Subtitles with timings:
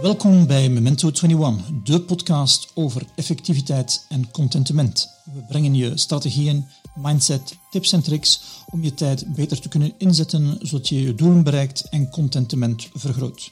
[0.00, 5.08] Welkom bij Memento 21, de podcast over effectiviteit en contentement.
[5.24, 10.58] We brengen je strategieën, mindset, tips en tricks om je tijd beter te kunnen inzetten
[10.60, 13.48] zodat je je doelen bereikt en contentement vergroot.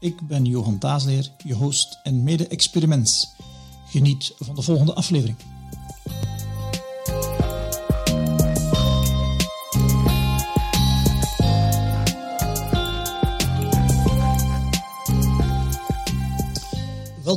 [0.00, 3.28] Ik ben Johan Daasleer, je host en mede-experiments.
[3.86, 5.36] Geniet van de volgende aflevering.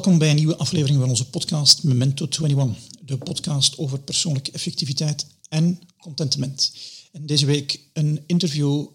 [0.04, 5.28] Welkom bij een nieuwe aflevering van onze podcast Memento 21, de podcast over persoonlijke effectiviteit
[5.50, 6.74] en contentement.
[7.12, 8.86] En deze week een interview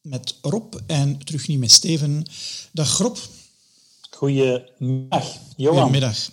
[0.00, 2.24] met Rob en terug niet met Steven.
[2.72, 3.16] Dag Rob.
[4.10, 5.76] Goedemiddag, Johan.
[5.76, 6.30] Goedemiddag.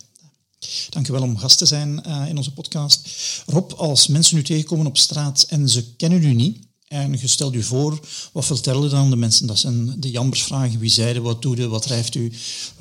[0.90, 3.10] Dank u wel om gast te zijn uh, in onze podcast.
[3.46, 7.54] Rob, als mensen u tegenkomen op straat en ze kennen u niet, en je stelt
[7.54, 8.00] u voor,
[8.34, 9.48] wat vertellen dan de mensen?
[9.48, 10.80] Dat zijn de jammersvragen.
[10.80, 12.32] Wie zeiden, wat doet u, wat drijft u?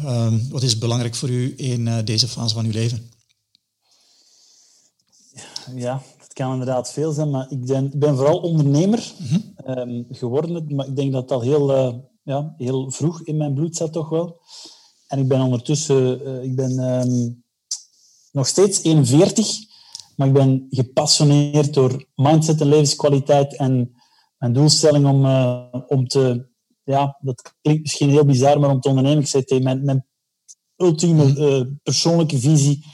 [0.00, 3.10] Uh, wat is belangrijk voor u in uh, deze fase van uw leven?
[5.74, 9.78] Ja, het kan inderdaad veel zijn, maar ik ben, ik ben vooral ondernemer mm -hmm.
[9.78, 10.74] um, geworden.
[10.74, 14.08] Maar ik denk dat dat heel, uh, ja, heel vroeg in mijn bloed zat toch
[14.08, 14.40] wel.
[15.06, 17.44] En ik ben ondertussen, ik ben um,
[18.32, 19.73] nog steeds 41,
[20.16, 23.94] maar ik ben gepassioneerd door mindset en levenskwaliteit en
[24.38, 26.46] mijn doelstelling om, uh, om te,
[26.82, 30.06] ja, dat klinkt misschien heel bizar, maar om te ondernemen, ik zei tegen mijn, mijn
[30.76, 32.84] ultieme uh, persoonlijke visie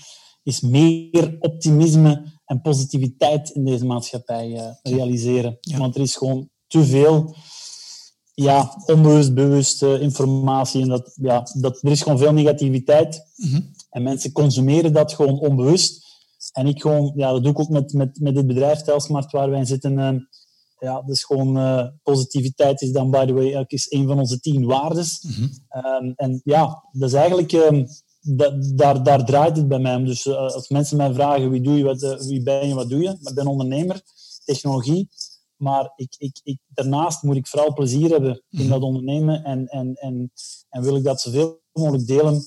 [0.42, 5.58] is meer optimisme en positiviteit in deze maatschappij uh, realiseren.
[5.60, 5.78] Ja.
[5.78, 7.34] Want er is gewoon te veel
[8.34, 13.30] ja, onbewust, bewuste informatie en dat, ja, dat, er is gewoon veel negativiteit.
[13.36, 13.70] Mm -hmm.
[13.90, 16.09] En mensen consumeren dat gewoon onbewust.
[16.52, 19.50] En ik gewoon, ja, dat doe ik ook met, met, met dit bedrijf Telsmart waar
[19.50, 19.98] wij in zitten.
[19.98, 20.20] Uh,
[20.78, 24.40] ja, dus gewoon uh, positiviteit is dan, by the way, ook is een van onze
[24.40, 25.22] tien waardes.
[25.22, 26.06] Mm -hmm.
[26.06, 27.86] um, en ja, dat is eigenlijk, um,
[28.20, 30.04] dat, daar, daar draait het bij mij om.
[30.04, 32.88] Dus uh, als mensen mij vragen wie, doe je, wat, uh, wie ben je, wat
[32.88, 33.18] doe je?
[33.20, 34.02] Ik ben ondernemer,
[34.44, 35.08] technologie.
[35.56, 38.68] Maar ik, ik, ik, daarnaast moet ik vooral plezier hebben in mm -hmm.
[38.68, 39.44] dat ondernemen.
[39.44, 40.32] En, en, en,
[40.68, 42.42] en wil ik dat zoveel mogelijk delen.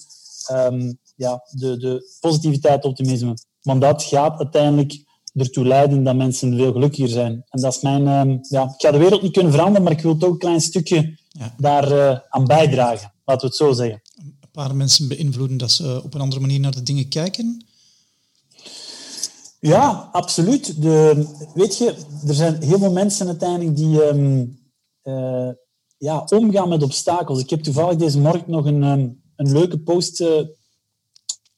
[0.52, 3.34] Um, ja, de, de positiviteit, optimisme.
[3.63, 5.03] Want dat gaat uiteindelijk
[5.34, 7.44] ertoe leiden dat mensen veel gelukkiger zijn.
[7.50, 8.29] En dat is mijn...
[8.29, 10.62] Uh, ja, ik ga de wereld niet kunnen veranderen, maar ik wil toch een klein
[10.62, 11.53] stukje ja.
[11.57, 13.13] daar uh, aan bijdragen.
[13.25, 14.02] Laten we het zo zeggen.
[14.16, 17.66] Een paar mensen beïnvloeden dat ze op een andere manier naar de dingen kijken?
[19.59, 20.81] Ja, absoluut.
[20.81, 21.96] De, weet je,
[22.28, 24.59] er zijn heel veel mensen uiteindelijk die um,
[25.03, 25.50] uh,
[25.97, 27.40] ja, omgaan met obstakels.
[27.40, 30.23] Ik heb toevallig deze morgen nog een, um, een leuke post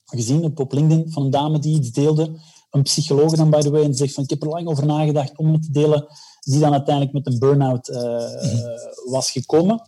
[0.06, 2.40] gezien op, op LinkedIn van een dame die iets deelde
[2.76, 5.38] een psycholoog dan, by the way, en zegt van ik heb er lang over nagedacht
[5.38, 6.08] om het te delen,
[6.42, 8.78] die dan uiteindelijk met een burn-out uh, mm-hmm.
[9.06, 9.82] was gekomen.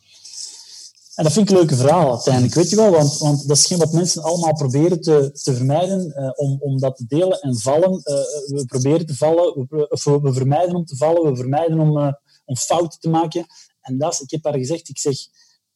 [1.15, 3.65] En dat vind ik een leuke verhaal uiteindelijk, weet je wel, want, want dat is
[3.65, 7.59] geen wat mensen allemaal proberen te, te vermijden, uh, om, om dat te delen en
[7.59, 7.91] vallen.
[7.91, 8.13] Uh,
[8.57, 11.97] we proberen te vallen, we, of we, we, vermijden om te vallen, we vermijden om,
[11.97, 12.11] uh,
[12.45, 13.45] om fouten te maken.
[13.81, 15.17] En dat is, ik heb haar gezegd, ik zeg,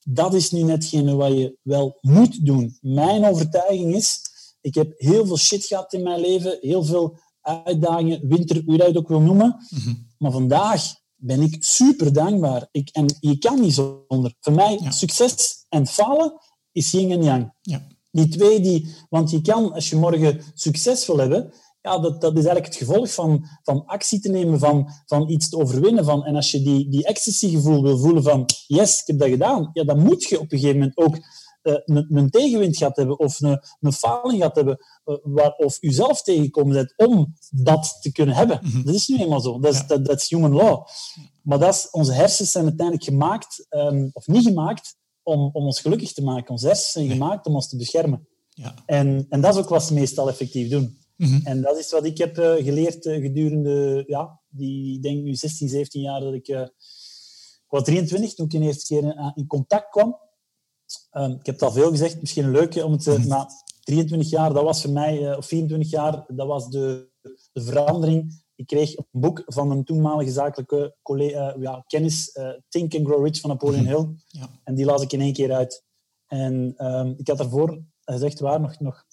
[0.03, 2.78] dat is nu netgene wat je wel moet doen.
[2.81, 4.22] Mijn overtuiging is,
[4.62, 8.80] ik heb heel veel shit gehad in mijn leven, heel veel uitdagingen, winter, hoe je
[8.80, 9.66] dat ook wil noemen.
[9.70, 10.08] Mm-hmm.
[10.18, 12.68] Maar vandaag ben ik super dankbaar.
[12.72, 14.34] Ik, en je kan niet zonder.
[14.40, 14.92] Voor mij, ja.
[14.92, 16.34] succes en falen
[16.72, 17.54] is yin en yang.
[17.62, 17.88] Ja.
[18.12, 22.38] Die twee, die, want je kan, als je morgen succes wil hebben, ja, dat, dat
[22.38, 26.06] is eigenlijk het gevolg van, van actie te nemen, van, van iets te overwinnen.
[26.06, 29.70] Van, en als je die, die ecstasy-gevoel wil voelen van, yes, ik heb dat gedaan,
[29.74, 31.18] ja, dan moet je op een gegeven moment ook
[31.64, 35.78] uh, een, een, tegenwind gaat hebben of een, een faling gaat hebben, uh, waar, of
[35.82, 38.60] u zelf tegenkomen bent om dat te kunnen hebben.
[38.62, 38.86] Mm -hmm.
[38.86, 39.60] Dat is nu eenmaal zo.
[39.60, 39.86] Dat is, ja.
[39.86, 40.88] dat, dat is human law.
[41.44, 45.80] Maar dat is, onze hersens zijn uiteindelijk gemaakt, um, of niet gemaakt, om, om ons
[45.80, 46.50] gelukkig te maken.
[46.50, 47.18] Onze hersens zijn nee.
[47.18, 48.28] gemaakt om ons te beschermen.
[48.50, 48.76] Ja.
[48.86, 51.00] En, en dat is ook wat ze meestal effectief doen.
[51.16, 51.42] Mm -hmm.
[51.44, 56.02] En dat is wat ik heb uh, geleerd gedurende, ja, die, denk nu 16, 17
[56.02, 56.48] jaar dat ik...
[56.48, 60.18] ik was 23 toen ik de eerste keer in contact kwam
[61.13, 63.25] Um, ik heb het al veel gezegd, misschien een leuke om het te...
[63.28, 63.48] Maar
[63.81, 67.10] 23 jaar, dat was voor mij, uh, of 24 jaar, dat was de,
[67.52, 68.44] de verandering.
[68.56, 73.08] Ik kreeg een boek van een toenmalige zakelijke collega, uh, ja, kennis, uh, Think and
[73.08, 74.08] Grow Rich van Napoleon Hill.
[74.28, 74.50] Ja.
[74.63, 75.84] En die las ik in één keer uit.
[76.28, 79.06] En um, ik had daarvoor, gezegd waar, nog, nog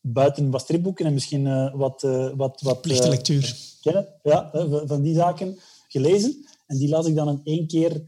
[0.00, 2.02] buiten wat stripboeken en misschien wat...
[2.36, 3.56] wat, wat Plichte lectuur.
[3.80, 4.50] kennen, ja,
[4.86, 5.58] van die zaken
[5.88, 6.46] gelezen.
[6.66, 8.04] En die las ik dan in één keer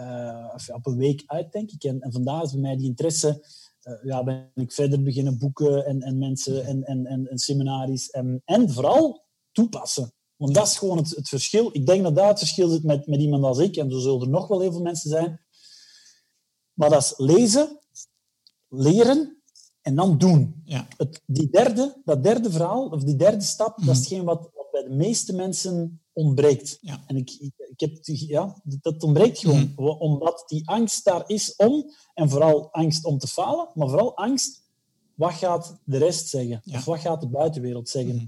[0.00, 1.84] uh, op een week uit, denk ik.
[1.84, 3.46] En, en vandaar is bij mij die interesse.
[3.82, 8.10] Uh, ja, ben ik verder beginnen boeken en, en mensen en, en, en, en seminaries.
[8.10, 10.12] En, en vooral toepassen.
[10.36, 11.68] Want dat is gewoon het, het verschil.
[11.72, 13.76] Ik denk dat daar het verschil zit met, met iemand als ik.
[13.76, 15.40] En zo zullen er nog wel heel veel mensen zijn.
[16.72, 17.78] Maar dat is lezen,
[18.68, 19.42] leren
[19.82, 20.62] en dan doen.
[20.64, 20.86] Ja.
[20.96, 23.96] Het, die derde, dat derde verhaal, of die derde stap, dat is Mhm.
[23.98, 26.78] hetgeen wat bij de meeste mensen ontbreekt.
[26.80, 27.04] Ja.
[27.06, 29.72] En ik, ik, heb, ja, dat ontbreekt gewoon.
[29.76, 29.88] Mhm.
[29.88, 34.62] Omdat die angst daar is om, en vooral angst om te falen, maar vooral angst,
[35.14, 36.60] wat gaat de rest zeggen?
[36.64, 36.78] Ja.
[36.78, 38.14] Of wat gaat de buitenwereld zeggen?
[38.14, 38.26] Mhm.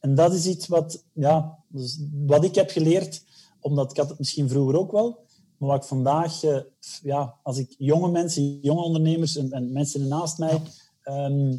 [0.00, 3.24] En dat is iets wat, ja, dus wat ik heb geleerd,
[3.60, 5.20] omdat ik had het misschien vroeger ook wel,
[5.58, 6.60] maar wat ik vandaag, eh,
[7.02, 10.60] ja, als ik jonge mensen, jonge ondernemers en, en mensen ernaast mij
[11.02, 11.56] ehm,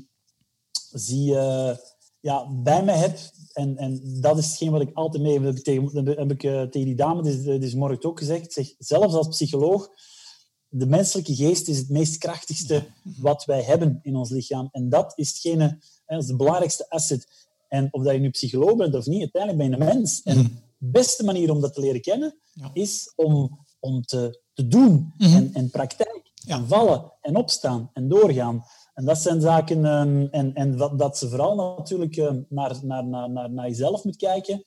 [0.93, 1.77] zie, eh,
[2.19, 3.19] ja, bij mij heb,
[3.53, 6.87] en, en dat is hetgeen wat ik altijd mee heb, tegen, heb ik, eh, tegen
[6.87, 9.89] die dame, dit is, morgen ook gezegd, zeg, zelfs als psycholoog,
[10.69, 12.83] de menselijke geest is het meest krachtigste
[13.17, 14.69] wat wij hebben in ons lichaam.
[14.71, 17.27] En dat is hetgene, dat is de belangrijkste asset.
[17.67, 20.21] En of dat je nu psycholoog bent of niet, uiteindelijk ben je een mens.
[20.23, 20.47] En Mhm.
[20.47, 22.69] de beste manier om dat te leren kennen, Ja.
[22.73, 25.13] is om, om te, te doen.
[25.17, 25.35] Mhm.
[25.35, 26.21] En, en praktijk.
[26.33, 26.57] Ja.
[26.57, 28.63] En vallen en opstaan en doorgaan.
[28.93, 33.05] En dat zijn zaken, ehm, en, en dat, dat ze vooral natuurlijk ehm, naar, naar,
[33.05, 34.63] naar, naar, naar jezelf moet kijken.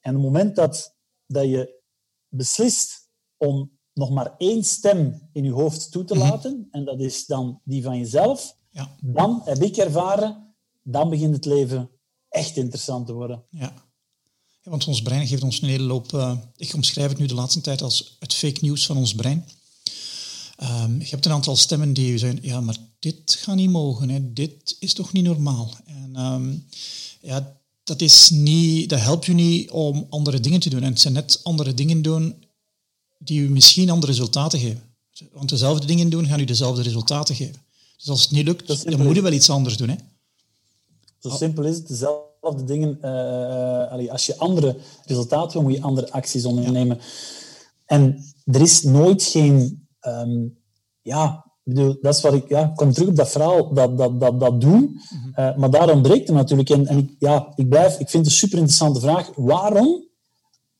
[0.00, 0.94] En het moment dat,
[1.26, 1.80] dat je
[2.28, 6.22] beslist om nog maar één stem in je hoofd toe te Mhm.
[6.28, 8.88] laten, en dat is dan die van jezelf, Ja.
[9.00, 11.90] dan heb ik ervaren, dan begint het leven
[12.28, 13.44] echt interessant te worden.
[13.50, 13.72] Ja.
[14.62, 16.12] Ja, want ons brein geeft ons een hele loop...
[16.12, 19.44] eh, ik omschrijf het nu de laatste tijd als het fake nieuws van ons brein.
[20.62, 24.32] Ehm, je hebt een aantal stemmen die zeggen, ja, maar dit gaat niet mogen, hè.
[24.32, 25.74] dit is toch niet normaal.
[25.86, 26.54] En ehm,
[27.20, 30.82] ja, dat, is niet, dat helpt je niet om andere dingen te doen.
[30.82, 32.44] En het zijn net andere dingen doen
[33.18, 34.82] die je misschien andere resultaten geven.
[35.32, 37.62] Want dezelfde dingen doen gaan je dezelfde resultaten geven.
[37.96, 39.88] Dus als het niet lukt, dan moet je wel iets anders doen.
[39.88, 39.96] Hè?
[41.18, 41.88] Zo simpel is het.
[41.88, 42.98] Dezelfde dingen.
[43.00, 47.00] eh, allee, als je andere resultaten wil, moet je andere acties ondernemen.
[47.86, 49.81] En er is nooit geen.
[50.02, 50.46] Ehm,
[51.02, 52.48] ja, bedoel, dat is wat ik.
[52.48, 55.00] Ja, ik kom terug op dat verhaal, dat, dat, dat, dat doen.
[55.34, 56.70] Eh, maar daar ontbreekt het natuurlijk.
[56.70, 59.30] En, en ik, ja, ik, blijf, ik vind het een super interessante vraag.
[59.34, 60.04] Waarom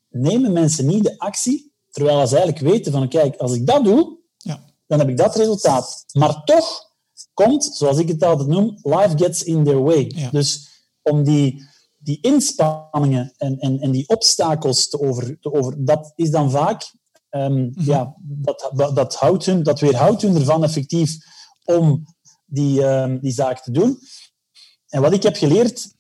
[0.09, 4.19] nemen mensen niet de actie, terwijl ze eigenlijk weten van, kijk, als ik dat doe,
[4.37, 4.61] Ja.
[4.87, 6.05] dan heb ik dat resultaat.
[6.13, 6.91] Maar toch
[7.35, 10.13] komt, zoals ik het altijd noem, life gets in their way.
[10.15, 10.31] Ja.
[10.31, 10.69] Dus
[11.03, 11.65] om die,
[11.99, 16.93] die inspanningen en, en, en die obstakels te over, te over, dat is dan vaak,
[17.33, 21.17] ehm, ja, dat, dat, dat, houdt hun, dat weerhoudt hun ervan effectief
[21.65, 22.05] om
[22.47, 23.99] die, ehm, die zaak te doen.
[24.89, 25.95] En wat ik heb geleerd,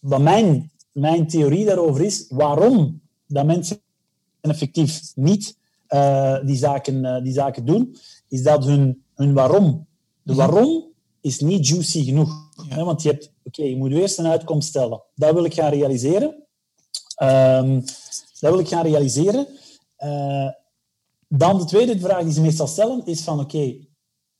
[0.00, 3.80] wat mijn, mijn theorie daarover is, waarom dat mensen
[4.40, 5.56] effectief niet
[5.86, 7.96] eh, die, zaken, eh, die zaken doen,
[8.28, 9.86] is dat hun, hun waarom.
[10.22, 12.50] De waarom is niet juicy genoeg.
[12.68, 12.74] Ja.
[12.74, 15.02] Hè, want je hebt, oké, je moet eerst een uitkomst stellen.
[15.14, 16.46] Dat wil ik gaan realiseren.
[17.14, 17.80] Ehm,
[18.40, 19.46] dat wil ik gaan realiseren.
[19.98, 20.48] Eh,
[21.28, 23.86] dan de tweede vraag die ze meestal stellen is van, oké,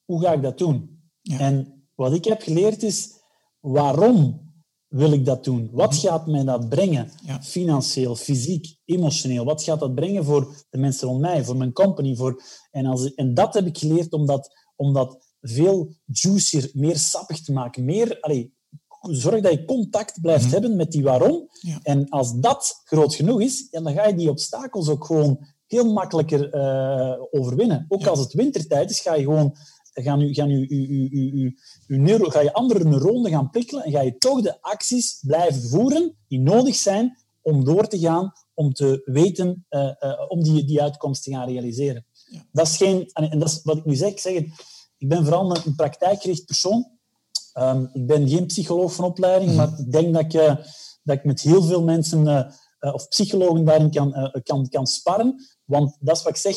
[0.04, 1.02] hoe ga ik dat doen?
[1.20, 1.38] Ja.
[1.38, 3.12] En wat ik heb geleerd is,
[3.60, 4.46] waarom
[4.88, 5.70] wil ik dat doen?
[5.72, 7.10] Wat gaat mij dat brengen?
[7.24, 7.42] Ja.
[7.42, 9.44] Financieel, fysiek, emotioneel.
[9.44, 12.16] Wat gaat dat brengen voor de mensen rond mij, voor mijn company?
[12.16, 12.42] Voor...
[12.70, 17.40] En, als, en dat heb ik geleerd om dat, om dat veel juicier, meer sappig
[17.40, 17.84] te maken.
[17.84, 18.54] Meer, allee,
[19.00, 20.52] zorg dat je contact blijft Mhm.
[20.52, 21.48] hebben met die waarom.
[21.60, 21.78] Ja.
[21.82, 26.50] En als dat groot genoeg is, dan ga je die obstakels ook gewoon heel makkelijker
[26.52, 27.84] eh, overwinnen.
[27.88, 28.08] Ook Ja.
[28.08, 29.56] als het wintertijd is, ga je gewoon
[29.92, 31.56] gaan u, gaan u, u, u, u, u,
[31.86, 35.62] uw neuro, ga je andere neuronen gaan prikkelen en ga je toch de acties blijven
[35.68, 40.64] voeren die nodig zijn om door te gaan, om te weten, eh, eh, om die,
[40.64, 42.06] die uitkomst te gaan realiseren.
[42.30, 42.46] Ja.
[42.52, 44.46] Dat is geen, en dat is wat ik nu zeg, ik zeg het,
[44.98, 46.97] ik ben vooral een praktijkgericht persoon.
[47.58, 50.56] Ehm, ik ben geen psycholoog van opleiding, maar ik denk dat ik, eh,
[51.02, 55.34] dat ik met heel veel mensen eh, eh, of psychologen daarin kan, kan, kan sparren.
[55.64, 56.56] Want dat is wat ik zeg,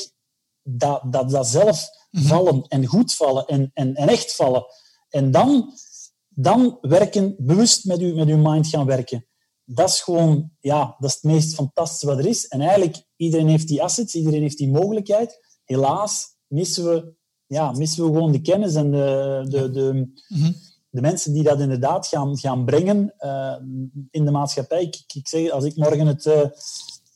[0.64, 2.26] dat, dat, dat zelf Mhm.
[2.26, 4.66] vallen en goed vallen en, en, en echt vallen.
[5.10, 5.74] En dan,
[6.30, 9.28] dan werken, bewust met, u, met uw mind gaan werken.
[9.66, 12.48] Dat is gewoon, ja, dat is het meest fantastische wat er is.
[12.48, 15.60] En eigenlijk, iedereen heeft die assets, iedereen heeft die mogelijkheid.
[15.64, 17.14] Helaas missen we,
[17.46, 20.52] ja, missen we gewoon de kennis en de, de, de, Mhm.
[20.92, 23.56] De mensen die dat inderdaad gaan, gaan brengen eh,
[24.12, 24.82] in de maatschappij.
[24.82, 26.42] Ik, ik zeg, als ik morgen het, eh,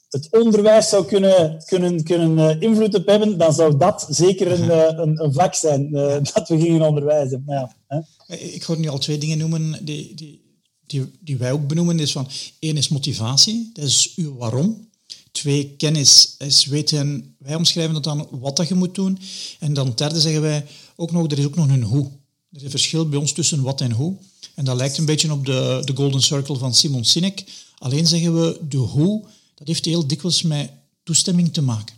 [0.09, 4.99] het onderwijs zou kunnen, kunnen, kunnen eh, invloed op hebben, dan zou dat zeker een,
[5.01, 5.91] een, een vak zijn
[6.33, 7.43] dat we gingen onderwijzen.
[7.47, 7.99] Ja, hè.
[8.35, 10.41] Ik hoor nu al twee dingen noemen die, die,
[10.85, 11.99] die, die wij ook benoemen.
[11.99, 12.27] Is van,
[12.59, 14.89] één is motivatie, dat is uw waarom.
[15.31, 19.19] Twee, kennis is weten, wij omschrijven dat dan wat dat je moet doen.
[19.59, 20.65] En dan derde zeggen wij
[20.95, 22.11] ook nog, er is ook nog een hoe.
[22.55, 24.15] Er is een verschil bij ons tussen wat en hoe.
[24.53, 27.43] En dat lijkt een beetje op de, de Golden Circle van Simon Sinek.
[27.77, 29.23] Alleen zeggen we de hoe,
[29.55, 30.71] dat heeft heel dikwijls met
[31.03, 31.95] toestemming te maken.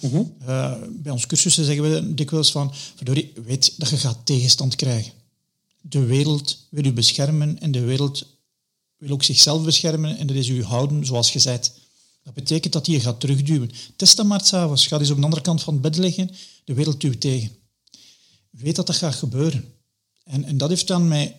[0.00, 0.22] Mhm.
[0.42, 5.12] Uh, bij ons cursussen zeggen we dikwijls van, verdorie, weet dat je gaat tegenstand krijgen.
[5.80, 8.26] De wereld wil u beschermen en de wereld
[8.96, 11.72] wil ook zichzelf beschermen en dat is u houden zoals je zijt.
[12.24, 13.70] Dat betekent dat hij je gaat terugduwen.
[13.96, 14.86] Test dat maar s'avonds.
[14.86, 16.30] Ga eens op de andere kant van het bed liggen.
[16.64, 17.50] De wereld duwt tegen.
[18.58, 19.74] Weet dat dat gaat gebeuren.
[20.24, 21.34] En, en dat heeft dan met,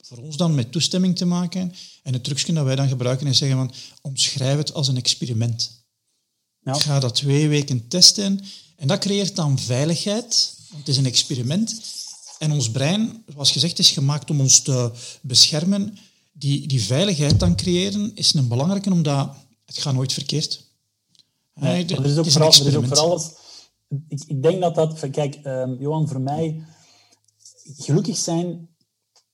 [0.00, 1.74] voor ons dan met toestemming te maken.
[2.02, 5.84] En het trucje dat wij dan gebruiken is zeggen van, omschrijf het als een experiment.
[6.64, 6.74] Ja.
[6.74, 8.44] Ga dat twee weken testen.
[8.76, 10.54] En dat creëert dan veiligheid.
[10.68, 11.80] Want het is een experiment.
[12.38, 14.90] En ons brein, zoals gezegd, is gemaakt om ons te
[15.20, 15.98] beschermen.
[16.32, 20.64] Die, die veiligheid dan creëren is een belangrijke, omdat het gaat nooit verkeerd.
[21.54, 23.30] Nee, er is ook, vooral, er is ook voor alles...
[24.08, 25.10] Ik, ik denk dat dat...
[25.10, 26.62] Kijk, um, Johan, voor mij...
[27.76, 28.68] Gelukkig zijn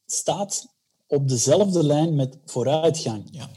[0.07, 3.29] staat op dezelfde lijn met vooruitgang.
[3.31, 3.49] Ja.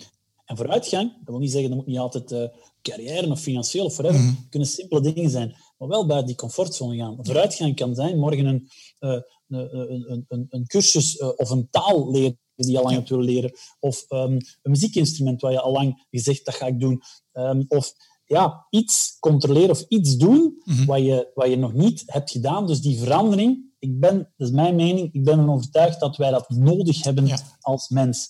[0.46, 2.46] En vooruitgang, dat wil niet zeggen, dat moet niet altijd uh,
[2.82, 4.22] carrière of financieel of whatever.
[4.22, 7.18] Mm kunnen simpele dingen zijn, maar wel buiten die comfortzone gaan.
[7.22, 12.40] Vooruitgang kan zijn morgen een, uh, een, een, een, cursus uh, of een taal leren
[12.56, 13.52] die je al lang hebt willen leren.
[13.80, 17.02] Of um, een muziekinstrument waar je al lang gezegd dat ga ik doen.
[17.34, 17.94] Um, of
[18.32, 20.86] ja, iets controleren of iets doen mm -hmm.
[20.86, 22.68] wat, je, wat je nog niet hebt gedaan.
[22.68, 26.32] Dus die verandering, ik ben, dat is mijn mening, ik ben ervan overtuigd dat wij
[26.32, 27.38] dat nodig hebben ja.
[27.60, 28.30] als mens.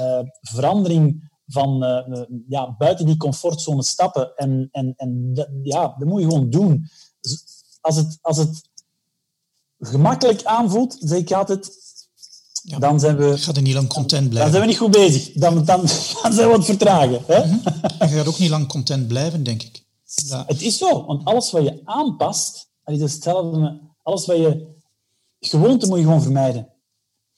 [0.00, 4.34] Uh, verandering van uh, ja, buiten die comfortzone stappen.
[4.36, 6.88] En, en, en dat, ja, dat moet je gewoon doen.
[7.80, 8.70] Als het, als het
[9.78, 11.81] gemakkelijk aanvoelt, zeg ik altijd,
[12.62, 13.38] ja, dan zijn we...
[13.38, 14.52] Gaat er niet lang content blijven.
[14.52, 15.32] Dan zijn we niet goed bezig.
[15.32, 15.80] Dan, dan,
[16.22, 17.22] dan zijn we wat vertragen.
[17.26, 17.46] Hè?
[17.46, 17.60] Mm
[17.98, 19.84] En je gaat ook niet lang content blijven, denk ik.
[20.04, 20.44] Ja.
[20.46, 24.70] Het is zo, want alles wat je aanpast, is hetzelfde alles wat je...
[25.40, 26.68] Gewoonte moet je gewoon vermijden.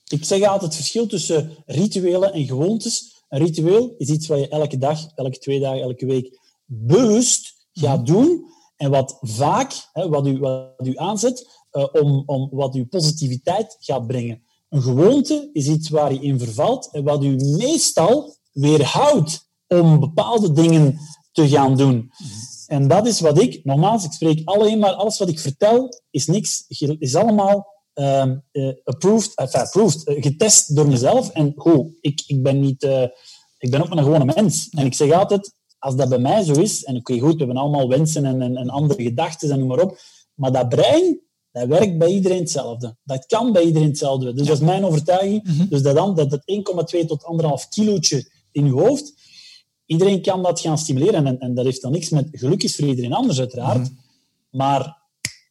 [0.07, 3.23] Ik zeg altijd het verschil tussen rituelen en gewoontes.
[3.29, 8.01] Een ritueel is iets wat je elke dag, elke twee dagen, elke week bewust gaat
[8.01, 8.13] mhm.
[8.13, 8.45] doen.
[8.75, 13.77] En wat vaak, hè, wat, u, wat u aanzet, uh, om, om wat uw positiviteit
[13.79, 14.43] gaat brengen.
[14.69, 20.51] Een gewoonte is iets waar je in vervalt en wat u meestal weerhoudt om bepaalde
[20.51, 20.99] dingen
[21.31, 22.11] te gaan doen.
[22.67, 26.27] En dat is wat ik, nogmaals, ik spreek alleen maar, alles wat ik vertel is
[26.27, 26.65] niks,
[26.99, 31.29] is allemaal uh, uh, approved, enfin, approved uh, getest door mezelf.
[31.29, 33.01] En goed, ik, ik ben niet, uh,
[33.57, 34.69] ik ben ook maar een gewone mens.
[34.69, 37.45] En ik zeg altijd, als dat bij mij zo is, en oké, okay, goed, we
[37.45, 39.97] hebben allemaal wensen en, en, en andere gedachten en noem maar op,
[40.33, 41.19] maar dat brein,
[41.55, 42.95] dat werkt bij iedereen hetzelfde.
[43.03, 44.33] Dat kan bij iedereen hetzelfde.
[44.33, 45.43] Dus dat is mijn overtuiging.
[45.43, 45.67] Mhm.
[45.67, 46.41] Dus dat, dan, dat het
[46.95, 47.23] 1,2 tot
[47.63, 49.13] 1,5 kilootje in je hoofd,
[49.85, 51.27] iedereen kan dat gaan stimuleren.
[51.27, 53.77] En, en dat heeft dan niks met geluk is voor iedereen anders, uiteraard.
[53.77, 53.93] Mhm.
[54.49, 54.97] Maar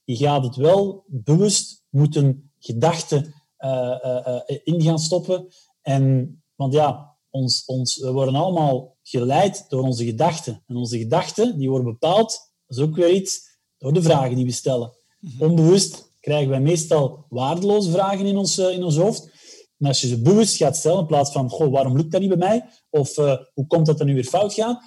[0.04, 5.46] je gaat het wel bewust moeten gedachten uh, uh, in gaan stoppen.
[5.82, 10.62] En, want ja, ons, ons, we worden allemaal geleid door onze gedachten.
[10.66, 14.44] En onze gedachten die worden bepaald, dat is ook weer iets, door de vragen die
[14.44, 14.92] we stellen.
[15.25, 15.45] Mhm.
[15.45, 19.33] Onbewust krijgen wij meestal waardeloze vragen in ons, in ons hoofd.
[19.76, 22.38] Maar als je ze bewust gaat stellen, in plaats van goh, waarom lukt dat niet
[22.38, 22.64] bij mij?
[22.90, 24.83] Of uh, hoe komt dat er nu weer fout gaat?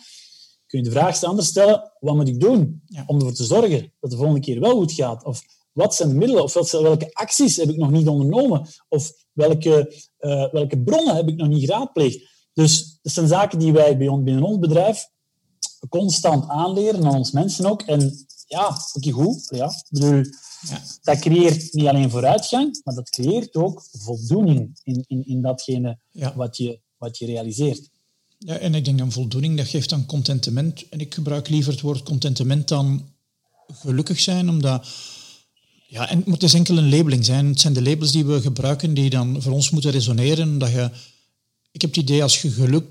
[0.65, 4.12] Kun je de vraag anders stellen, wat moet ik doen om ervoor te zorgen dat
[4.12, 5.24] de volgende keer wel goed gaat?
[5.24, 5.41] Of
[5.72, 6.44] wat zijn de middelen?
[6.44, 8.67] Of welke acties heb ik nog niet ondernomen?
[8.89, 12.50] Of welke, uh, welke bronnen heb ik nog niet geraadpleegd?
[12.53, 15.10] Dus dat zijn zaken die wij bij ons, binnen ons bedrijf
[15.89, 17.82] constant aanleren, aan ons mensen ook.
[17.82, 19.47] En ja, oké, goed.
[19.49, 20.23] Ja, bedoel,
[20.61, 20.81] ja.
[21.01, 26.35] Dat creëert niet alleen vooruitgang, maar dat creëert ook voldoening in, in, in datgene ja.
[26.35, 27.89] wat, je, wat je realiseert.
[28.37, 30.89] Ja, en ik denk dan voldoening, dat geeft dan contentement.
[30.89, 33.09] En ik gebruik liever het woord contentement dan
[33.67, 34.87] gelukkig zijn, omdat...
[35.89, 37.45] Ja, en het is enkel een labeling zijn.
[37.45, 40.57] Het zijn de labels die we gebruiken die dan voor ons moeten resoneren.
[40.57, 40.89] Dat je,
[41.71, 42.85] ik heb het idee, als je geluk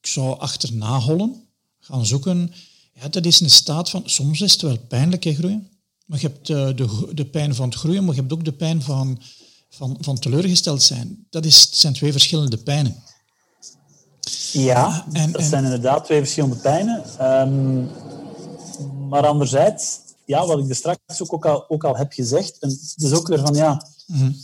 [0.00, 1.48] zou achterna hollen,
[1.80, 2.52] gaan zoeken,
[2.92, 4.02] ja, dat is een staat van...
[4.04, 5.68] Soms is het wel pijnlijk, hè, groeien.
[6.06, 8.52] Maar je hebt uh, de, de pijn van het groeien, maar je hebt ook de
[8.52, 9.20] pijn van,
[9.68, 11.26] van, van teleurgesteld zijn.
[11.30, 13.02] Dat is, zijn twee verschillende pijnen.
[14.52, 17.04] Ja, en, dat zijn inderdaad twee verschillende pijnen.
[17.40, 17.90] Um,
[19.08, 23.02] maar anderzijds, ja, wat ik er straks ook, al, ook al heb gezegd, en het
[23.02, 24.34] is ook weer van, ja, mm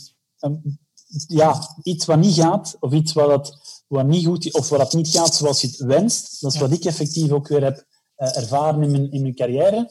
[0.41, 0.79] um,
[1.27, 4.93] ja iets wat niet gaat, of iets wat, dat, wat niet goed of wat dat
[4.93, 6.67] niet gaat zoals je het wenst, dat is ja.
[6.67, 7.85] wat ik effectief ook weer heb
[8.19, 9.89] ervaren in mijn, in mijn carrière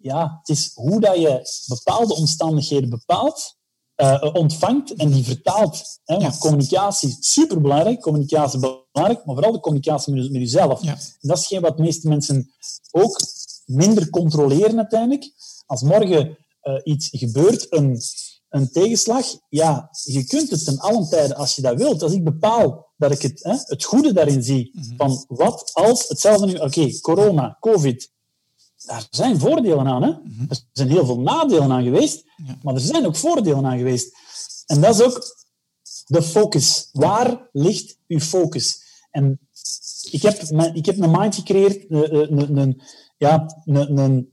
[0.00, 3.58] ja, het is hoe dat je bepaalde omstandigheden bepaalt,
[3.96, 6.00] uh, ontvangt en die vertaalt.
[6.04, 6.16] Hè?
[6.18, 10.82] Want communicatie is superbelangrijk, communicatie is belangrijk, maar vooral de communicatie met, met jezelf.
[10.82, 10.92] Ja.
[10.92, 12.52] En dat is geen wat de meeste mensen
[12.90, 13.20] ook
[13.64, 15.32] minder controleren uiteindelijk.
[15.66, 18.00] Als morgen uh, iets gebeurt, een,
[18.48, 22.02] een tegenslag, ja, je kunt het ten allen tijden als je dat wilt.
[22.02, 24.96] Als ik bepaal dat ik het, hè, het goede daarin zie, mm -hmm.
[24.96, 28.10] van wat als, hetzelfde nu, oké, okay, corona, covid,
[28.84, 30.02] daar zijn voordelen aan.
[30.02, 30.08] Hè?
[30.10, 30.44] Mhm.
[30.48, 32.58] Er zijn heel veel nadelen aan geweest, Ja.
[32.62, 34.14] maar er zijn ook voordelen aan geweest.
[34.66, 35.36] En dat is ook
[36.06, 36.88] de focus.
[36.92, 38.82] Waar ligt uw focus?
[39.10, 39.40] En
[40.10, 42.82] ik heb, mijn- ik heb een mind gecreëerd, een, een, een-
[43.16, 44.32] ja, een, een,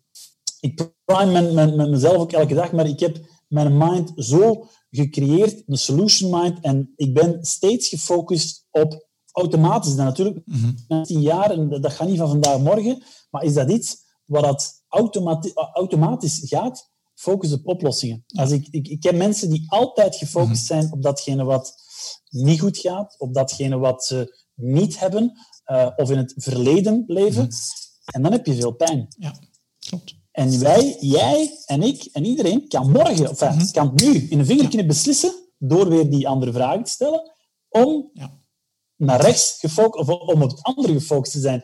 [0.60, 4.68] ik prime mijn, mijn, mijn mezelf ook elke dag, maar ik heb mijn mind zo
[4.90, 9.96] gecreëerd, een solution mind, en ik ben steeds gefocust op automatisch.
[9.96, 10.72] Dan natuurlijk, Mhm.
[10.88, 14.42] na tien jaar, en dat gaat niet van vandaag morgen, maar is dat iets waar
[14.42, 16.90] dat automati automatisch gaat?
[17.14, 18.24] Focus op oplossingen.
[18.28, 21.76] Als ik, ik, ik ken mensen die altijd gefocust zijn op datgene wat
[22.30, 27.50] niet goed gaat, op datgene wat ze niet hebben, eh, of in het verleden leven.
[28.06, 29.08] En dan heb je veel pijn.
[29.20, 29.34] Ja,
[29.80, 30.17] klopt.
[30.38, 34.46] En wij, jij en ik en iedereen kan morgen, of enfin, kan nu in een
[34.46, 37.32] vingerknip beslissen, door weer die andere vragen te stellen,
[37.70, 38.40] om Ja.
[38.96, 41.64] naar rechts gefocust, of om op het andere gefocust te zijn.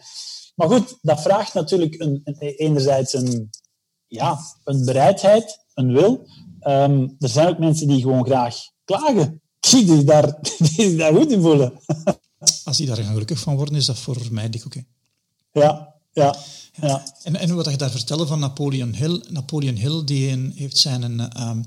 [0.56, 3.50] Maar goed, dat vraagt natuurlijk een, een, enerzijds een,
[4.08, 6.28] ja, een bereidheid, een wil.
[6.60, 9.42] Ehm, er zijn ook mensen die gewoon graag klagen.
[9.70, 10.40] Die zich daar,
[10.76, 11.80] die daar goed in voelen.
[12.64, 14.84] Als die daar gelukkig van worden, is dat voor mij dik oké.
[15.52, 16.38] Ja, ja,
[16.82, 17.06] ja.
[17.24, 19.24] En, en wat je daar vertelde van Napoleon Hill.
[19.30, 21.64] Napoleon Hill die heeft zijn, ehm,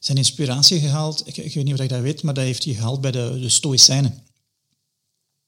[0.00, 1.22] zijn inspiratie gehaald.
[1.26, 3.38] Ik, ik weet niet of je dat weet, maar dat heeft hij gehaald bij de,
[3.40, 4.22] de Stoïcijnen.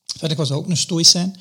[0.04, 1.36] Verder was ook een Stoïcijn.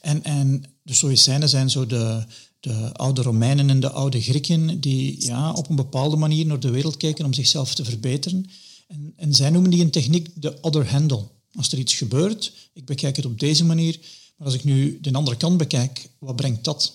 [0.00, 2.24] En, en de Stoïcijnen zijn zo de,
[2.60, 6.70] de oude Romeinen en de oude Grieken die ja, op een bepaalde manier naar de
[6.70, 8.50] wereld kijken om zichzelf te verbeteren.
[8.86, 11.26] En, en zij noemen die een techniek de other handle.
[11.54, 13.98] Als er iets gebeurt, ik bekijk het op deze manier,
[14.38, 16.92] maar als ik nu de andere kant bekijk, wat brengt dat?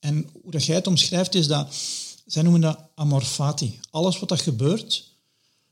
[0.00, 1.74] En hoe dat jij het omschrijft is dat,
[2.26, 3.78] zij noemen dat amor fati.
[3.90, 5.12] Alles wat dat gebeurt,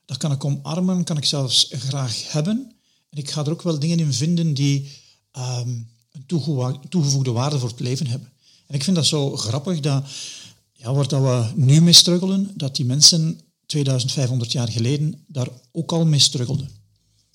[0.05, 2.73] dat kan ik omarmen, kan ik zelfs graag hebben.
[3.11, 4.91] En ik ga er ook wel dingen in vinden die
[5.31, 5.69] ehm,
[6.13, 6.27] een
[6.89, 8.33] toegevoegde waarde voor het leven hebben.
[8.67, 10.05] En ik vind dat zo grappig dat,
[10.73, 15.93] ja, waar dat we nu mee struggelen, dat die mensen 2500 jaar geleden daar ook
[15.93, 16.71] al mee struggelden.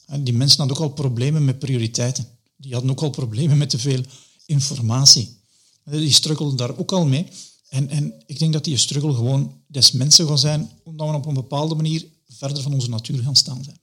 [0.06, 2.28] En die mensen hadden ook al problemen met prioriteiten.
[2.62, 4.04] Die hadden ook al problemen met te veel
[4.46, 5.40] informatie.
[5.84, 7.28] Die struggelden daar ook al mee.
[7.70, 11.26] En, en ik denk dat die struggle gewoon des mensen gaat zijn, omdat we op
[11.26, 13.80] een bepaalde manier verder van onze natuur gaan staan zijn.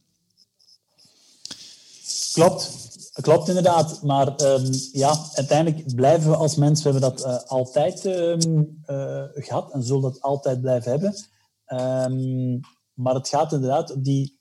[2.32, 2.70] Klopt,
[3.12, 4.02] klopt inderdaad.
[4.02, 9.24] Maar ehm, ja, uiteindelijk blijven we als mens, we hebben dat eh, altijd ehm, eh,
[9.34, 11.14] gehad en zullen dat altijd blijven hebben.
[11.64, 12.58] Ehm,
[12.94, 14.37] maar het gaat inderdaad op die,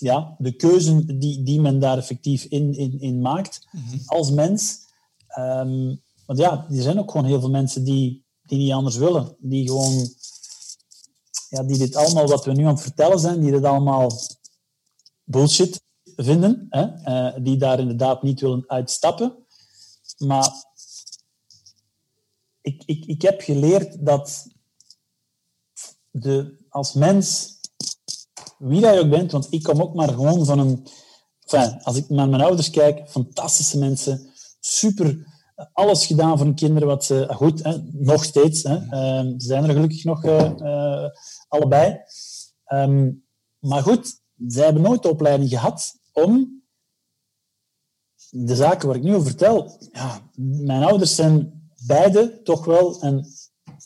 [0.00, 3.66] ja, de keuze die, die men daar effectief in, in, in maakt
[4.06, 4.78] als mens.
[5.26, 5.94] Ehm,
[6.26, 9.36] want ja, er zijn ook gewoon heel veel mensen die, die niet anders willen.
[9.38, 10.08] Die gewoon,
[11.48, 14.12] ja, die dit allemaal wat we nu aan het vertellen zijn, die dit allemaal
[15.24, 15.82] bullshit
[16.16, 16.82] vinden, hè?
[16.82, 19.46] eh, die daar inderdaad niet willen uitstappen.
[20.18, 20.64] Maar
[22.60, 24.46] ik, ik, ik heb geleerd dat
[26.10, 27.58] de, als mens,
[28.60, 30.86] wie dat je ook bent, want ik kom ook maar gewoon van een...
[31.40, 35.26] Enfin, als ik naar mijn ouders kijk, fantastische mensen, super,
[35.72, 37.28] alles gedaan voor hun kinderen, wat ze...
[37.30, 41.10] Goed, hè, nog steeds, hè, eh, ze zijn er gelukkig nog eh, eh,
[41.48, 42.00] allebei.
[42.64, 43.10] Ehm,
[43.58, 46.62] maar goed, zij hebben nooit de opleiding gehad om
[48.30, 49.78] de zaken waar ik nu over vertel.
[49.92, 53.26] Ja, mijn ouders zijn beide toch wel, en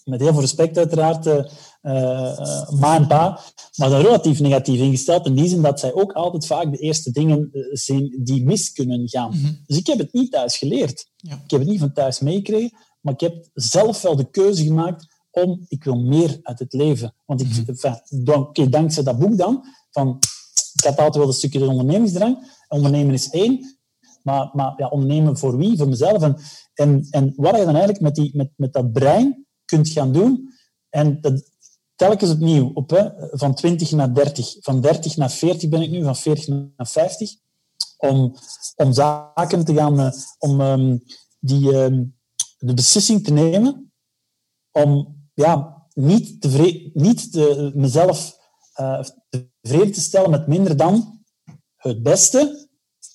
[0.05, 1.25] met heel veel respect uiteraard,
[1.85, 3.41] eh, eh, ma en pa,
[3.77, 5.27] maar zijn relatief negatief ingesteld.
[5.27, 8.73] In die zin dat zij ook altijd vaak de eerste dingen eh, zijn die mis
[8.73, 9.31] kunnen gaan.
[9.67, 11.11] Dus ik heb het niet thuis geleerd.
[11.17, 11.35] Ja.
[11.45, 15.07] Ik heb het niet van thuis meegekregen, maar ik heb zelf wel de keuze gemaakt
[15.31, 17.15] om, ik wil meer uit het leven.
[17.27, 20.19] Want ik, enfin, dan- oké, dankzij dat boek dan, van,
[20.75, 22.63] ik had altijd wel een stukje de ondernemingsdrang.
[22.69, 23.79] Ondernemen is één,
[24.23, 25.77] maar, maar ja, ondernemen voor wie?
[25.77, 26.23] Voor mezelf.
[26.23, 26.37] En,
[26.75, 30.53] en, en wat je dan eigenlijk met, die, met, met dat brein kunt gaan doen,
[30.91, 31.53] en dat,
[31.97, 36.03] telkens opnieuw, op, hè, van 20 naar 30, van 30 naar 40 ben ik nu,
[36.03, 37.35] van 40 naar 50,
[37.97, 38.37] om,
[38.77, 40.97] om zaken te gaan, eh, om ehm,
[41.41, 42.05] die, ehm,
[42.59, 43.93] de beslissing te nemen
[44.73, 48.37] om ja, niet, tevre- niet te, mezelf
[48.75, 49.01] eh,
[49.61, 51.23] tevreden te stellen met minder dan
[51.77, 52.69] het beste.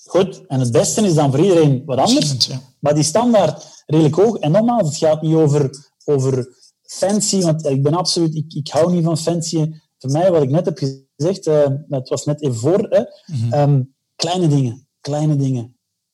[0.05, 2.49] Goed, en het beste is dan voor iedereen wat anders.
[2.79, 4.37] Maar die standaard redelijk hoog.
[4.37, 6.57] En nogmaals, het gaat niet over, over
[6.89, 9.71] fancy, want ik ben absoluut, ik, ik hou niet van fancy.
[9.97, 13.03] Voor mij, wat ik net heb gezegd, eh, het was net even voor, hè,
[13.51, 13.83] ehm,
[14.15, 15.63] kleine dingen, kleine dingen.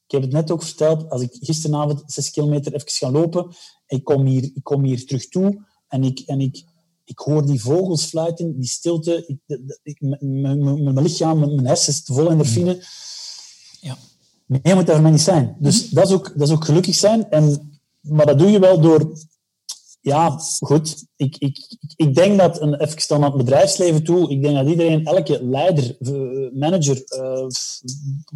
[0.06, 3.48] Ik heb het net ook verteld, als ik gisteravond zes kilometer even ga lopen,
[3.88, 6.64] ik kom hier, ik kom hier terug toe en ik, en ik,
[7.04, 12.02] ik hoor die vogels fluiten, die stilte, ik, de- de- ik, mijn- lichaam, mijn hersens
[12.06, 12.84] vol endorfine.
[13.82, 13.98] Ja.
[14.46, 15.56] Meer moet daar maar niet zijn.
[15.60, 17.30] Dus dat, is ook, dat is ook gelukkig zijn.
[17.30, 19.18] En, maar dat doe je wel door
[20.06, 21.06] ja, goed.
[21.16, 24.68] Ik, ik, ik denk dat, een, even dan naar het bedrijfsleven toe, ik denk dat
[24.68, 25.98] iedereen, elke leider,
[26.54, 27.48] manager, uh,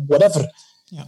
[0.07, 0.55] whatever,
[0.85, 1.07] ja.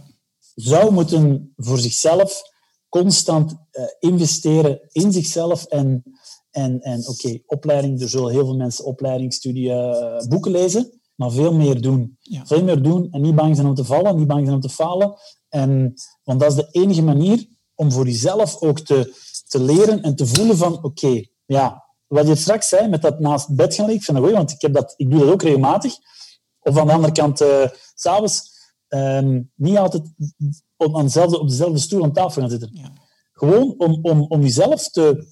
[0.54, 2.42] zou moeten voor zichzelf
[2.88, 6.02] constant uh, investeren in zichzelf en,
[6.50, 11.54] en, en oké, opleiding, er zullen heel veel mensen opleidingsstudie uh, boeken lezen, maar veel
[11.54, 12.18] meer doen.
[12.44, 14.68] Veel meer doen en niet bang zijn om te vallen, niet bang zijn om te
[14.68, 15.14] falen.
[15.48, 15.94] En,
[16.24, 19.14] want dat is de enige manier om voor jezelf ook te,
[19.52, 23.54] te leren en te voelen van, oké, ja, wat je straks zei, met dat naast
[23.54, 25.42] bed gaan liggen, ik vind dat goed, want ik, heb dat, ik doe dat ook
[25.42, 25.94] regelmatig.
[26.60, 28.50] Of aan de andere kant, uh, s'avonds,
[28.88, 30.02] um, niet altijd
[30.76, 32.70] op, aan dezelfde, op dezelfde stoel aan tafel gaan zitten.
[32.72, 32.92] Ja.
[33.32, 35.26] Gewoon om, om, om jezelf te,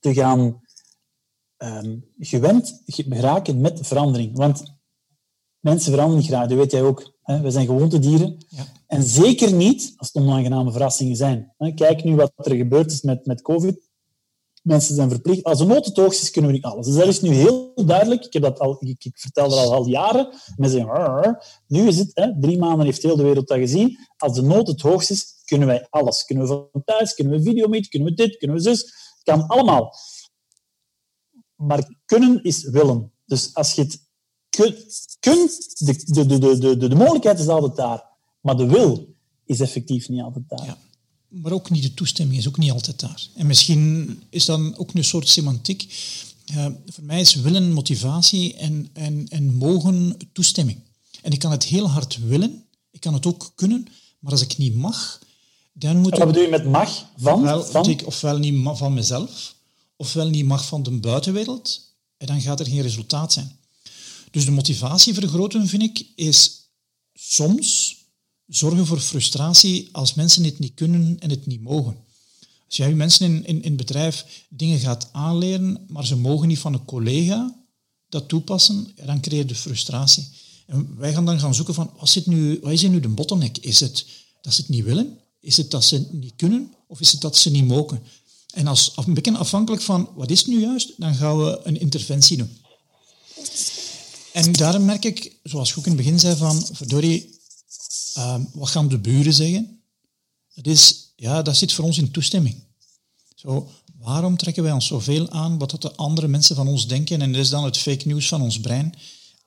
[0.00, 0.60] te gaan
[1.58, 4.36] um, gewend geraken met verandering.
[4.36, 4.62] Want
[5.60, 7.18] mensen veranderen graag, dat weet jij ook.
[7.22, 7.40] Hè?
[7.40, 8.44] We zijn gewoontedieren.
[8.48, 8.64] Ja.
[8.90, 11.54] En zeker niet als het onaangename verrassingen zijn.
[11.74, 13.88] Kijk nu wat er gebeurd is met, met COVID.
[14.62, 15.44] Mensen zijn verplicht.
[15.44, 16.86] Als de nood het hoogst is, kunnen we niet alles.
[16.86, 18.24] Dus dat is nu heel duidelijk.
[18.24, 20.28] Ik, heb dat al, ik, vertel dat al, al jaren.
[20.56, 23.98] Mensen zeggen, nu is het, hè, drie maanden heeft heel de wereld dat gezien.
[24.16, 26.24] Als de nood het hoogst is, kunnen wij alles.
[26.24, 28.94] Kunnen we van thuis, kunnen we videomeet, kunnen we dit, kunnen we zus.
[29.22, 29.94] Kan allemaal.
[31.54, 33.12] Maar kunnen is willen.
[33.24, 34.08] Dus als je het
[35.20, 38.08] kunt, de, de, de, de, de mogelijkheid is altijd daar.
[38.40, 40.66] Maar de wil is effectief niet altijd daar.
[40.66, 40.78] Ja.
[41.28, 43.26] Maar ook niet de toestemming is ook niet altijd daar.
[43.34, 45.94] En misschien is dan ook een soort semantiek.
[46.50, 50.78] Uh, voor mij is willen motivatie en, en, en mogen toestemming.
[51.22, 53.86] En ik kan het heel hard willen, ik kan het ook kunnen,
[54.18, 55.20] maar als ik niet mag,
[55.72, 57.06] dan moet Wat bedoel je met mag?
[57.16, 57.34] Van?
[57.34, 57.88] Ofwel, van?
[57.88, 59.54] Ik ofwel niet van mezelf,
[59.96, 63.58] ofwel niet mag van de buitenwereld, en dan gaat er geen resultaat zijn.
[64.30, 66.68] Dus de motivatie vergroten, vind ik, is
[67.14, 67.89] soms
[68.50, 71.96] zorgen voor frustratie als mensen het niet kunnen en het niet mogen.
[72.66, 76.72] Als jij mensen in, in, in bedrijf dingen gaat aanleren, maar ze mogen niet van
[76.72, 77.54] een collega
[78.08, 80.28] dat toepassen, dan creëer je frustratie.
[80.66, 83.58] En wij gaan dan gaan zoeken van, wat, zit nu, wat is nu de bottleneck?
[83.58, 84.06] Is het
[84.40, 85.18] dat ze het niet willen?
[85.40, 86.74] Is het dat ze het niet kunnen?
[86.86, 88.02] Of is het dat ze niet mogen?
[88.54, 90.92] En als een afhankelijk van, wat is het nu juist?
[90.96, 92.56] Dan gaan we een interventie doen.
[94.32, 97.39] En daarom merk ik, zoals ik ook in het begin zei, van, verdorie,
[98.16, 99.82] uh, wat gaan de buren zeggen?
[100.54, 102.64] Dat, is, ja, dat zit voor ons in toestemming.
[103.34, 103.68] Zo,
[103.98, 107.20] waarom trekken wij ons zoveel aan wat dat de andere mensen van ons denken?
[107.22, 108.94] En dat is dan het fake news van ons brein.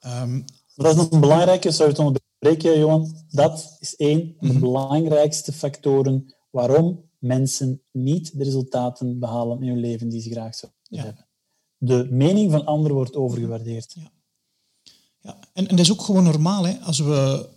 [0.06, 0.46] Um,
[0.76, 3.16] dat is een belangrijke, zou je het onderbreken, Johan?
[3.30, 4.64] Dat is één van de mhm.
[4.64, 10.82] belangrijkste factoren waarom mensen niet de resultaten behalen in hun leven die ze graag zouden
[10.84, 11.04] ja.
[11.04, 11.28] hebben.
[11.78, 13.94] De mening van anderen wordt overgewaardeerd.
[13.96, 14.12] Ja.
[15.24, 16.66] Ja, en, en dat is ook gewoon normaal.
[16.66, 16.80] Hè?
[16.80, 17.50] Als we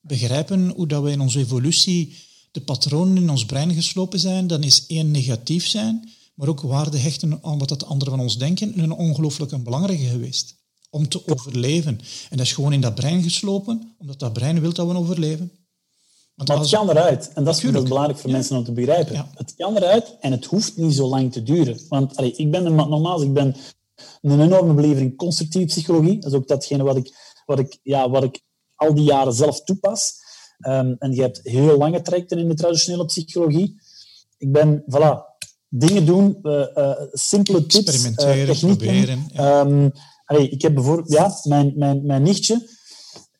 [0.00, 2.16] begrijpen hoe dat we in onze evolutie
[2.50, 6.98] de patronen in ons brein geslopen zijn, dan is één negatief zijn, maar ook waarde
[6.98, 10.58] hechten aan wat dat de anderen van ons denken, een ongelooflijk belangrijke geweest.
[10.90, 12.00] Om te overleven.
[12.30, 15.50] En dat is gewoon in dat brein geslopen, omdat dat brein wil dat we overleven.
[16.34, 17.30] Want maar het kan eruit.
[17.34, 19.28] En dat is belangrijk voor mensen om te begrijpen.
[19.34, 21.80] Het kan eruit en het hoeft niet zo lang te duren.
[21.88, 23.56] Want allee, ik ben een, nogmaals, ik ben
[24.22, 26.18] een enorme believer in constructieve psychologie.
[26.18, 27.14] Dat is ook datgene wat ik,
[27.46, 28.40] wat ik, ja, wat ik
[28.80, 30.14] al die jaren zelf toepas.
[30.66, 33.80] Um, en je hebt heel lange trajecten in de traditionele psychologie.
[34.38, 35.38] Ik ben, voilà,
[35.68, 38.86] dingen doen, uh, uh, simpele tips, Experimenteren, uh, technieken.
[38.86, 39.24] proberen.
[39.32, 39.60] Ja.
[39.60, 39.92] Um,
[40.24, 42.68] allee, ik heb bijvoorbeeld, ja, mijn, mijn, mijn nichtje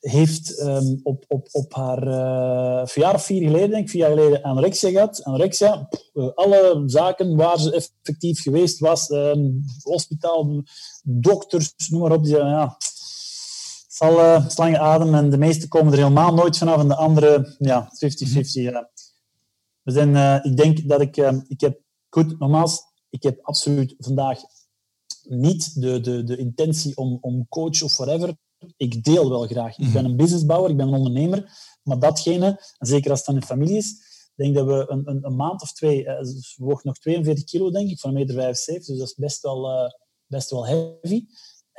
[0.01, 4.11] heeft um, op, op, op haar uh, verjaardag of vier geleden, denk ik, vier jaar
[4.11, 5.25] geleden, anorexia gehad.
[5.25, 10.63] Anorexia, pff, alle zaken waar ze effectief geweest was, um, hospitaal,
[11.03, 12.77] dokters, noem maar op, die zeiden, ja,
[14.01, 17.57] zal uh, slangen adem en de meeste komen er helemaal nooit vanaf en de andere,
[17.59, 17.89] ja, 50-50.
[17.91, 18.61] Mhm.
[18.61, 18.91] Ja.
[19.83, 23.95] We zijn, uh, ik denk dat ik, uh, ik heb, goed, nogmaals, ik heb absoluut
[23.99, 24.41] vandaag
[25.29, 28.37] niet de, de, de intentie om, om coach of whatever.
[28.77, 29.79] Ik deel wel graag.
[29.79, 30.11] Ik ben mhm.
[30.11, 31.51] een businessbouwer, ik ben een ondernemer,
[31.83, 33.91] maar datgene, zeker als het dan in familie is,
[34.37, 37.71] ik denk dat we een, een, een maand of twee, ze woog nog 42 kilo,
[37.71, 39.93] denk ik, van 1,75 meter, dus dat is best wel,
[40.27, 41.27] best wel heavy.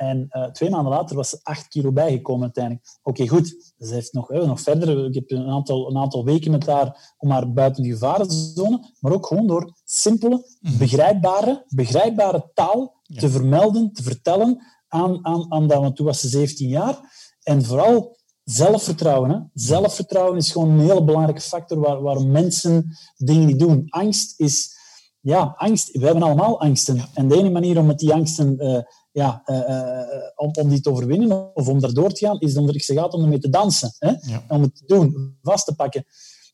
[0.02, 2.86] En uh, twee maanden later was ze acht kilo bijgekomen uiteindelijk.
[3.02, 3.74] Oké, okay, goed.
[3.78, 5.06] Ze heeft nog, uh, nog verder.
[5.06, 8.92] Ik heb een aantal, een aantal weken met haar om haar buiten de gevarenzone.
[9.00, 10.78] Maar ook gewoon door simpele, mhm.
[10.78, 15.80] begrijpbare, begrijpbare taal te vermelden, te vertellen aan, aan, aan dat.
[15.80, 16.98] Want toen was ze 17 jaar.
[17.42, 19.30] En vooral zelfvertrouwen.
[19.30, 19.38] Hè?
[19.54, 23.84] Zelfvertrouwen is gewoon een heel belangrijke factor waar, waar mensen dingen niet doen.
[23.88, 24.80] Angst is...
[25.20, 25.92] Ja, angst.
[25.92, 27.04] We hebben allemaal angsten.
[27.14, 28.56] En de enige manier om met die angsten...
[28.58, 28.78] Uh,
[29.12, 32.94] ja, uh, om, om die te overwinnen of om daardoor te gaan, is ik ze
[32.94, 33.94] gaat om ermee te dansen.
[33.98, 34.12] Hè?
[34.48, 36.04] Om het te doen, vast te pakken.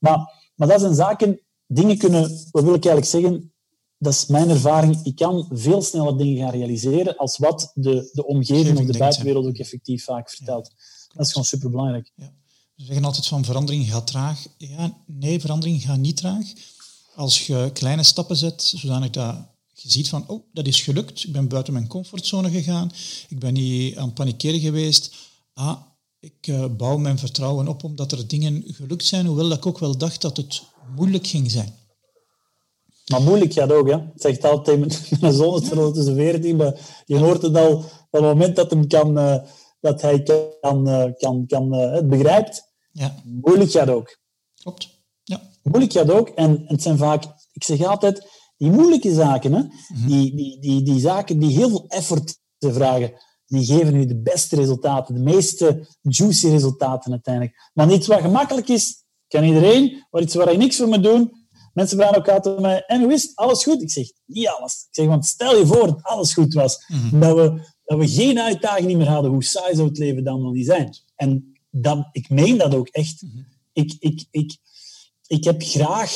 [0.01, 3.53] Maar, maar dat zijn zaken, dingen kunnen, wat wil ik eigenlijk zeggen,
[3.99, 5.01] dat is mijn ervaring.
[5.03, 9.47] Ik kan veel sneller dingen gaan realiseren als wat de, de omgeving of de buitenwereld
[9.47, 10.73] ook effectief vaak vertelt.
[11.14, 12.12] dat is gewoon superbelangrijk.
[12.14, 12.33] Ja.
[12.75, 14.47] We zeggen altijd van verandering gaat traag.
[14.57, 16.47] Ja, nee, verandering gaat niet traag.
[17.14, 19.37] Als je kleine stappen zet, zodanig dat
[19.83, 21.25] je ziet van, oh, dat is gelukt.
[21.25, 22.91] Ik ben buiten mijn comfortzone gegaan.
[23.29, 25.14] Ik ben niet aan het panikeren geweest.
[25.53, 25.81] Ah,
[26.21, 29.99] ik uh, bouw mijn vertrouwen op omdat er dingen gelukt zijn, hoewel ik ook wel
[29.99, 30.62] dacht dat het
[30.97, 31.75] moeilijk ging zijn.
[33.11, 33.97] Maar moeilijk gaat ook, hè.
[34.14, 38.33] Het altijd met mijn zoon, is tussen 14, maar je hoort het al van het
[38.35, 39.37] moment dat, hem kan, uh,
[39.81, 40.23] dat hij
[40.61, 42.62] kan, uh, kan, kan, het begrijpt.
[42.93, 43.14] Ja.
[43.25, 44.19] Moeilijk gaat ook.
[44.55, 44.88] Klopt.
[45.25, 45.41] Ja.
[45.62, 46.29] Moeilijk gaat ook.
[46.29, 48.27] En, en het zijn vaak, ik zeg altijd,
[48.59, 50.07] die moeilijke zaken, hè, mhm.
[50.07, 53.12] die, die, die, die zaken die heel veel effort vragen,
[53.47, 57.71] die geven u de beste resultaten, de meeste juicy resultaten uiteindelijk.
[57.75, 61.33] Maar iets wat gemakkelijk is, kan iedereen, maar iets waar je niks voor moet doen.
[61.73, 63.37] Mensen vragen ook altijd mij, en hoe is het?
[63.37, 63.83] Alles goed?
[63.83, 64.73] Ik zeg, niet alles.
[64.73, 67.21] Ik zeg, want stel je voor dat alles goed was, mhm.
[67.21, 70.53] dat, we, dat we geen uitdaging meer hadden, hoe saai zou het leven dan wel
[70.53, 70.97] niet zijn?
[71.14, 73.23] En dan, ik meen dat ook echt.
[73.23, 73.42] Mhm.
[73.73, 74.57] ik, ik, ik,
[75.27, 76.12] ik heb graag,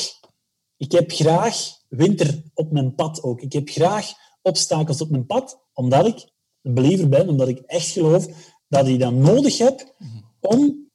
[0.77, 3.41] ik heb graag winter op mijn pad ook.
[3.41, 7.87] Ik heb graag obstakels op mijn pad, omdat ik een believer ben, omdat ik echt
[7.87, 8.27] geloof
[8.67, 9.95] dat ik dat nodig heb
[10.39, 10.89] om,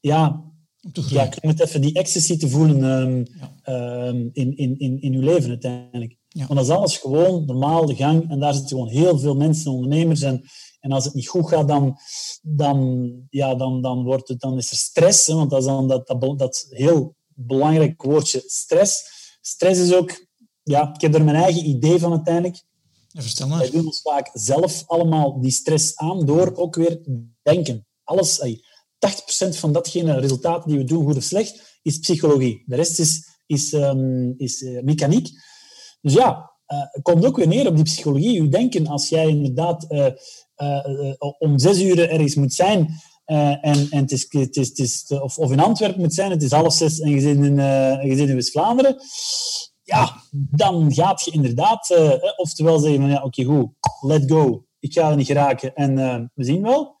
[0.00, 0.44] ja,
[1.08, 3.26] ja ik even die ecstasy te voelen um,
[3.74, 6.16] um, in, in, in, in uw leven uiteindelijk.
[6.28, 6.46] Ja.
[6.46, 9.70] Want dat is alles gewoon normaal de gang en daar zitten gewoon heel veel mensen,
[9.70, 10.42] ondernemers en,
[10.80, 11.96] en als het niet goed gaat, dan,
[12.42, 15.26] dan, ja, dan, dan, wordt het, dan is er stress.
[15.26, 19.09] Hè, want dat is dan dat, dat, dat heel belangrijk woordje stress.
[19.40, 20.26] Stress is ook,
[20.62, 22.62] ja, ik heb er mijn eigen idee van uiteindelijk.
[23.08, 23.58] Ja, vertel maar.
[23.58, 27.00] Wij doen ons vaak zelf allemaal die stress aan door ook weer
[27.42, 27.86] denken.
[28.04, 32.62] Alles, 80% van datgene resultaten die we doen, goed of slecht, is psychologie.
[32.66, 35.28] De rest is, is, um, is uh, mechaniek.
[36.00, 38.42] Dus ja, uh, het komt ook weer neer op die psychologie.
[38.42, 40.06] Je denken, als jij inderdaad uh,
[41.38, 43.00] om zes uur ergens moet zijn
[43.60, 46.42] en, en het is, het is, het is, of, of in Antwerpen moet zijn, het
[46.42, 47.54] is half zes en je zit in,
[48.08, 48.96] je zit in West-Vlaanderen,
[49.90, 54.92] ja, dan gaat je inderdaad, uh, oftewel zeggen van ja, oké, goed, let go, ik
[54.92, 56.96] ga er niet geraken en uh, we zien wel.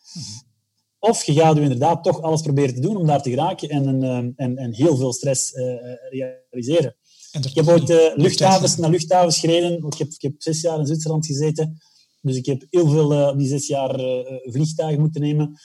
[0.98, 4.16] Of je gaat inderdaad toch alles proberen te doen om daar te geraken en, uh,
[4.16, 5.52] en, en heel veel stress
[6.10, 6.96] realiseren.
[7.32, 9.86] Ik heb ooit luchthavens naar luchthavens gereden.
[9.86, 11.78] Ik heb, ik heb zes jaar in Zwitserland gezeten.
[12.20, 14.00] Dus ik heb heel veel die zes jaar
[14.42, 15.60] vliegtuigen moeten nemen.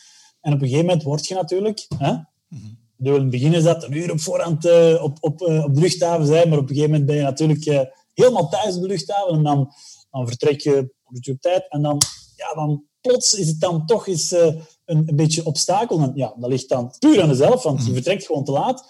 [0.46, 1.88] En op een gegeven moment word je natuurlijk...
[1.98, 2.12] Hè,
[2.48, 5.74] mm in het begin is dat een uur op voorhand uh, op, op, uh, op
[5.74, 7.82] de luchthaven zijn, maar op een gegeven moment ben je natuurlijk uh,
[8.14, 9.72] helemaal thuis op de luchthaven en dan,
[10.12, 12.02] dan vertrek je op tijd en dan,
[12.36, 16.00] ja, dan plots is het dan toch eens een, een beetje obstakel.
[16.00, 17.94] En ja, dat ligt dan puur aan jezelf, want je mhm.
[17.94, 18.84] vertrekt gewoon te laat.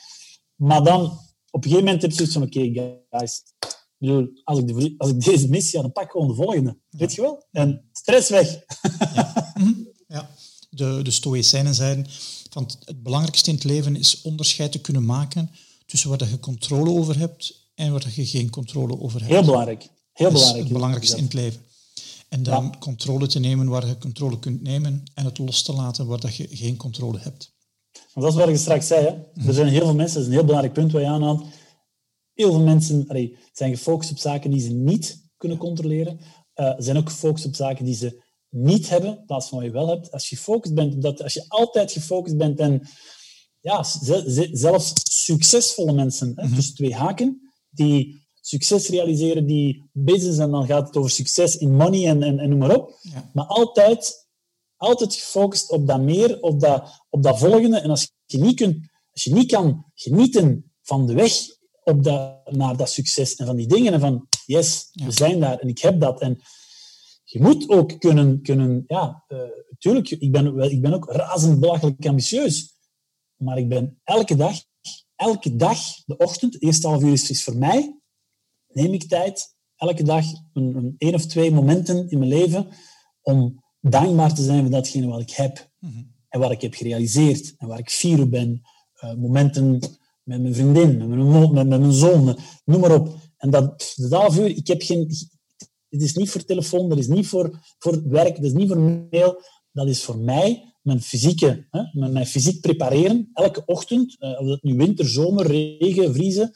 [0.56, 1.04] Maar dan,
[1.52, 3.44] op een gegeven moment heb je zoiets van, oké, okay, guys,
[4.44, 6.78] als ik, de, als ik deze mis, ja, dan pak ik gewoon de volgende.
[6.89, 7.46] Weet je wel?
[7.52, 8.63] En stress weg.
[9.15, 9.54] ja.
[9.58, 9.74] Mhm.
[10.08, 10.30] ja.
[10.76, 12.08] De, de Stoïcijnen zeiden
[12.56, 15.50] want het belangrijkste in het leven is onderscheid te kunnen maken
[15.86, 19.32] tussen waar je controle over hebt en waar je geen controle over hebt.
[19.32, 19.82] Heel belangrijk.
[19.82, 20.56] Heel dat belangrijk.
[20.56, 21.62] is het belangrijkste in het leven.
[22.30, 26.06] En dan controle te nemen waar je controle kunt nemen en het los te laten
[26.08, 27.54] waar dat je geen controle hebt.
[28.14, 29.06] Want dat is wat ik straks zei.
[29.06, 29.44] Hè?
[29.48, 31.46] Er zijn heel veel mensen, dat is een heel belangrijk punt waar je aanhaalt.
[32.34, 36.20] Heel veel mensen allee, zijn gefocust op zaken die ze niet kunnen controleren.
[36.56, 38.24] Uh, zijn ook gefocust op zaken die ze
[38.56, 40.12] niet hebben, in plaats van wat je wel hebt.
[40.12, 42.88] Als je gefocust bent dat, als je altijd gefocust bent en
[43.60, 43.84] ja,
[44.52, 44.94] zelfs
[45.26, 50.98] succesvolle mensen, hè, dus twee haken, die succes realiseren, die business, en dan gaat het
[50.98, 53.00] over succes in money en, en, en noem maar op.
[53.34, 54.28] Maar altijd,
[54.78, 57.80] altijd gefocust op dat meer, op dat, op dat volgende.
[57.80, 58.78] En als je niet, kunt,
[59.13, 61.34] als je niet kan genieten van de weg
[61.84, 65.60] op dat, naar dat succes en van die dingen en van yes, we zijn daar
[65.60, 66.22] en ik heb dat.
[66.22, 66.41] En
[67.36, 69.39] je moet ook kunnen, kunnen ja, uh,
[69.78, 72.74] tuurlijk, ik ben, ik ben ook razend belachelijk ambitieus.
[73.36, 74.63] Maar ik ben elke dag,
[75.15, 78.00] elke dag, de ochtend, de eerste half uur is, is voor mij,
[78.67, 82.67] neem ik tijd, elke dag een, een één of twee momenten in mijn leven
[83.21, 85.71] om dankbaar te zijn voor datgene wat ik heb.
[85.80, 86.04] Mhm.
[86.30, 88.62] En wat ik heb gerealiseerd en waar ik fier op ben.
[89.04, 89.80] Uh, momenten
[90.24, 93.15] met mijn vriendin, met mijn, met mijn zoon, noem maar op.
[93.38, 95.10] En dat, dat half uur, ik heb geen,
[95.98, 98.80] dit is niet voor telefoon, dat is niet voor, voor werk, dat is niet voor
[98.80, 99.42] mail.
[99.72, 103.30] Dat is voor mij mijn fysieke, hè, mijn, fysiek prepareren.
[103.34, 106.52] Elke ochtend, uh, of dat nu winter, zomer, regen, vriezen.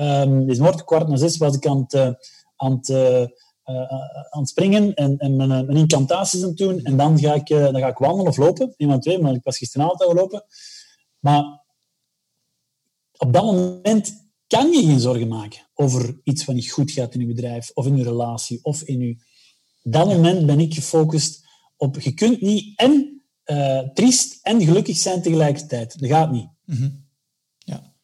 [0.00, 2.10] Um, is kwart na zes was ik aan het, uh,
[2.56, 3.22] aan het, uh,
[4.30, 6.82] aan het springen en, en mijn, mijn, incantaties aan het doen.
[6.82, 8.74] En dan ga ik, dan ga ik wandelen of lopen.
[8.76, 10.44] Iemand twee, maar ik was gisteravond al gelopen.
[11.18, 11.64] Maar
[13.16, 17.20] op dat moment kan je geen zorgen maken over iets wat niet goed gaat in
[17.20, 19.16] je bedrijf, of in je relatie, of in je...
[19.82, 22.00] Dat moment ben ik gefocust op...
[22.00, 25.98] Je kunt niet en uh, triest en gelukkig zijn tegelijkertijd.
[26.00, 26.48] Dat gaat niet.
[26.64, 27.06] Mm
[27.58, 27.94] Ja,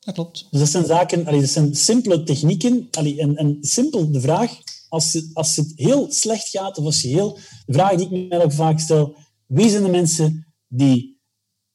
[0.00, 0.46] dat klopt.
[0.50, 1.26] Dus dat zijn zaken...
[1.26, 2.88] Allee, dat zijn simpele technieken.
[2.90, 7.02] Allee, en, en simpel de vraag, als, het, als het heel slecht gaat, of als
[7.02, 7.38] je heel...
[7.66, 9.14] De vraag die ik mij ook vaak stel,
[9.46, 11.13] wie zijn de mensen die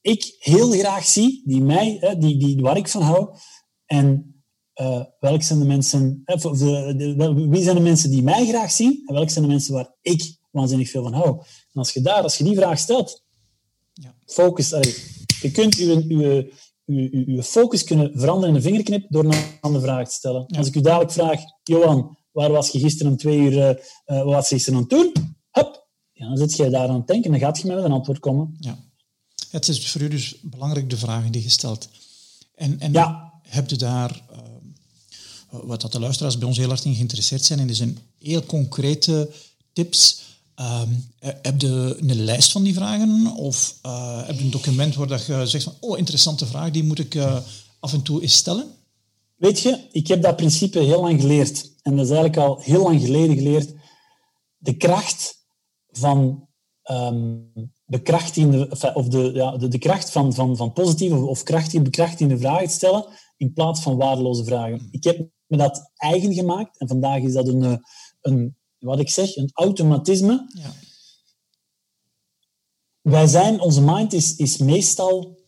[0.02, 3.36] ik heel graag zie, die mij, die, die, waar ik van hou,
[3.86, 4.34] en
[4.82, 8.72] uh, welke zijn de mensen, of de, de, wie zijn de mensen die mij graag
[8.72, 11.38] zien, en welke zijn de mensen waar ik waanzinnig veel van hou.
[11.74, 13.24] En als je daar, als je die vraag stelt,
[13.94, 14.16] ja.
[14.26, 14.96] focus, allee,
[15.42, 16.54] je kunt je, je,
[16.86, 20.46] je, je, focus kunnen veranderen in een vingerknip door een andere vraag te stellen.
[20.46, 24.34] Als ik u dadelijk vraag, Johan, waar was je gisteren om twee uur, uh, wat
[24.34, 25.14] was je gisteren aan het doen?
[25.52, 27.92] Hup, ja, dan zit jij daar aan het denken en dan gaat je met een
[27.92, 28.56] antwoord komen.
[28.60, 28.89] Ja.
[29.50, 31.90] Het is voor u dus belangrijk de vragen die je stelt.
[32.56, 33.34] En, en ja.
[33.42, 34.38] heb je daar, uh,
[35.64, 39.32] wat dat de luisteraars bij ons heel erg in geïnteresseerd zijn, in zijn heel concrete
[39.74, 40.22] tips.
[40.60, 40.82] Uh,
[41.20, 43.34] heb je een lijst van die vragen?
[43.36, 46.84] Of uh, heb je een document waar dat je zegt van, oh, interessante vraag, die
[46.84, 47.38] moet ik uh,
[47.80, 48.72] af en toe eens stellen?
[49.36, 51.72] Weet je, ik heb dat principe heel lang geleerd.
[51.82, 53.74] En dat is eigenlijk al heel lang geleden geleerd.
[54.58, 55.38] De kracht
[55.92, 56.48] van
[56.92, 57.52] um,
[57.90, 62.70] bekrachtigende, of de, ja, de, de kracht van, van, van positieve of krachtige, bekrachtigende vragen
[62.70, 63.06] stellen
[63.38, 64.88] in plaats van waardeloze vragen.
[64.92, 67.78] Ik heb me dat eigen gemaakt en vandaag is dat een, eh,
[68.22, 70.52] een wat ik zeg, een automatisme.
[70.54, 70.74] Ja.
[73.02, 75.40] Wij zijn, onze mind is, is meestal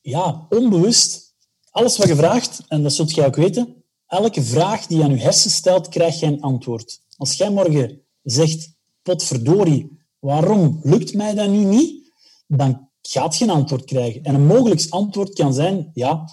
[0.00, 1.34] ja, onbewust.
[1.70, 5.10] Alles wat je vraagt, en dat zult jij ook weten, elke vraag die je aan
[5.10, 7.00] je hersen stelt, krijg je een antwoord.
[7.16, 12.12] Als jij morgen zegt, potverdorie, waarom lukt mij dat nu niet?
[12.46, 14.22] Dan gaat je geen antwoord krijgen.
[14.22, 16.28] En een mogelijk antwoord kan zijn, ja,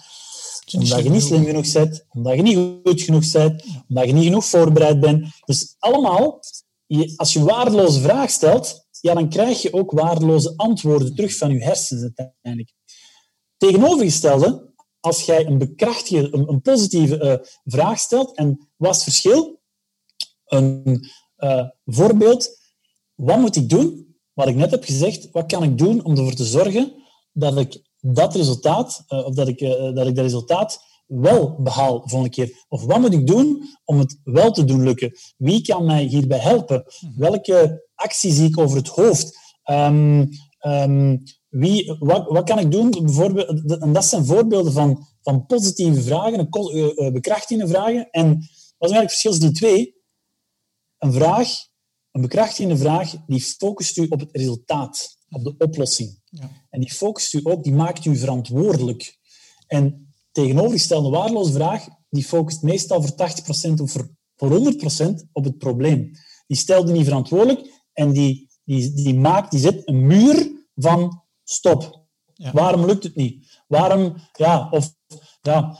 [0.73, 4.23] omdat je niet slim genoeg bent, omdat je niet goed genoeg bent, omdat je niet
[4.23, 5.27] genoeg voorbereid bent.
[5.45, 6.39] Dus allemaal,
[7.15, 11.63] als je waardeloze vraag stelt, ja, dan krijg je ook waardeloze antwoorden terug van je
[11.63, 12.73] hersens uiteindelijk.
[13.57, 19.03] Tegenovergestelde, als jij een bekrachtige, een, een positieve uh, vraag stelt, en wat is het
[19.03, 19.59] verschil?
[20.45, 22.57] Een uh, voorbeeld,
[23.15, 24.15] wat moet ik doen?
[24.33, 26.93] Wat ik net heb gezegd, wat kan ik doen om ervoor te zorgen
[27.31, 32.01] dat ik dat resultaat, uh, of dat ik, uh, dat ik dat resultaat wel behaal
[32.05, 32.65] volgende keer?
[32.67, 35.11] Of wat moet ik doen om het wel te doen lukken?
[35.37, 36.83] Wie kan mij hierbij helpen?
[36.99, 37.19] Mhm.
[37.19, 39.37] Welke actie zie ik over het hoofd?
[39.69, 40.29] Um,
[40.61, 42.89] um, wie, wat, wat kan ik doen?
[42.89, 48.09] Bijvoorbeeld, en dat zijn voorbeelden van, van positieve vragen, uh, bekrachtigende vragen.
[48.09, 48.27] En
[48.77, 49.95] wat is eigenlijk het verschil tussen die twee?
[50.97, 51.49] Een vraag
[52.15, 56.21] een bekrachtigende vraag die focust u op het resultaat, op de oplossing.
[56.29, 56.51] Ja.
[56.69, 59.19] En die focust u ook, die maakt u verantwoordelijk.
[59.67, 63.29] En tegenovergestelde waardeloze vraag, die focust meestal voor
[63.69, 64.73] 80% of voor, voor
[65.19, 66.11] 100% op het probleem.
[66.47, 71.23] Die stelt u niet verantwoordelijk en die, die, die maakt, die zet een muur van
[71.43, 72.03] stop.
[72.33, 72.51] Ja.
[72.51, 73.61] Waarom lukt het niet?
[73.67, 74.95] Waarom, ja, of
[75.41, 75.77] ja,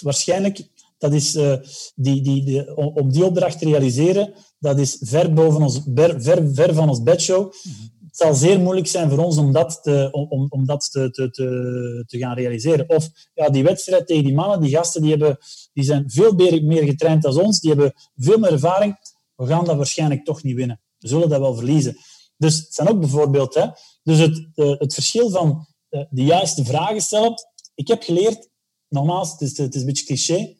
[0.00, 0.68] waarschijnlijk,
[0.98, 1.56] dat is, uh,
[1.94, 6.54] die, die, die, om die opdracht te realiseren, dat is ver, boven ons, ver, ver,
[6.54, 7.52] ver van ons bedshow.
[7.62, 7.90] Mhm.
[8.06, 11.30] Het zal zeer moeilijk zijn voor ons om dat te, om, om dat te, te,
[11.30, 12.88] te, te gaan realiseren.
[12.88, 15.38] Of ja, die wedstrijd tegen die mannen, die gasten, die, hebben,
[15.72, 18.96] die zijn veel meer getraind dan ons, die hebben veel meer ervaring.
[19.34, 20.80] We gaan dat waarschijnlijk toch niet winnen.
[20.98, 21.96] We zullen dat wel verliezen.
[22.36, 23.54] Dus het zijn ook bijvoorbeeld...
[23.54, 23.66] Hè,
[24.02, 27.34] dus het, het verschil van eh, de juiste vragen stellen.
[27.74, 28.48] Ik heb geleerd,
[28.88, 30.56] nogmaals, het is, het is een beetje cliché,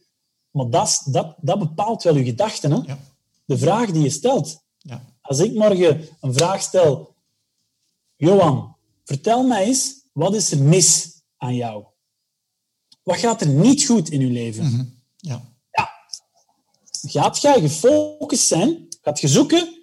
[0.51, 2.73] maar dat, dat, dat bepaalt wel je gedachten.
[2.73, 2.79] Hè?
[2.87, 2.99] Ja
[3.53, 4.65] de vraag die je stelt.
[4.79, 5.05] Ja.
[5.21, 7.15] Als ik morgen een vraag stel,
[8.17, 11.85] Johan, vertel mij eens, wat is er mis aan jou?
[13.03, 14.65] Wat gaat er niet goed in je leven?
[14.65, 14.95] Mm -hmm.
[15.17, 15.55] ja.
[15.71, 15.91] ja.
[16.91, 18.87] Gaat jij gefocust zijn?
[19.03, 19.81] Gaat je zoeken?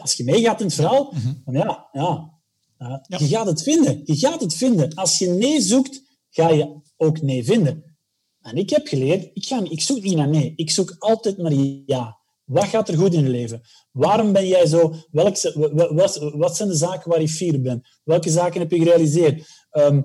[0.00, 1.42] Als je meegaat in het verhaal, mm -hmm.
[1.44, 2.30] dan ja, ja,
[2.78, 4.00] ja, je gaat het vinden.
[4.04, 4.94] Je gaat het vinden.
[4.94, 7.96] Als je nee zoekt, ga je ook nee vinden.
[8.40, 10.52] En ik heb geleerd, ik, ga, ik zoek niet naar nee.
[10.56, 11.52] Ik zoek altijd naar
[11.86, 12.19] ja.
[12.50, 13.60] Wat gaat er goed in je leven?
[13.90, 14.94] Waarom ben jij zo?
[15.10, 15.52] Welke,
[15.94, 17.88] wat, wat zijn de zaken waar je fier bent?
[18.04, 19.48] Welke zaken heb je gerealiseerd?
[19.72, 20.04] Um,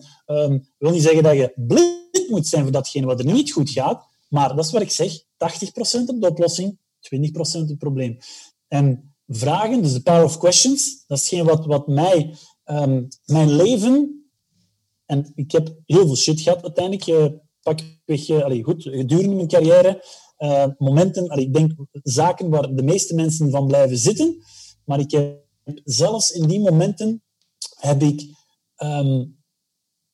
[0.78, 4.06] wil niet zeggen dat je blind moet zijn voor datgene wat er niet goed gaat,
[4.30, 5.20] maar dat is wat ik zeg.
[5.20, 5.24] 80%
[6.06, 6.78] op de oplossing,
[7.16, 8.18] 20% op het probleem.
[8.68, 12.36] En vragen, dus de power of questions, dat is geen wat, wat mij,
[12.66, 14.26] um, mijn leven,
[15.06, 17.26] en ik heb heel veel shit gehad uiteindelijk, uh,
[17.62, 20.04] pak weg, uh, allez, goed, gedurende mijn carrière,
[20.38, 24.44] uh, momenten, ik denk zaken waar de meeste mensen van blijven zitten,
[24.86, 25.44] maar ik heb
[25.84, 27.24] zelfs in die momenten
[27.80, 28.34] heb ik
[28.78, 29.38] um,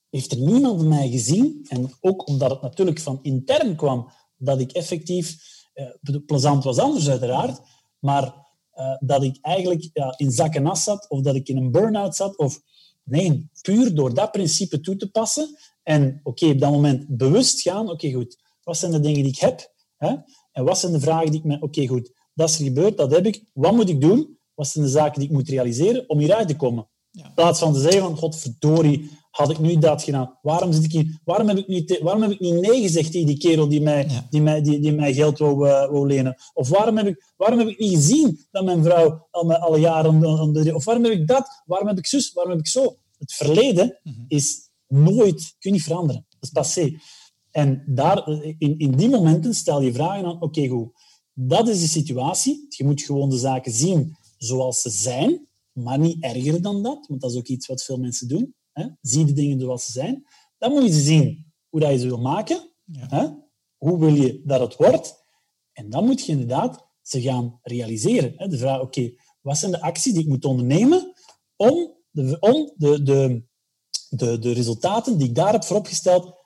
[0.09, 1.65] heeft er niemand mij gezien.
[1.69, 5.38] En ook omdat het natuurlijk van intern kwam, dat ik effectief,
[6.03, 7.61] uh, plezant was anders uiteraard,
[7.99, 8.24] maar
[8.76, 12.38] uh, dat ik eigenlijk ja, in nas zat, of dat ik in een burn-out zat,
[12.38, 12.61] of
[13.03, 15.57] nee, puur door dat principe toe te passen.
[15.84, 19.39] En oké, op dat moment bewust gaan, oké goed, wat zijn de dingen die ik
[19.39, 19.70] heb?
[20.01, 20.15] Hè?
[20.51, 23.11] En wat zijn de vragen die ik me, oké goed, dat is er gebeurd, dat
[23.11, 24.37] heb ik, wat moet ik doen?
[24.53, 26.89] Wat zijn de zaken die ik moet realiseren om hieruit te komen?
[27.11, 27.25] Ja.
[27.25, 30.37] In plaats van te zeggen van, godverdorie, had ik nu dat gedaan?
[30.41, 33.27] Waarom, zit ik hier, waarom, heb ik niet, waarom heb ik niet nee gezegd tegen
[33.27, 36.35] die kerel die mij, die mij, die, die mij geld wou, uh, wou lenen?
[36.53, 40.25] Of waarom heb, ik, waarom heb ik niet gezien dat mijn vrouw al alle jaren...
[40.75, 41.61] Of waarom heb ik dat?
[41.65, 42.33] Waarom heb ik zus?
[42.33, 42.97] Waarom heb ik zo?
[43.17, 44.23] Het verleden mhm.
[44.27, 45.55] is nooit...
[45.59, 46.25] Kun je niet veranderen.
[46.29, 46.99] Dat is passé.
[47.51, 48.27] En daar,
[48.57, 50.41] in, in die momenten stel je vragen aan...
[50.41, 50.91] Oké, goed.
[51.33, 52.65] Dat is de situatie.
[52.69, 57.21] Je moet gewoon de zaken zien zoals ze zijn, maar niet erger dan dat, want
[57.21, 58.55] dat is ook iets wat veel mensen doen.
[58.71, 58.87] Hè?
[59.01, 60.25] Zie de dingen zoals ze zijn.
[60.57, 62.71] Dan moet je zien hoe dat je ze wil maken.
[62.91, 63.27] Hè?
[63.77, 65.23] Hoe wil je dat het wordt?
[65.73, 68.33] En dan moet je inderdaad ze gaan realiseren.
[68.35, 68.47] Hè?
[68.47, 71.13] De vraag, oké, wat zijn de acties die ik moet ondernemen
[71.55, 73.43] om de, om de, de,
[74.09, 76.40] de, de resultaten die ik daar heb vooropgesteld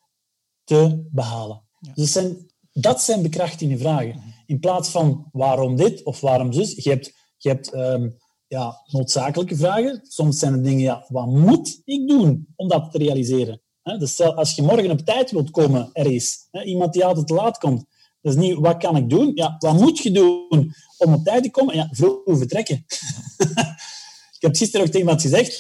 [0.66, 1.64] te behalen?
[1.94, 4.22] Dus zijn, dat zijn bekrachtigende vragen.
[4.46, 6.84] In plaats van waarom dit of waarom zus.
[6.84, 10.00] Je hebt je hebt um, ja, noodzakelijke vragen.
[10.04, 13.62] Soms zijn het dingen, ja, wat moet ik doen om dat te realiseren?
[13.84, 17.58] Dus stel, als je morgen op tijd wilt komen ergens, iemand die altijd te laat
[17.58, 17.86] komt,
[18.22, 19.32] dat is niet wat kan ik doen?
[19.36, 21.76] Ja, wat moet je doen om op tijd te komen?
[21.76, 22.76] Ja, vroeg vertrekken.
[24.38, 25.52] ik heb gisteren ook tegen iemand gezegd,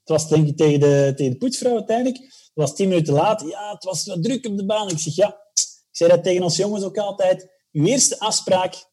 [0.00, 3.72] het was denk ik tegen de, tegen de poetsvrouw uiteindelijk, was tien minuten laat, ja,
[3.72, 4.88] het was wat druk op de baan.
[4.88, 8.86] Ik zeg, ja, ik zei dat tegen ons jongens ook altijd, uw eerste afspraak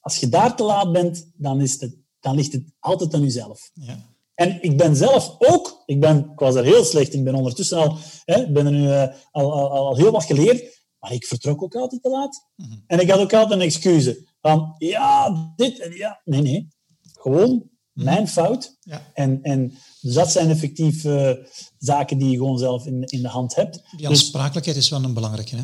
[0.00, 3.70] als je daar te laat bent, dan, is het, dan ligt het altijd aan jezelf.
[3.74, 4.12] Ja.
[4.34, 7.78] En ik ben zelf ook, ik, ben, ik was er heel slecht, ik ben ondertussen
[7.78, 11.62] al, hè, ben er nu uh, al, al, al, heel wat geleerd, maar ik vertrok
[11.62, 12.48] ook altijd te laat.
[12.56, 12.84] Mm -hmm.
[12.86, 16.20] En ik had ook altijd een excuus van, ja, dit en ja.
[16.24, 16.68] Nee, nee.
[17.12, 17.70] Gewoon.
[17.94, 18.76] Mijn fout.
[18.80, 19.10] Ja.
[19.14, 21.32] En, en dus dat zijn effectief uh,
[21.78, 23.82] zaken die je gewoon zelf in, in de hand hebt.
[23.96, 25.62] Die aansprakelijkheid dus, is wel een belangrijke, hè?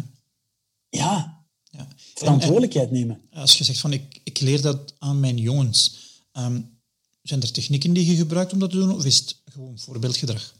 [0.89, 1.89] Ja, ja.
[2.15, 3.21] Verantwoordelijkheid nemen.
[3.33, 5.97] Als je zegt van ik, ik leer dat aan mijn jongens,
[6.33, 6.79] um,
[7.23, 10.55] zijn er technieken die je gebruikt om dat te doen of is het gewoon voorbeeldgedrag?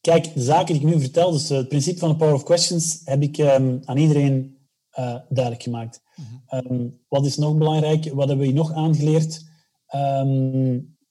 [0.00, 3.00] Kijk, de zaken die ik nu vertel, dus het principe van de Power of Questions,
[3.04, 4.57] heb ik um, aan iedereen
[4.98, 6.02] uh, duidelijk gemaakt.
[6.14, 6.70] -hmm.
[6.70, 8.12] um, wat is nog belangrijk?
[8.12, 9.46] Wat hebben we nog aangeleerd?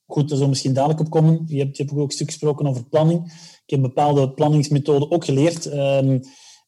[0.06, 1.44] goed, daar zullen misschien dadelijk op komen.
[1.46, 3.26] Je hebt, je hebt ook een stuk gesproken over planning.
[3.66, 5.66] Ik heb bepaalde planningsmethoden ook geleerd.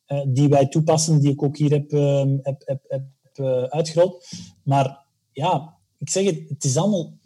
[0.10, 3.04] Eh, die wij toepassen, die ik ook hier heb, ehm, heb, heb, heb
[3.36, 4.28] uh, uitgerold.
[4.64, 7.18] Maar ja, ik zeg het, het is allemaal...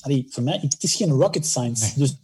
[0.00, 1.98] Allee, voor mij, het is geen rocket science.
[1.98, 2.16] Dus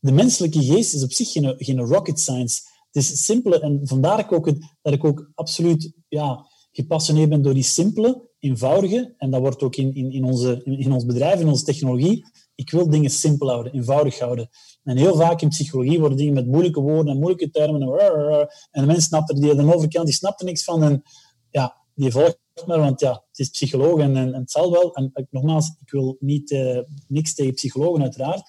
[0.00, 2.60] de menselijke geest is op zich geen, geen rocket science.
[2.90, 7.62] Het is simpele, en vandaar ook, dat ik ook absoluut ja, gepassioneerd ben door die
[7.62, 11.64] simpele, eenvoudige, en dat wordt ook in, in, in, onze, in, ons bedrijf, in onze
[11.64, 12.24] technologie,
[12.54, 14.48] ik wil dingen simpel houden, eenvoudig houden.
[14.84, 17.82] En heel vaak in psychologie worden dingen met moeilijke woorden en moeilijke termen.
[17.82, 20.82] En, en de mensen snappen die aan de overkant, die snapt er niks van.
[20.82, 21.02] En
[21.50, 24.94] ja, die volgt maar, want ja, het is psycholoog en, en, het zal wel.
[24.94, 26.78] En nogmaals, ik wil niet, uh,
[27.08, 28.42] niks tegen psychologen uiteraard.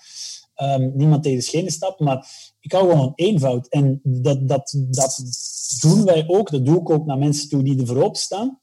[0.62, 2.28] Um, niemand tegen de schenen stappen, maar
[2.60, 3.68] ik hou gewoon eenvoud.
[3.68, 5.24] En dat, dat, dat
[5.82, 8.60] doen wij ook, dat doe ik ook naar mensen toe die er voorop staan,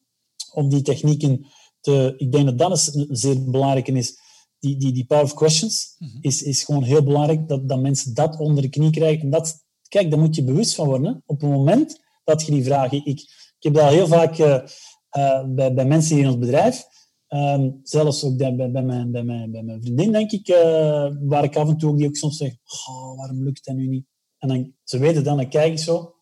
[0.52, 1.46] om die technieken
[1.80, 2.14] te...
[2.16, 4.18] Ik denk dat dat een zeer belangrijke is
[4.58, 6.18] die, die, die power of questions mhm.
[6.20, 9.22] is, is gewoon heel belangrijk dat, dat mensen dat onder de knie krijgen.
[9.22, 11.22] En dat, kijk, daar moet je bewust van worden.
[11.26, 12.96] Op het moment dat je die vragen...
[12.96, 13.20] Ik,
[13.58, 14.62] ik heb dat heel vaak uh,
[15.16, 16.86] uh, bij, bij mensen in ons bedrijf,
[17.28, 21.44] um, zelfs ook bij, bij, mijn, bij, mijn, bij mijn vriendin, denk ik, uh, waar
[21.44, 22.52] ik af en toe ook, die ook soms zeg,
[22.88, 24.06] oh, waarom lukt dat nu niet?
[24.38, 26.14] En dan, ze weten dan, dan kijk ik zo,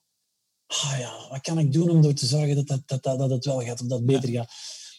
[0.66, 3.30] ah ja, wat kan ik doen om ervoor te zorgen dat, dat, dat, dat, dat
[3.30, 4.50] het wel gaat, of dat het beter gaat?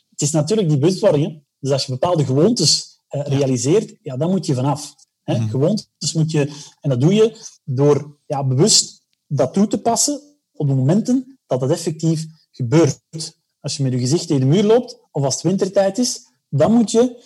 [0.10, 1.44] Het is natuurlijk die bewustwording.
[1.60, 4.96] Dus als je bepaalde gewoontes uh, realiseert, ja, dan moet je vanaf.
[5.24, 5.40] Hè?
[5.40, 5.50] Mm.
[5.50, 6.52] Gewoontes moet je,
[6.82, 11.60] en dat doe je door ja, bewust dat toe te passen op de momenten dat
[11.60, 13.02] dat effectief gebeurt.
[13.60, 16.74] Als je met je gezicht tegen de muur loopt, of als het wintertijd is, dan
[16.74, 17.24] moet je,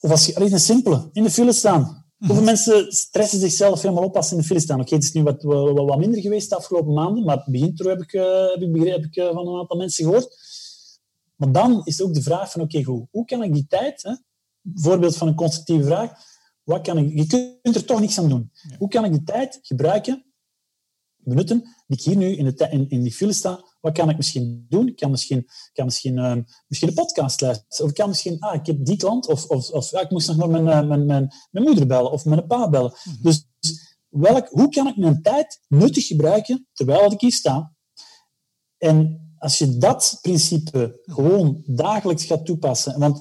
[0.00, 1.80] of als je alleen een simpele, in de file staan.
[1.80, 2.26] Mhm.
[2.26, 4.80] Hoeveel mensen stressen zichzelf helemaal op als ze in de file staan?
[4.80, 8.02] Oké, het is nu wat, wat, wat, minder geweest de afgelopen maanden, maar begin heb
[8.02, 10.36] ik, uh, heb ik, heb ik uh, van een aantal mensen gehoord.
[11.36, 14.14] Maar dan is ook de vraag van, oké, goed, hoe kan ik die tijd, hè,
[14.74, 16.12] voorbeeld van een constructieve vraag.
[16.62, 17.26] Wat kan ik, je
[17.62, 18.50] kunt er toch niks aan doen.
[18.78, 20.24] Hoe kan ik de tijd gebruiken,
[21.16, 23.64] benutten, die ik hier nu in, de, in, in die file sta?
[23.80, 24.88] Wat kan ik misschien doen?
[24.88, 27.84] Ik kan misschien, kan misschien, uh, misschien een podcast luisteren.
[27.84, 29.26] Of ik kan misschien, ah, ik heb die klant.
[29.26, 32.24] Of, of, of ik moest nog naar mijn, uh, mijn, mijn, mijn moeder bellen of
[32.24, 32.94] mijn pa bellen.
[33.04, 33.22] Mm -hmm.
[33.22, 33.46] Dus
[34.08, 37.74] welk, hoe kan ik mijn tijd nuttig gebruiken terwijl ik hier sta?
[38.78, 43.20] En als je dat principe gewoon dagelijks gaat toepassen, want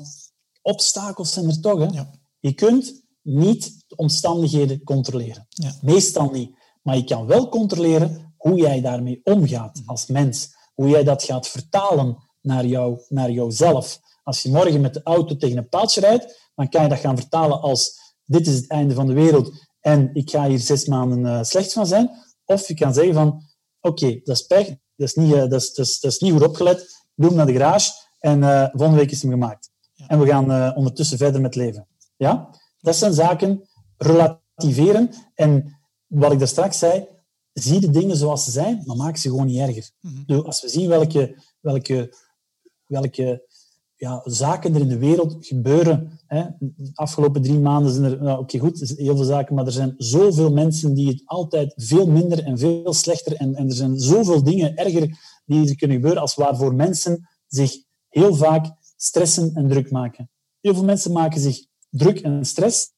[0.62, 1.86] obstakels zijn er toch, hè?
[1.86, 2.20] Ja.
[2.40, 5.48] Je kunt niet de omstandigheden controleren.
[5.50, 5.74] Ja.
[5.82, 6.58] Meestal niet.
[6.82, 10.58] Maar je kan wel controleren hoe jij daarmee omgaat als mens.
[10.74, 14.00] Hoe jij dat gaat vertalen naar, jou, naar jouzelf.
[14.24, 17.18] Als je morgen met de auto tegen een paaltje rijdt, dan kan je dat gaan
[17.18, 21.20] vertalen als dit is het einde van de wereld en ik ga hier zes maanden
[21.20, 22.10] uh, slecht van zijn.
[22.46, 23.42] Of je kan zeggen van,
[23.82, 24.78] oké, dat is pech, dat
[25.08, 27.46] is, niet, uh, dat, is, dat, is, dat is niet goed opgelet, doe hem naar
[27.46, 29.70] de garage en uh, volgende week is hem gemaakt.
[29.94, 30.08] Ja.
[30.08, 31.88] En we gaan ondertussen verder met leven.
[32.16, 32.50] Ja?
[32.80, 35.10] Dat zijn zaken relativeren.
[35.36, 37.08] En wat ik daar straks zei,
[37.54, 39.90] zie de dingen zoals ze zijn, maar maak ze gewoon niet erger.
[40.26, 42.14] Dus als we zien welke, welke,
[42.86, 43.48] welke
[44.00, 46.20] ja, zaken er in de wereld gebeuren.
[46.28, 46.44] Hè.
[46.60, 49.94] De afgelopen drie maanden zijn er, nou, oké goed, heel veel zaken, maar er zijn
[49.98, 54.44] zoveel mensen die het altijd veel minder en veel slechter, en, en er zijn zoveel
[54.44, 59.92] dingen erger die er kunnen gebeuren, als waarvoor mensen zich heel vaak stressen en druk
[59.92, 60.30] maken.
[60.62, 62.92] Heel veel mensen maken zich druk en stress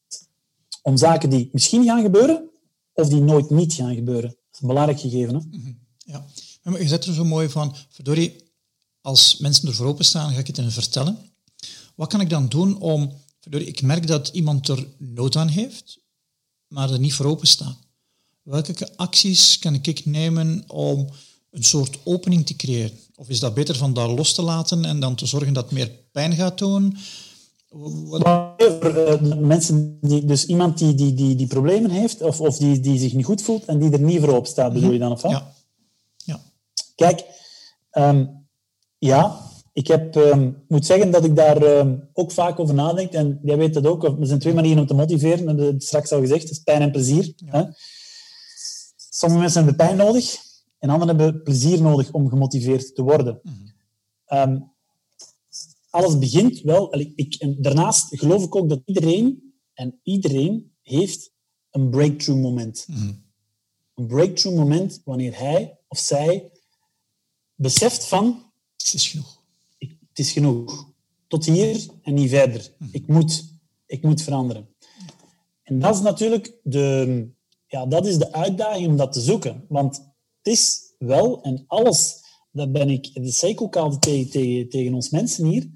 [0.82, 2.49] om zaken die misschien gaan gebeuren,
[2.93, 4.36] of die nooit niet gaan gebeuren.
[4.62, 5.36] Een belangrijk gegeven.
[5.36, 5.74] Hè?
[5.97, 6.26] Ja,
[6.64, 8.36] maar je zet er zo mooi van, verdorie,
[9.01, 11.18] als mensen ervoor openstaan, ga ik het hen vertellen.
[11.95, 13.20] Wat kan ik dan doen om...
[13.49, 15.99] Ik merk dat iemand er nood aan heeft,
[16.68, 17.78] maar er niet voor open staat.
[18.41, 21.09] Welke acties kan ik nemen om
[21.49, 22.99] een soort opening te creëren?
[23.16, 25.91] Of is dat beter van dat los te laten en dan te zorgen dat meer
[26.12, 26.97] pijn gaat doen?
[27.72, 28.24] Wat...
[29.39, 33.13] Mensen die, dus iemand die, die, die, die problemen heeft of, of die, die zich
[33.13, 35.11] niet goed voelt en die er niet voor open staat, bedoel je dan?
[35.11, 35.32] Of wat?
[35.32, 35.53] Ja.
[36.17, 36.39] ja.
[36.95, 37.26] Kijk,
[37.91, 38.47] um,
[38.97, 39.39] ja,
[39.74, 43.11] ik heb, um, moet zeggen dat ik daar um, ook vaak over nadenk.
[43.11, 44.03] En jij weet dat ook.
[44.03, 45.45] Er zijn twee manieren om te motiveren.
[45.45, 46.41] Dat heb ik straks al gezegd.
[46.41, 47.34] Dat is pijn en plezier.
[47.36, 47.51] Ja.
[47.51, 47.63] Hè?
[49.09, 50.38] Sommige mensen hebben pijn nodig.
[50.80, 53.39] En anderen hebben plezier nodig om gemotiveerd te worden.
[53.43, 54.59] Mhm.
[55.92, 57.00] Alles begint wel...
[57.16, 59.54] Ik, en daarnaast geloof ik ook dat iedereen...
[59.74, 61.32] En iedereen heeft
[61.70, 62.86] een breakthrough moment.
[62.88, 63.14] Mhm.
[63.96, 66.52] Een breakthrough moment wanneer hij of zij
[67.56, 69.44] beseft van Het is genoeg.
[69.78, 70.89] ik, het is genoeg.
[71.28, 72.74] Tot hier en niet verder.
[72.92, 73.46] Ik moet,
[73.86, 74.70] ik moet veranderen.
[75.64, 77.28] En dat is natuurlijk de,
[77.68, 79.66] ja, dat is de uitdaging om dat te zoeken.
[79.68, 79.96] Want
[80.42, 84.70] het is wel, en alles, dat ben ik, dat zei ik ook altijd tegen, tegen,
[84.70, 85.70] tegen ons mensen hier,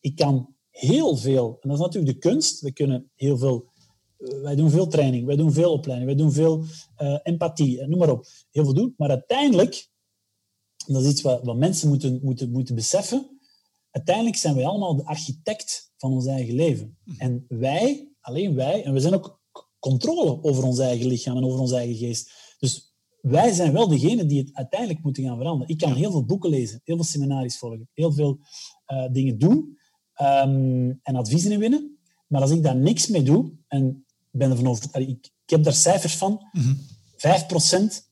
[0.00, 3.70] ik kan heel veel, en dat is natuurlijk de kunst, we kunnen heel veel,
[4.18, 6.64] uh, wij doen veel training, wij doen veel opleiding, wij doen veel
[6.98, 9.90] uh, empathie, noem maar op, heel veel doen, maar uiteindelijk
[10.86, 13.40] en dat is iets wat, wat mensen moeten, moeten, moeten beseffen.
[13.90, 16.98] Uiteindelijk zijn wij allemaal de architect van ons eigen leven.
[17.18, 19.40] En wij, alleen wij, en we zijn ook
[19.78, 22.30] controle over ons eigen lichaam en over onze eigen geest.
[22.58, 25.68] Dus wij zijn wel degene die het uiteindelijk moeten gaan veranderen.
[25.68, 28.38] Ik kan heel veel boeken lezen, heel veel seminaries volgen, heel veel
[28.86, 29.78] uh, dingen doen
[30.22, 31.98] um, en adviezen inwinnen.
[32.26, 35.72] Maar als ik daar niks mee doe, en ben ervan overtuigd, ik, ik heb daar
[35.72, 36.78] cijfers van, Mm -hmm.
[37.20, 38.02] 5%,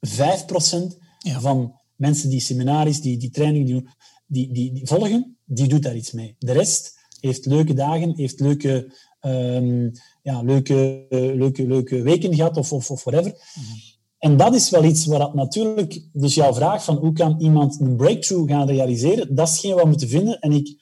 [0.00, 1.40] 5% ja.
[1.40, 3.88] van mensen die seminaries, die, die training die,
[4.26, 6.36] die, die, die, volgen, die doet daar iets mee.
[6.38, 9.92] De rest heeft leuke dagen, heeft leuke, um,
[10.22, 13.30] ja, leuke, uh, leuke, leuke weken gehad of, of, of whatever.
[13.30, 13.64] Mhm.
[13.64, 13.96] Mm -hmm.
[14.18, 16.08] En dat is wel iets waar dat natuurlijk...
[16.12, 19.82] Dus jouw vraag van hoe kan iemand een breakthrough gaan realiseren, dat is hetgeen wat
[19.82, 20.40] we moeten vinden.
[20.40, 20.76] En ik,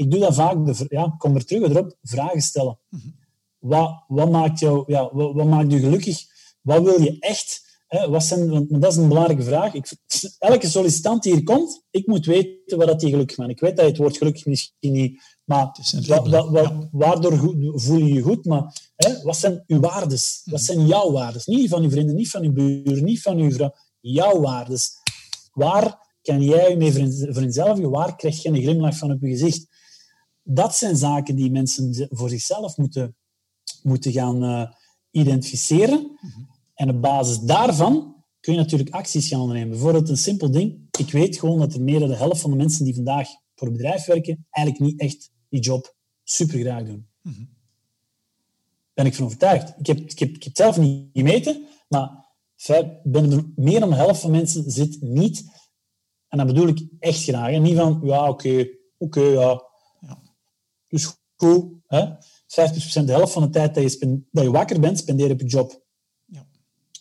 [0.00, 2.78] ik doe dat vaak, de, ja, kom er terug erop, vragen stellen.
[2.88, 3.14] Mm -hmm.
[3.58, 6.24] wat, wat, maakt jou, ja, wat, wat maakt je gelukkig?
[6.60, 7.68] Wat wil je echt?
[7.86, 9.74] Hè, wat zijn, want dat is een belangrijke vraag.
[9.74, 9.92] Ik,
[10.38, 13.50] elke sollicitant die hier komt, ik moet weten wat dat die gelukkig maakt.
[13.50, 15.22] Ik weet dat je het woord gelukkig misschien niet...
[15.44, 15.76] Maar
[16.06, 16.88] wa, wa, wa, ja.
[16.92, 17.38] waardoor
[17.74, 18.44] voel je je goed?
[18.44, 20.42] Maar hè, wat zijn uw waardes?
[20.44, 21.46] Wat zijn jouw waardes?
[21.46, 23.74] Niet van uw vrienden, niet van uw buren, niet van uw vrouw.
[24.00, 24.90] Jouw waardes.
[25.52, 26.92] Waar kan jij je mee
[27.32, 27.90] vereenzelvigen?
[27.90, 29.69] Waar krijg je een glimlach van op je gezicht?
[30.42, 33.16] Dat zijn zaken die mensen voor zichzelf moeten,
[33.82, 34.70] moeten gaan uh,
[35.10, 36.18] identificeren.
[36.74, 39.70] En op basis daarvan kun je natuurlijk acties gaan ondernemen.
[39.70, 40.88] Bijvoorbeeld een simpel ding.
[40.98, 43.66] Ik weet gewoon dat er meer dan de helft van de mensen die vandaag voor
[43.66, 47.08] een bedrijf werken, eigenlijk niet echt die job super graag doen.
[47.22, 47.48] Mm-hmm.
[48.94, 49.74] Ben ik van overtuigd.
[49.78, 52.28] Ik heb, ik heb, ik heb het zelf niet gemeten, maar
[53.02, 55.44] ben er meer dan de helft van mensen zit niet,
[56.28, 58.60] en dat bedoel ik echt graag, en niet van, ja, oké, okay,
[58.98, 59.68] oké, okay, ja.
[60.90, 62.06] Dus goed, hè?
[62.06, 65.40] 50% de helft van de tijd dat je, dat je wakker bent, spendeer je op
[65.40, 65.84] je job.
[66.24, 66.46] Ja.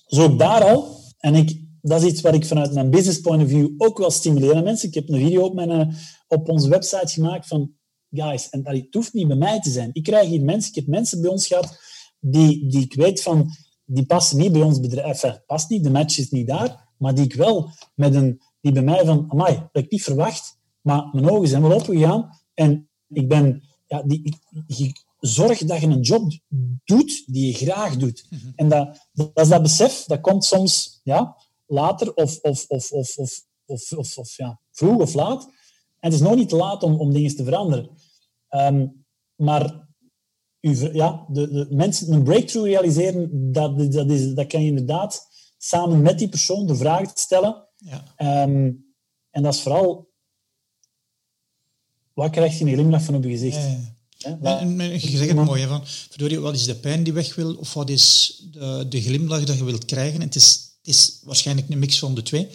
[0.08, 3.44] Dus ook daar al, en ik, dat is iets wat ik vanuit mijn business point
[3.44, 4.88] of view ook wil stimuleren mensen.
[4.88, 5.96] Ik heb een video op, mijn,
[6.28, 7.74] op onze website gemaakt van,
[8.12, 9.90] guys, en het hoeft niet bij mij te zijn.
[9.94, 11.80] Ik krijg hier mensen, ik heb mensen bij ons gehad
[12.20, 13.50] die, die ik weet van,
[13.86, 15.24] die passen niet bij ons bedrijf.
[15.24, 18.72] Enfin, past niet, de match is niet daar, maar die ik wel met een, die
[18.72, 22.90] bij mij van, amai, dat ik niet verwacht, maar mijn ogen zijn wel opgegaan en
[23.08, 24.38] ik ben, ja, die,
[24.68, 26.32] ik, zorg dat je een job
[26.86, 28.26] doet die je graag doet.
[28.30, 28.52] Mhm.
[28.56, 33.18] En dat, dat is dat besef, dat komt soms ja, later of, of, of, of,
[33.18, 35.44] of, of, of, of ja, vroeg of laat.
[36.00, 37.90] En het is nog niet te laat om, om dingen te veranderen.
[38.48, 38.88] Ehm,
[39.36, 39.88] maar
[40.62, 45.28] u, ja, de, de, mensen een breakthrough realiseren, dat, dat, is, dat kan je inderdaad
[45.58, 47.68] samen met die persoon de vraag stellen.
[47.76, 48.04] Ja.
[48.16, 48.72] Ehm,
[49.30, 50.09] en dat is vooral,
[52.20, 53.60] wat krijg je een glimlach van op je gezicht?
[54.18, 57.54] Ja, en, je zegt het mooi, van, verdorie, wat is de pijn die weg wil,
[57.54, 60.22] of wat is de, de glimlach dat je wilt krijgen?
[60.22, 62.48] het is, het is waarschijnlijk een mix van de twee.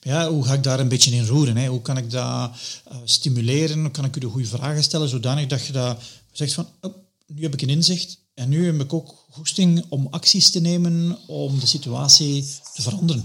[0.00, 1.56] ja, hoe ga ik daar een beetje in roeren?
[1.56, 1.66] Hè?
[1.66, 2.50] Hoe kan ik dat
[2.92, 3.80] uh, stimuleren?
[3.80, 6.02] Hoe kan ik u de goede vragen stellen, zodanig dat je dat
[6.32, 6.94] zegt van, oh,
[7.26, 11.18] nu heb ik een inzicht en nu heb ik ook goesting om acties te nemen
[11.26, 13.24] om de situatie te veranderen.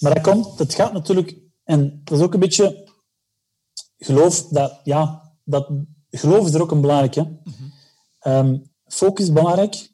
[0.00, 2.83] Maar dat komt, het gaat natuurlijk, en dat is ook een beetje
[4.04, 5.68] geloof dat, ja, dat
[6.10, 7.22] geloof is er ook een belangrijke.
[7.22, 7.54] Mm
[8.20, 8.62] -hmm.
[8.86, 9.92] focus is belangrijk,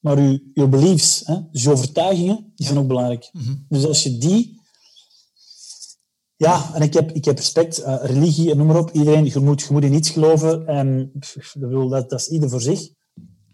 [0.00, 3.30] maar je, je beliefs, hè, dus je overtuigingen, die zijn ook belangrijk.
[3.32, 3.54] Mhm.
[3.68, 4.58] Dus als je die...
[6.36, 8.90] Ja, en ik heb, ik heb respect, uh, religie en noem maar op.
[8.90, 10.66] Iedereen, je moet, je moet in iets geloven.
[10.66, 11.12] En
[11.54, 12.88] dat, dat is ieder voor zich.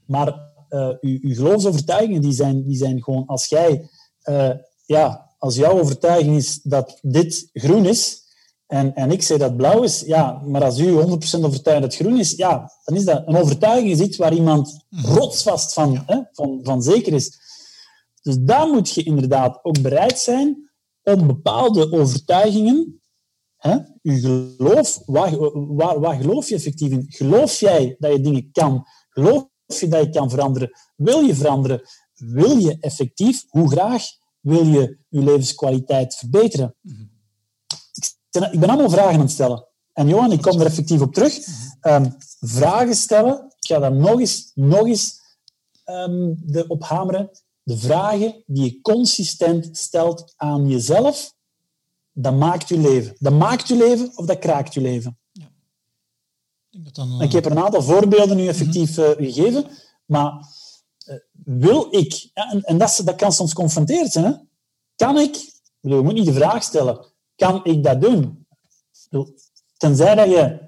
[0.06, 0.28] Maar
[0.70, 3.26] uh, je, je geloofsovertuigingen, die zijn, die zijn gewoon...
[3.26, 3.90] Als jij...
[4.24, 4.50] Uh,
[4.84, 8.22] ja, als jouw overtuiging is dat dit groen is,
[8.66, 10.94] en, en ik zeg dat blauw is, ja, maar als u 100%
[11.40, 14.84] overtuigd dat het groen is, ja, dan is dat een overtuiging is iets waar iemand
[14.88, 15.14] mhm.
[15.14, 17.38] rotsvast van, hè, van, van zeker is.
[18.22, 20.70] Dus daar moet je inderdaad ook bereid zijn
[21.02, 23.02] om bepaalde overtuigingen,
[23.56, 24.20] hè, je
[24.56, 25.36] geloof, waar,
[25.74, 27.04] waar, waar geloof je effectief in?
[27.08, 28.86] Geloof jij dat je dingen kan?
[29.08, 30.70] Geloof je dat je kan veranderen?
[30.96, 31.82] Wil je veranderen?
[32.14, 34.04] Wil je effectief, hoe graag,
[34.40, 36.74] wil je je levenskwaliteit verbeteren?
[36.80, 37.14] Mhm
[38.42, 39.66] ik ben allemaal vragen aan het stellen.
[39.92, 41.46] En Johan, ik kom er effectief op terug.
[41.82, 45.20] Um, vragen stellen, ik ga daar nog eens, nog eens
[45.86, 47.30] um, de, op hameren.
[47.62, 51.34] De vragen die je consistent stelt aan jezelf,
[52.12, 53.16] dat maakt je leven.
[53.18, 55.18] Dat maakt je leven of dat kraakt je leven.
[55.32, 55.44] Ja.
[55.44, 55.50] Ik,
[56.70, 59.66] denk dat dan, ik heb er een aantal voorbeelden nu effectief uh, gegeven,
[60.04, 60.32] maar
[61.06, 64.32] uh, wil ik, ja, en, en dat, dat, kan soms confronterend zijn, hè?
[64.96, 67.06] kan ik, ik bedoel, je moet niet de vraag stellen,
[67.36, 68.46] kan ik dat doen?
[69.76, 70.58] Tenzij dat je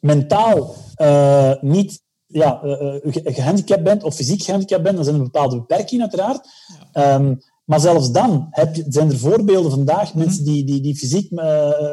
[0.00, 5.56] mentaal uh, niet ja, uh, gehandicapt bent of fysiek gehandicapt bent, dan zijn er bepaalde
[5.56, 6.48] beperkingen uiteraard.
[6.92, 7.14] Ja.
[7.14, 10.96] Um, maar zelfs dan heb je, zijn er voorbeelden vandaag, mm mensen die, die, die
[10.96, 11.40] fysiek uh,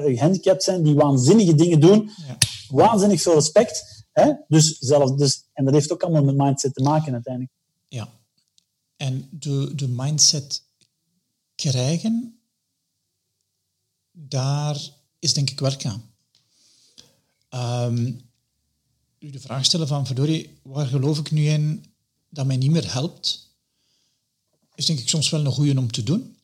[0.03, 2.09] gehandicapt zijn, die waanzinnige dingen doen.
[2.27, 2.38] Ja.
[2.69, 4.05] Waanzinnig veel respect.
[4.11, 4.34] Hè?
[4.47, 7.53] Dus zelfs, dus, en dat heeft ook allemaal met mindset te maken uiteindelijk.
[7.88, 8.07] Ja.
[8.97, 10.63] En de, de mindset
[11.55, 12.38] krijgen
[14.28, 14.89] daar
[15.20, 16.03] is denk ik werk aan.
[17.91, 18.22] Um,
[19.20, 21.86] de vraag stellen van, verdorie, waar geloof ik nu in
[22.30, 23.47] dat mij niet meer helpt,
[24.76, 26.38] is denk ik soms wel een goede om te doen.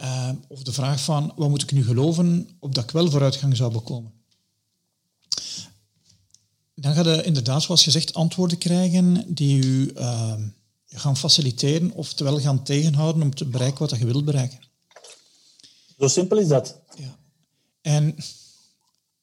[0.00, 3.72] Uh, of de vraag van, wat moet ik nu geloven, opdat ik wel vooruitgang zou
[3.72, 4.12] bekomen.
[6.74, 10.34] Dan ga je inderdaad, zoals gezegd, antwoorden krijgen die u uh,
[10.86, 14.58] gaan faciliteren, oftewel gaan tegenhouden om te bereiken wat je wilt bereiken.
[15.98, 16.77] Zo simpel is dat.
[17.80, 18.16] En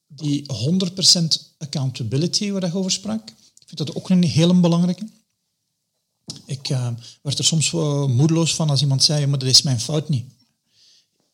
[0.08, 1.26] die 100%
[1.58, 5.08] accountability waar je over sprak, ik vind dat ook een hele belangrijke.
[6.46, 6.90] Ik uh,
[7.22, 10.26] werd er soms wel moedeloos van als iemand zei, maar dat is mijn fout niet.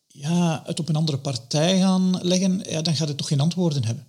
[0.08, 3.84] Ja, het op een andere partij gaan leggen, ja, dan gaat het toch geen antwoorden
[3.84, 4.08] hebben.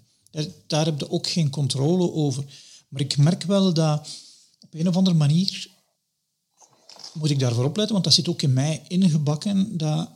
[0.66, 2.44] Daar heb je ook geen controle over.
[2.88, 4.08] Maar ik merk wel dat
[4.60, 5.70] op een of andere manier
[7.12, 10.10] moet ik daarvoor opletten, want dat zit ook in mij ingebakken, dat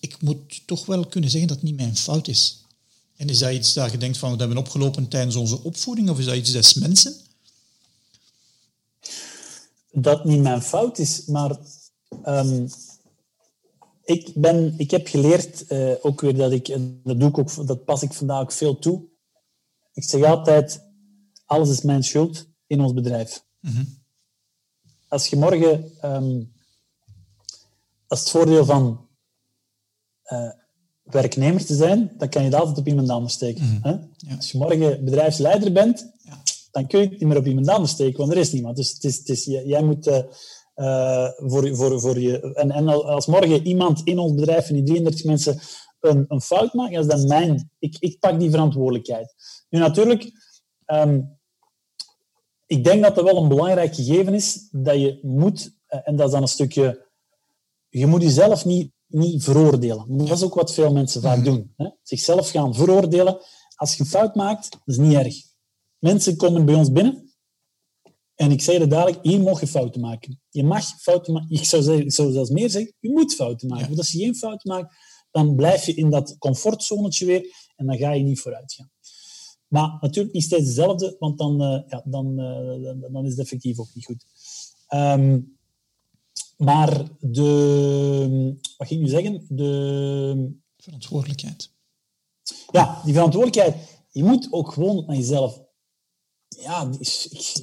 [0.00, 2.64] ik moet toch wel kunnen zeggen dat het niet mijn fout is.
[3.16, 6.18] En is dat iets dat je denkt van, we hebben opgelopen tijdens onze opvoeding, of
[6.18, 7.14] is dat iets des mensen?
[9.92, 11.58] Dat niet mijn fout is, maar
[12.26, 12.68] um,
[14.04, 17.66] ik, ben, ik heb geleerd, uh, ook weer dat ik, en dat, doe ik ook,
[17.66, 19.02] dat pas ik vandaag ook veel toe.
[19.92, 20.82] Ik zeg altijd,
[21.44, 23.44] alles is mijn schuld in ons bedrijf.
[23.60, 23.98] Mm -hmm.
[25.08, 26.52] Als je morgen, um,
[28.06, 29.05] als het voordeel van
[30.32, 30.50] uh,
[31.02, 33.64] werknemer te zijn, dan kan je dat altijd op iemand anders steken.
[33.64, 33.88] Mhm.
[33.88, 33.96] hè?
[34.36, 36.42] Als je morgen bedrijfsleider bent, ja.
[36.70, 38.76] dan kun je het niet meer op iemand anders steken, want er is niemand.
[38.76, 42.54] Dus het is, het is, jij moet uh, voor, voor, voor je...
[42.54, 45.60] En, en als morgen iemand in ons bedrijf, van die 33 mensen,
[46.00, 47.70] een, een fout maakt, dat is dan mijn...
[47.78, 49.34] Ik, ik pak die verantwoordelijkheid.
[49.68, 50.30] Nu natuurlijk...
[50.86, 51.34] Um,
[52.66, 56.32] ik denk dat dat wel een belangrijk gegeven is, dat je moet, en dat is
[56.32, 57.06] dan een stukje,
[57.88, 60.16] je moet jezelf niet, niet veroordelen.
[60.16, 61.72] Dat is ook wat veel mensen vaak doen.
[61.76, 61.88] Hè?
[62.02, 63.38] Zichzelf gaan veroordelen.
[63.74, 65.34] Als je een fout maakt, dat is niet erg.
[65.98, 67.26] Mensen komen bij ons binnen
[68.36, 70.40] en ik zei het dadelijk, hier mag je fouten maken.
[70.50, 71.50] Je mag fouten maken.
[71.50, 73.86] Ik zou, zeggen, ik zou zelfs meer zeggen, je moet fouten maken.
[73.86, 74.94] Want als je geen fouten maakt,
[75.30, 78.90] dan blijf je in dat comfortzonetje weer en dan ga je niet vooruit gaan.
[79.66, 83.78] Maar natuurlijk niet steeds hetzelfde, want dan, uh, ja, dan, uh, dan is het effectief
[83.78, 84.24] ook niet goed.
[84.94, 85.55] Um,
[86.56, 88.56] maar de...
[88.76, 89.46] Wat ging ik nu zeggen?
[89.48, 90.64] De...
[90.76, 91.70] Verantwoordelijkheid.
[92.70, 94.04] Ja, die verantwoordelijkheid.
[94.10, 95.64] Je moet ook gewoon naar jezelf...
[96.48, 96.90] Ja,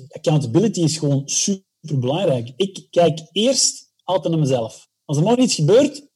[0.07, 2.53] accountability is gewoon super belangrijk.
[2.55, 4.89] Ik kijk eerst altijd naar mezelf.
[5.05, 6.07] Als er morgen iets gebeurt,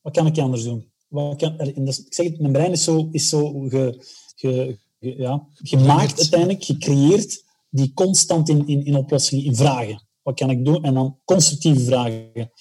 [0.00, 0.92] wat kan ik anders doen?
[1.08, 4.04] Wat kan, ik zeg het, mijn brein is zo, is zo ge,
[4.34, 10.05] ge, ja, gemaakt uiteindelijk, gecreëerd, die constant in, in, in oplossingen, in vragen.
[10.26, 10.82] Wat kan ik doen?
[10.82, 12.52] En dan constructieve vragen.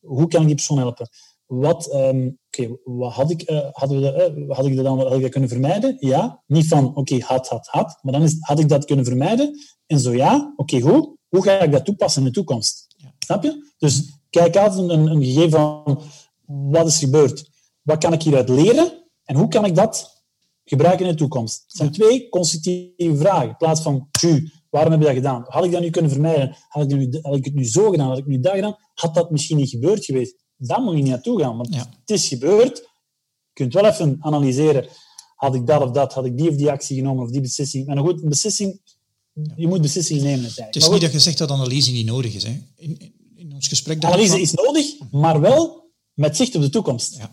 [0.00, 1.08] Hoe kan ik die persoon helpen?
[1.46, 2.38] Wat, um,
[2.84, 5.48] wat had ik, uh, hadden we, uh, had ik dat dan had ik dat kunnen
[5.48, 5.96] vermijden?
[6.00, 6.42] Ja.
[6.46, 7.98] Niet van, oké, okay, had, had, had.
[8.02, 9.58] Maar dan is, had ik dat kunnen vermijden?
[9.86, 11.16] En zo ja, oké, okay, goed.
[11.28, 12.86] Hoe ga ik dat toepassen in de toekomst?
[12.96, 13.14] Ja.
[13.18, 13.72] Snap je?
[13.78, 16.02] Dus kijk altijd een, een gegeven van,
[16.46, 17.50] wat is gebeurd?
[17.82, 19.04] Wat kan ik hieruit leren?
[19.24, 20.24] En hoe kan ik dat
[20.64, 21.62] gebruiken in de toekomst?
[21.66, 23.48] Het zijn twee constructieve vragen.
[23.48, 25.44] In plaats van, tju, waarom heb je dat gedaan?
[25.48, 26.56] Had ik dat nu kunnen vermijden?
[26.68, 28.08] Had ik, nu, had ik het nu zo gedaan?
[28.08, 28.76] Had ik nu dat gedaan?
[28.94, 30.34] Had dat misschien niet gebeurd geweest?
[30.56, 32.76] Dan moet je niet naartoe gaan, want het is gebeurd.
[32.76, 34.88] Je kunt wel even analyseren.
[35.34, 36.14] Had ik dat of dat?
[36.14, 37.86] Had ik die of die actie genomen of die beslissing?
[37.86, 38.80] Maar goed, een beslissing...
[39.56, 42.42] Je moet beslissingen nemen Het is niet dat je zegt dat analyse niet nodig is.
[42.42, 42.60] Hè?
[42.76, 44.04] In, in ons gesprek...
[44.04, 47.16] Analyse is nodig, maar wel met zicht op de toekomst.
[47.16, 47.32] Ja.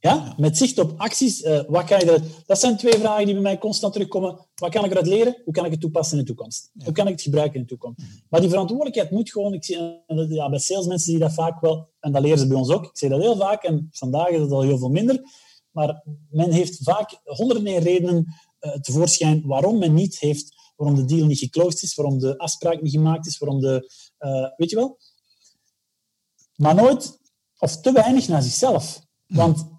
[0.00, 0.34] Ja?
[0.36, 1.42] Met zicht op acties.
[1.42, 2.22] Uh, wat kan je eruit...
[2.46, 4.46] Dat zijn twee vragen die bij mij constant terugkomen.
[4.54, 5.42] Wat kan ik eruit leren?
[5.44, 6.70] Hoe kan ik het toepassen in de toekomst?
[6.84, 8.00] Hoe kan ik het gebruiken in de toekomst?
[8.28, 9.54] Maar die verantwoordelijkheid moet gewoon...
[9.54, 9.76] Ik zie,
[10.06, 11.88] uh, ja, bij salesmensen zie je dat vaak wel.
[12.00, 12.84] En dat leren ze bij ons ook.
[12.84, 13.62] Ik zie dat heel vaak.
[13.62, 15.22] En vandaag is het al heel veel minder.
[15.70, 20.56] Maar men heeft vaak honderden redenen uh, tevoorschijn waarom men niet heeft...
[20.76, 21.94] Waarom de deal niet geclosed is.
[21.94, 23.38] Waarom de afspraak niet gemaakt is.
[23.38, 23.90] Waarom de...
[24.56, 24.98] weet je wel?
[26.54, 27.16] Maar nooit...
[27.58, 29.06] Of te weinig naar zichzelf.
[29.26, 29.77] Want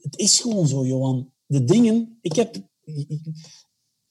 [0.00, 1.32] het is gewoon zo, Johan.
[1.46, 2.56] De dingen, ik heb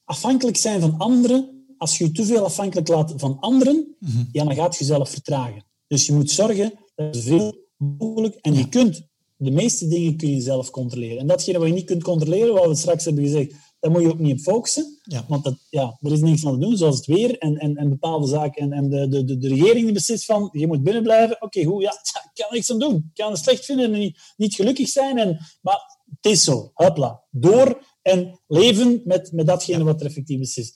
[0.04, 1.64] afhankelijk zijn van anderen.
[1.78, 5.10] Als je je te veel afhankelijk laat van anderen, mm ja, dan gaat je jezelf
[5.10, 5.64] vertragen.
[5.86, 9.06] Dus je moet zorgen dat je veel mogelijk en je kunt
[9.36, 11.18] de meeste dingen kun je zelf controleren.
[11.18, 13.54] En datgene wat je niet kunt controleren, wat we straks hebben gezegd,
[13.84, 14.98] daar moet je ook niet op focussen.
[15.02, 15.24] Ja.
[15.28, 17.88] Want dat, ja, er is niks aan te doen, zoals het weer en, en, en
[17.88, 18.62] bepaalde zaken.
[18.62, 21.42] En, en de, de, de, regering die beslist van, je moet binnen blijven.
[21.42, 21.82] Oké, hoe?
[21.82, 21.90] Ja,
[22.32, 22.94] ik kan niks aan doen.
[22.94, 25.18] Ik kan het slecht vinden en niet, niet gelukkig zijn.
[25.18, 26.70] En, maar het is zo.
[26.74, 27.22] Hopla.
[27.30, 30.74] Door en leven met, met datgene wat er effectief is.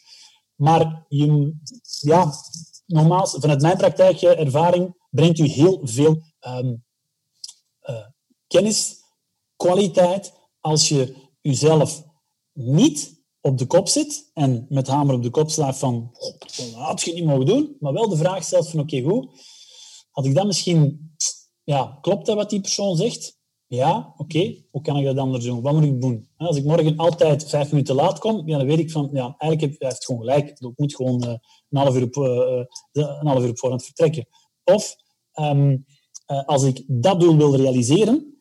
[0.55, 1.55] Maar je,
[2.01, 2.33] ja,
[2.87, 6.85] nogmaals, vanuit mijn praktijk, ervaring, brengt u heel veel um,
[7.83, 8.07] uh,
[8.47, 8.97] kennis,
[9.57, 12.07] kwaliteit, als je jezelf
[12.59, 16.11] niet op de kop zit en met hamer op de kop slaat van
[16.57, 19.27] dat had je niet mogen doen, maar wel de vraag stelt van oké, goed,
[20.11, 21.13] had ik dat misschien,
[21.65, 23.37] ja, klopt dat wat die persoon zegt?
[23.67, 25.63] Ja, oké, hoe kan ik dat anders doen?
[25.63, 26.29] Wat moet ik doen?
[26.37, 29.61] Als ik morgen altijd vijf minuten laat kom, ja, dan weet ik van, ja, eigenlijk
[29.61, 30.49] heeft hij gewoon gelijk.
[30.49, 31.31] Ik moet gewoon uh,
[31.71, 34.29] een, half uur op, uh, een half uur op voorhand vertrekken.
[34.65, 34.97] Of
[35.35, 35.85] um,
[36.31, 38.38] uh, als ik dat doel wil realiseren,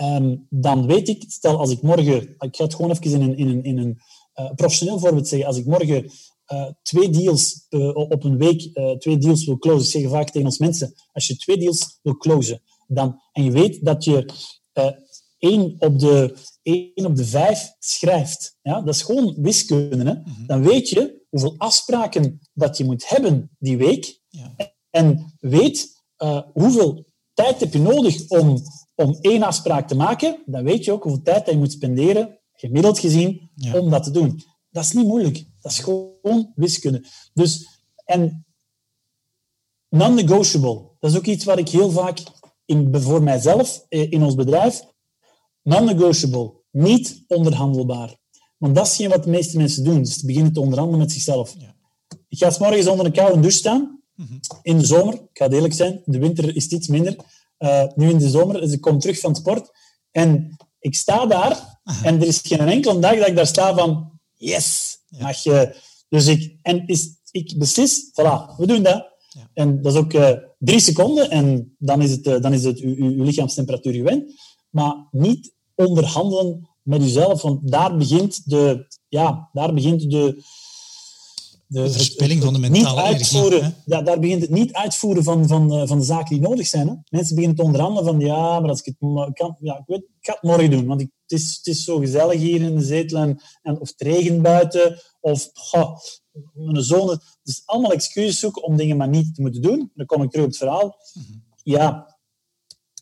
[0.00, 3.36] um, dan weet ik, stel als ik morgen, ik ga het gewoon even in een,
[3.36, 4.00] in een, in een
[4.40, 6.10] uh, professioneel voorbeeld zeggen, als ik morgen
[6.52, 10.46] uh, twee deals uh, op een week, twee deals wil closen, ik zeg vaak tegen
[10.46, 14.32] ons mensen, als je twee deals wil closen, dan, en je weet dat je
[15.38, 20.12] één op de, één op de vijf schrijft, ja, dat is gewoon wiskunde, hè?
[20.12, 20.46] Mhm.
[20.46, 24.54] dan weet je hoeveel afspraken dat je moet hebben die week, ja.
[24.90, 25.98] en weet
[26.52, 28.62] hoeveel tijd heb je nodig om
[29.00, 32.98] om één afspraak te maken, dan weet je ook hoeveel tijd je moet spenderen, gemiddeld
[32.98, 34.42] gezien, om dat te doen.
[34.70, 35.44] Dat is niet moeilijk.
[35.60, 37.04] Dat is gewoon wiskunde.
[37.34, 37.66] Dus,
[38.04, 38.46] en
[39.88, 42.22] non-negotiable, dat is ook iets wat ik heel vaak
[42.64, 44.82] in, voor mijzelf eh, in ons bedrijf,
[45.62, 48.18] non-negotiable, niet onderhandelbaar.
[48.56, 50.02] Want dat is geen wat de meeste mensen doen.
[50.02, 51.54] Dus te beginnen te onderhandelen met zichzelf.
[51.58, 51.74] Ja.
[52.28, 54.02] Ik ga s morgens onder een koude douche staan.
[54.14, 54.38] Mhm.
[54.62, 57.16] In de zomer, ik ga eerlijk zijn, in de winter is het iets minder.
[57.60, 59.70] Uh, nu in de zomer, dus ik kom terug van het sport.
[60.10, 64.18] En ik sta daar en er is geen enkele dag dat ik daar sta van
[64.34, 64.98] yes.
[65.08, 65.76] Mag je,
[66.08, 69.08] dus ik, en is, ik beslis, voilà, we doen dat.
[69.28, 69.50] Ja.
[69.54, 72.78] En dat is ook uh, drie seconden en dan is het, uh, dan is het
[72.78, 74.32] uw, uw, lichaamstemperatuur gewend.
[74.70, 80.42] Maar niet onderhandelen met jezelf, want daar begint de, ja, daar begint de,
[81.70, 83.74] de, verspilling van de mentale energie.
[83.84, 86.88] Ja, daar begint het niet uitvoeren van, van, eh, van de zaken die nodig zijn.
[86.88, 86.94] Hè.
[87.08, 90.06] Mensen beginnen te onderhandelen van ja, maar als ik het kan, ja, ik, weet, ik
[90.20, 92.84] ga het morgen doen, want ik, het, is, het is zo gezellig hier in de
[92.84, 95.96] zetel en, en of het regent buiten, of goh,
[96.52, 97.20] mijn zoon.
[97.42, 99.90] Dus allemaal excuses zoeken om dingen maar niet te moeten doen.
[99.94, 100.96] Dan kom ik terug op het verhaal.
[101.14, 101.38] Mhm.
[101.62, 102.18] Ja,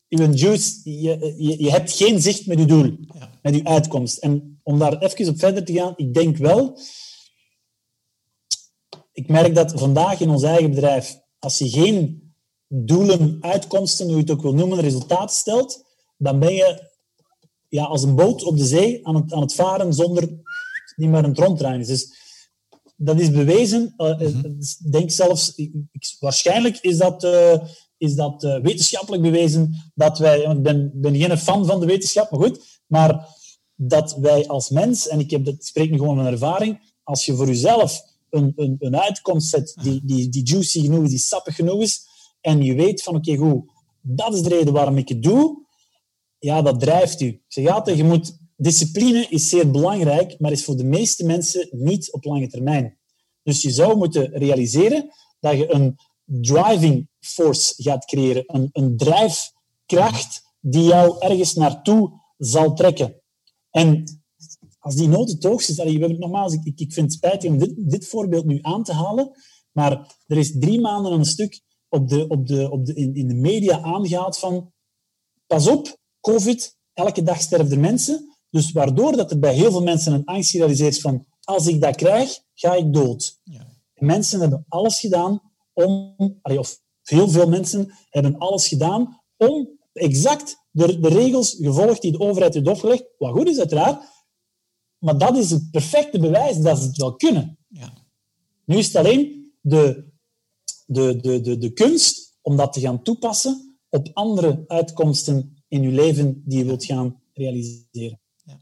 [0.08, 2.96] je juice, je, je, je, hebt geen zicht met je doel,
[3.42, 4.18] met je uitkomst.
[4.18, 6.78] En om daar even op verder te gaan, ik denk wel
[9.18, 12.22] ik merk dat vandaag in ons eigen bedrijf, als je geen
[12.68, 15.84] doelen, uitkomsten, hoe je het ook wil noemen, resultaten stelt,
[16.16, 16.86] dan ben je
[17.68, 20.28] ja, als een boot op de zee aan het, aan het varen zonder
[20.96, 21.86] niet meer een ronddraaien.
[21.86, 22.12] Dus
[22.96, 23.94] dat is bewezen.
[23.96, 24.42] Uh,
[24.90, 25.72] denk zelfs, ik,
[26.20, 27.54] waarschijnlijk is dat, uh,
[27.96, 32.30] is dat uh, wetenschappelijk bewezen dat wij, ik ben, ben geen fan van de wetenschap,
[32.30, 33.36] maar goed, maar
[33.74, 37.26] dat wij als mens, en ik, heb dat, ik spreek nu gewoon van ervaring, als
[37.26, 41.18] je voor jezelf een, een, een uitkomst zet die, die, die juicy genoeg is, die
[41.18, 42.06] sappig genoeg is,
[42.40, 43.70] en je weet van oké, goed,
[44.00, 45.66] dat is de reden waarom ik het doe,
[46.38, 47.40] ja, dat drijft u.
[47.66, 52.24] Altijd, je moet, discipline is zeer belangrijk, maar is voor de meeste mensen niet op
[52.24, 52.98] lange termijn.
[53.42, 55.10] Dus je zou moeten realiseren
[55.40, 62.74] dat je een driving force gaat creëren, een, een drijfkracht die jou ergens naartoe zal
[62.74, 63.22] trekken.
[63.70, 64.04] En
[64.88, 67.58] als die nood het hoogst is, we hebben nogmaals, ik, ik vind het spijtig om
[67.58, 69.30] dit, dit voorbeeld nu aan te halen,
[69.72, 73.28] maar er is drie maanden een stuk op de, op de, op de, in, in
[73.28, 74.72] de media aangehaald van
[75.46, 78.36] pas op, COVID, elke dag sterven er mensen.
[78.50, 81.96] Dus waardoor dat er bij heel veel mensen een angst realiseert van als ik dat
[81.96, 83.38] krijg, ga ik dood.
[83.42, 83.66] Ja.
[83.94, 85.40] Mensen hebben alles gedaan
[85.72, 92.12] om, of heel veel mensen hebben alles gedaan om exact de, de regels gevolgd die
[92.12, 93.04] de overheid heeft opgelegd.
[93.18, 94.04] Wat goed is uiteraard,
[94.98, 97.58] maar dat is het perfecte bewijs dat ze het wel kunnen.
[97.68, 97.92] Ja.
[98.64, 100.04] Nu is het alleen de,
[100.86, 105.90] de, de, de, de kunst om dat te gaan toepassen op andere uitkomsten in je
[105.90, 108.20] leven die je wilt gaan realiseren.
[108.44, 108.60] Ja.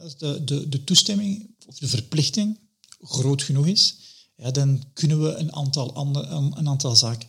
[0.00, 2.58] Als de, de, de toestemming of de verplichting
[3.00, 3.98] groot genoeg is,
[4.36, 7.28] ja, dan kunnen we een aantal, andere, een aantal zaken.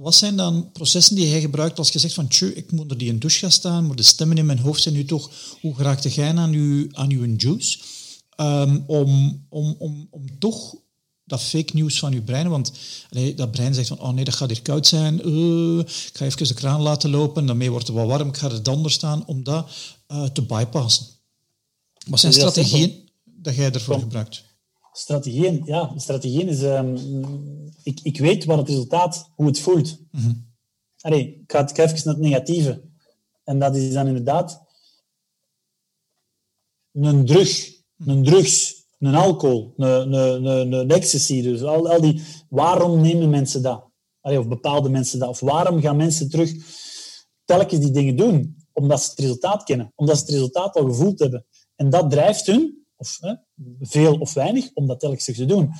[0.00, 3.10] Wat zijn dan processen die jij gebruikt als je zegt van ik moet er die
[3.10, 5.30] een douche gaan staan, maar de stemmen in mijn hoofd zijn nu toch,
[5.60, 7.78] hoe geraakte jij aan je, aan uw juice?
[8.36, 10.74] Um, om, om, om, om toch
[11.24, 12.72] dat fake news van je brein, want
[13.10, 16.24] allee, dat brein zegt van, oh nee, dat gaat hier koud zijn, uh, ik ga
[16.24, 19.26] even de kraan laten lopen, daarmee wordt het wat warm, ik ga er dan staan,
[19.26, 19.70] om dat
[20.08, 21.06] uh, te bypassen.
[22.06, 24.42] Wat zijn strategieën dat jij ervoor gebruikt?
[24.98, 26.62] Strategieën, ja, strategieën is...
[26.62, 26.96] Um,
[27.82, 29.98] ik, ik weet wat het resultaat, hoe het voelt.
[30.10, 30.46] Mm
[31.02, 32.82] ik ga, het, even naar het negatieve.
[33.44, 34.62] En dat is dan inderdaad
[36.92, 37.70] een drug,
[38.06, 41.42] een drugs, een alcohol, een, een, een, een ecstasy.
[41.42, 42.22] Dus al, al die...
[42.48, 43.84] Waarom nemen mensen dat?
[44.20, 45.28] Allee, of bepaalde mensen dat?
[45.28, 46.54] Of waarom gaan mensen terug
[47.44, 48.56] telkens die dingen doen?
[48.72, 49.92] Omdat ze het resultaat kennen.
[49.94, 51.46] Omdat ze het resultaat al gevoeld hebben.
[51.74, 53.18] En dat drijft hun of
[53.80, 55.70] veel of weinig, om dat telkens te doen.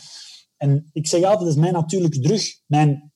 [0.56, 2.60] En ik zeg altijd, dat is mijn natuurlijke drug.
[2.66, 3.12] Mijn,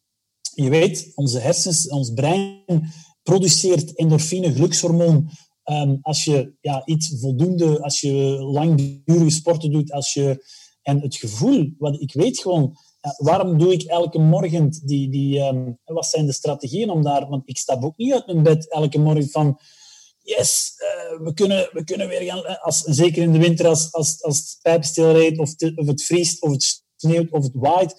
[0.54, 2.92] je weet, onze hersens, ons brein
[3.22, 5.30] produceert endorfine, gelukshormoon.
[5.64, 10.44] Um, als je ja, iets voldoende, als je langdurige sporten doet, als je,
[10.82, 12.76] en het gevoel, wat ik weet gewoon,
[13.16, 17.42] waarom doe ik elke morgen die, die um, wat zijn de strategieën om daar, want
[17.44, 19.58] ik stap ook niet uit mijn bed elke morgen van,
[20.22, 23.92] yes, uh, we, kunnen, we kunnen weer gaan, eh, als, zeker in de winter als,
[23.92, 27.94] als, als het pijp stilrijdt of, of het vriest of het sneeuwt of het waait.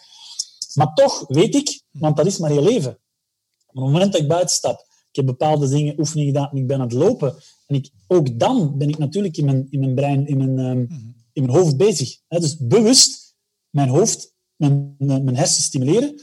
[0.74, 2.92] Maar toch weet ik, want dat is maar je leven.
[3.66, 6.68] op het moment dat ik buiten stap, ik heb bepaalde dingen, oefeningen gedaan en ik
[6.68, 7.36] ben aan het lopen,
[7.68, 10.88] en ik, ook dan ben ik natuurlijk in mijn, in mijn brein, in mijn, um,
[11.34, 12.20] in mijn hoofd bezig.
[12.28, 13.36] Dus bewust
[13.70, 16.22] mijn hoofd, mijn, mijn hersenen stimuleren,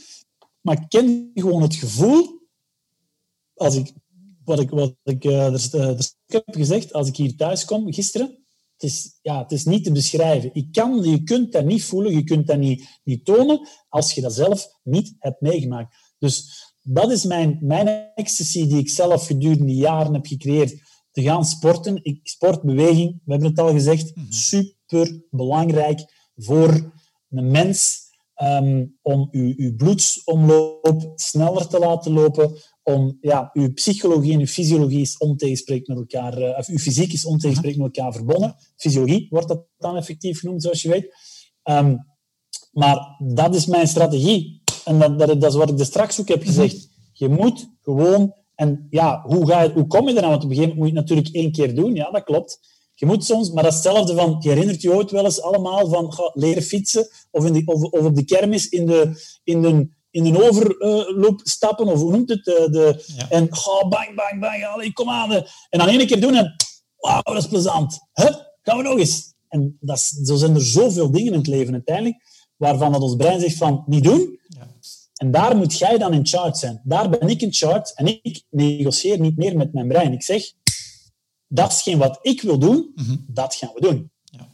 [0.61, 2.41] maar ik ken gewoon het gevoel
[3.55, 3.93] als ik
[4.51, 8.27] wat ik, wat ik uh, er, heb gezegd, als ik hier thuis kom gisteren,
[8.73, 10.51] het is, ja, het is niet te beschrijven.
[10.53, 14.21] Ik kan, je kunt dat niet voelen, je kunt dat niet, niet tonen als je
[14.21, 15.97] dat zelf niet hebt meegemaakt.
[16.19, 20.89] Dus dat is mijn, mijn ecstasy die ik zelf gedurende jaren heb gecreëerd.
[21.11, 22.05] Te gaan sporten.
[22.05, 24.31] Ik, sportbeweging, we hebben het al gezegd, mhm.
[24.31, 26.93] super belangrijk voor
[27.31, 28.09] een mens
[28.43, 32.57] um, om uw, uw bloedsomloop sneller te laten lopen,
[32.95, 37.13] om ja, uw psychologie en uw fysiologie is ontegenspreekend met elkaar, uh, of uw fysiek
[37.13, 38.57] is ontegenspreekend met elkaar verbonden.
[38.77, 41.15] Fysiologie wordt dat dan effectief genoemd, zoals je weet.
[41.65, 42.09] Um,
[42.73, 44.63] maar dat is mijn strategie.
[44.85, 46.89] En dat, dat, dat, is wat ik er straks ook heb gezegd.
[47.13, 48.35] Je moet gewoon...
[48.55, 50.31] En ja, hoe, ga je, hoe kom je eraan?
[50.31, 51.95] Want op een gegeven moment moet je het natuurlijk één keer doen.
[51.95, 52.59] Ja, dat klopt.
[52.95, 55.89] Je moet soms, maar dat is hetzelfde van, je herinnert je ooit wel eens allemaal
[55.89, 60.25] van leren fietsen of, in of, of op de kermis in de, in de, in
[60.25, 62.45] een overloop stappen, of hoe noemt het?
[62.45, 65.33] De, de En ga bang, bang, bang, allee, kom aan.
[65.33, 66.57] En dan één keer doen en
[66.97, 67.99] wauw, dat is plezant.
[68.13, 69.35] Hup, gaan we nog eens.
[69.49, 72.17] En dat is, zo zijn er zoveel dingen in het leven uiteindelijk,
[72.57, 74.39] waarvan dat ons brein zegt van, niet doen.
[74.49, 74.69] Ja.
[75.15, 76.81] En daar moet jij dan in charge zijn.
[76.85, 80.13] Daar ben ik in charge en ik negocieer niet meer met mijn brein.
[80.13, 80.53] Ik zeg,
[81.47, 83.17] dat is geen wat ik wil doen, mhm.
[83.27, 84.11] dat gaan we doen.
[84.25, 84.49] Ja.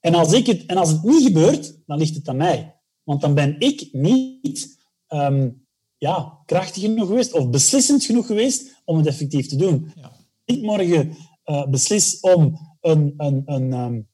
[0.00, 2.74] En, als ik het, en als het niet gebeurt, dan ligt het aan mij.
[3.02, 4.73] Want dan ben ik niet
[5.14, 5.66] um,
[5.98, 9.92] ja, krachtig genoeg geweest of beslissend genoeg geweest om het effectief te doen.
[9.94, 10.12] Ja.
[10.44, 14.08] Ik morgen uh, beslis om een, een, een, um,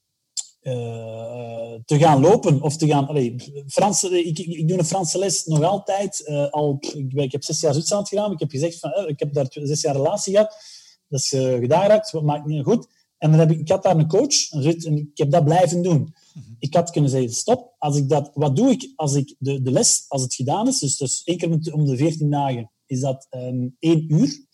[0.62, 3.06] uh, te gaan lopen of te gaan.
[3.08, 3.34] Allee,
[3.66, 6.22] Frans, ik, ik, doe een Franse les nog altijd.
[6.26, 8.32] Uh, al, ik, ik, heb zes jaar Zwitserland gedaan.
[8.32, 10.56] Ik heb gezegd van, ik heb daar zes jaar relatie gehad.
[11.08, 12.86] Dat is gedaan wat maakt niet goed.
[13.18, 16.14] En dan heb ik, ik had daar een coach en ik heb dat blijven doen.
[16.58, 17.74] Ik had kunnen zeggen, stop.
[17.78, 20.78] Als ik dat, wat doe ik als ik de, de les, als het gedaan is,
[20.78, 24.46] dus, dus één keer om de veertien dagen, is dat um, één uur.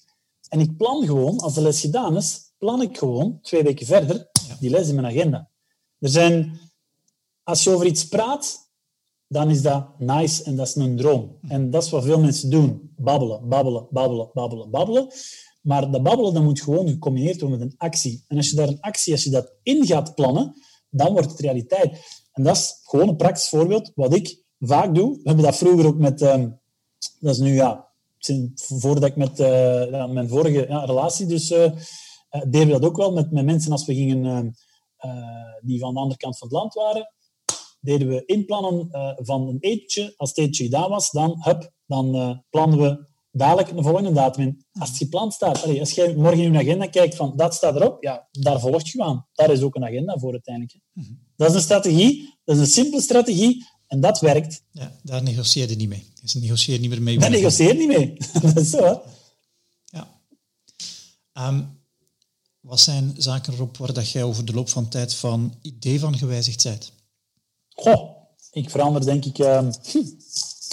[0.49, 4.31] En ik plan gewoon, als de les gedaan is, plan ik gewoon twee weken verder
[4.61, 5.51] die les in mijn agenda.
[5.99, 6.61] Er zijn,
[7.43, 8.71] als je over iets praat,
[9.29, 11.39] dan is dat nice en dat is een droom.
[11.41, 11.53] Mhm.
[11.53, 12.93] En dat is wat veel mensen doen.
[12.97, 15.09] Babbelen, babbelen, babbelen, babbelen, babbelen.
[15.63, 18.25] Maar dat babbelen dat moet gewoon gecombineerd worden met een actie.
[18.29, 20.55] En als je daar een actie, als je dat in gaat plannen,
[20.97, 21.99] dan wordt het realiteit.
[22.33, 23.93] En dat is gewoon een praktisch voorbeeld.
[23.95, 26.23] Wat ik vaak doe, we hebben dat vroeger ook met...
[26.23, 26.45] Uh,
[27.21, 27.89] dat is nu, ja,
[28.55, 31.51] voordat ik met uh, mijn vorige ja, relatie dus...
[31.51, 31.71] Uh,
[32.31, 34.55] deden we dat ook wel met, met mensen als we gingen...
[35.61, 37.13] die van de andere kant van het land waren.
[37.81, 40.15] Deden we inplannen van een etentje.
[40.17, 44.65] Als het etentje gedaan was, dan, hup, dan plannen we dadelijk een volgende datum in.
[44.73, 48.03] Als het gepland staat, als jij morgen in je agenda kijkt van dat staat erop,
[48.03, 49.27] ja, daar volgt je aan.
[49.33, 50.79] Daar is ook een agenda voor uiteindelijk.
[50.93, 51.13] Mhm.
[51.37, 54.63] Dat is een strategie, dat is een simpele strategie en dat werkt.
[54.71, 56.13] Ja, daar negocieer je niet mee.
[56.23, 57.19] Dus negocieer niet meer mee.
[57.19, 58.17] Daar negocieer je niet mee.
[58.43, 58.95] dat is zo, hè?
[59.85, 60.21] Ja.
[61.33, 61.63] Ehm,
[62.61, 66.19] wat zijn zaken erop waar dat jij over de loop van tijd van idee van
[66.19, 66.93] gewijzigd bent?
[67.75, 68.17] Goh,
[68.51, 69.39] ik verander denk ik...
[69.39, 69.69] Uh,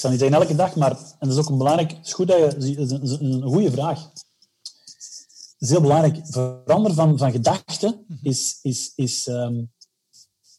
[0.03, 1.91] zal niet zeggen elke dag, maar en dat is ook een belangrijk.
[1.91, 2.77] Het is goed dat je.
[2.77, 4.03] een, een goede vraag.
[4.03, 6.19] Het is heel belangrijk.
[6.23, 8.27] Veranderen van, van gedachten mhm.
[8.27, 9.71] is, is, is, um,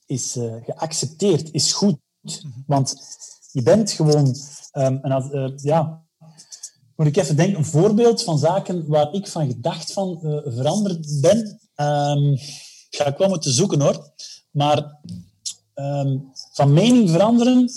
[0.06, 1.96] is uh, geaccepteerd, is goed.
[2.20, 2.48] Mhm.
[2.66, 2.94] Want
[3.52, 4.36] je bent gewoon.
[4.72, 6.04] Um, en als, uh, ja,
[6.96, 11.20] moet ik even denken, een voorbeeld van zaken waar ik van gedacht van uh, veranderd
[11.20, 11.38] ben.
[11.76, 12.38] Um,
[12.90, 14.12] ga ik wel moeten zoeken hoor.
[14.50, 14.98] Maar
[16.52, 17.70] van mening veranderen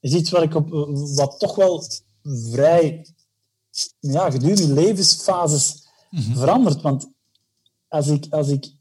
[0.00, 0.68] is iets wat ik op
[1.14, 1.84] wat toch wel
[2.22, 3.06] vrij
[4.00, 6.80] ja, gedurende levensfases mm verandert.
[6.80, 7.10] Want
[7.88, 8.72] als ik, als ik,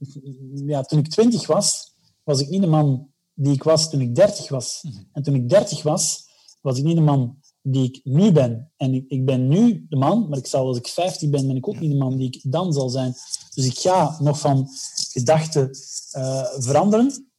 [0.53, 1.93] ja, toen ik twintig was,
[2.23, 4.79] was ik niet de man die ik was toen ik dertig was.
[4.81, 5.03] Mhm.
[5.11, 6.27] En toen ik dertig was,
[6.61, 8.71] was ik niet de man die ik nu ben.
[8.77, 11.55] En ik, ik ben nu de man, maar ik zal als ik 15 ben, ben
[11.55, 13.15] ik ook niet de man die ik dan zal zijn.
[13.53, 14.67] Dus ik ga nog van
[15.11, 15.69] gedachten
[16.17, 17.29] uh, veranderen.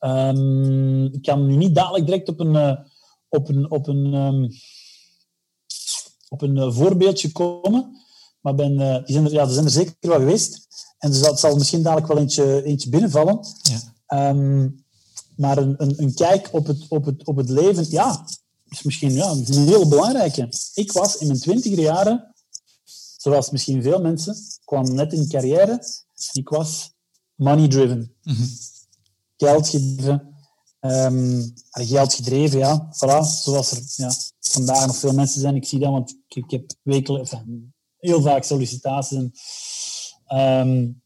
[0.00, 2.76] Um, ik kan nu niet dadelijk direct op een, uh,
[3.34, 4.48] op een, op een, um,
[6.28, 8.02] op een uh, voorbeeldje komen.
[8.40, 10.66] Maar ben, uh, die, zijn er, ja, er zijn er zeker wel geweest.
[10.98, 13.40] En dus dat zal misschien dadelijk wel eentje, eentje binnenvallen.
[14.06, 14.28] Ja.
[14.28, 14.84] Um,
[15.36, 18.26] maar een, een, een, kijk op het, op, het, op het leven, ja,
[18.68, 20.48] is misschien ja, een heel belangrijke.
[20.74, 22.34] Ik was in mijn twintiger jaren,
[23.16, 25.84] zoals misschien veel mensen, kwam net in carrière.
[26.32, 26.92] Ik was
[27.34, 28.14] money-driven.
[28.22, 28.48] Mm -hmm.
[29.36, 30.33] Geld gegeven,
[30.86, 32.88] Um, geld gedreven, ja.
[32.92, 35.56] Voilà, zoals er ja, vandaag nog veel mensen zijn.
[35.56, 37.32] Ik zie dat, want ik, heb wekelijks,
[37.98, 39.18] heel vaak sollicitaties.
[39.18, 39.32] En,
[40.40, 41.02] um,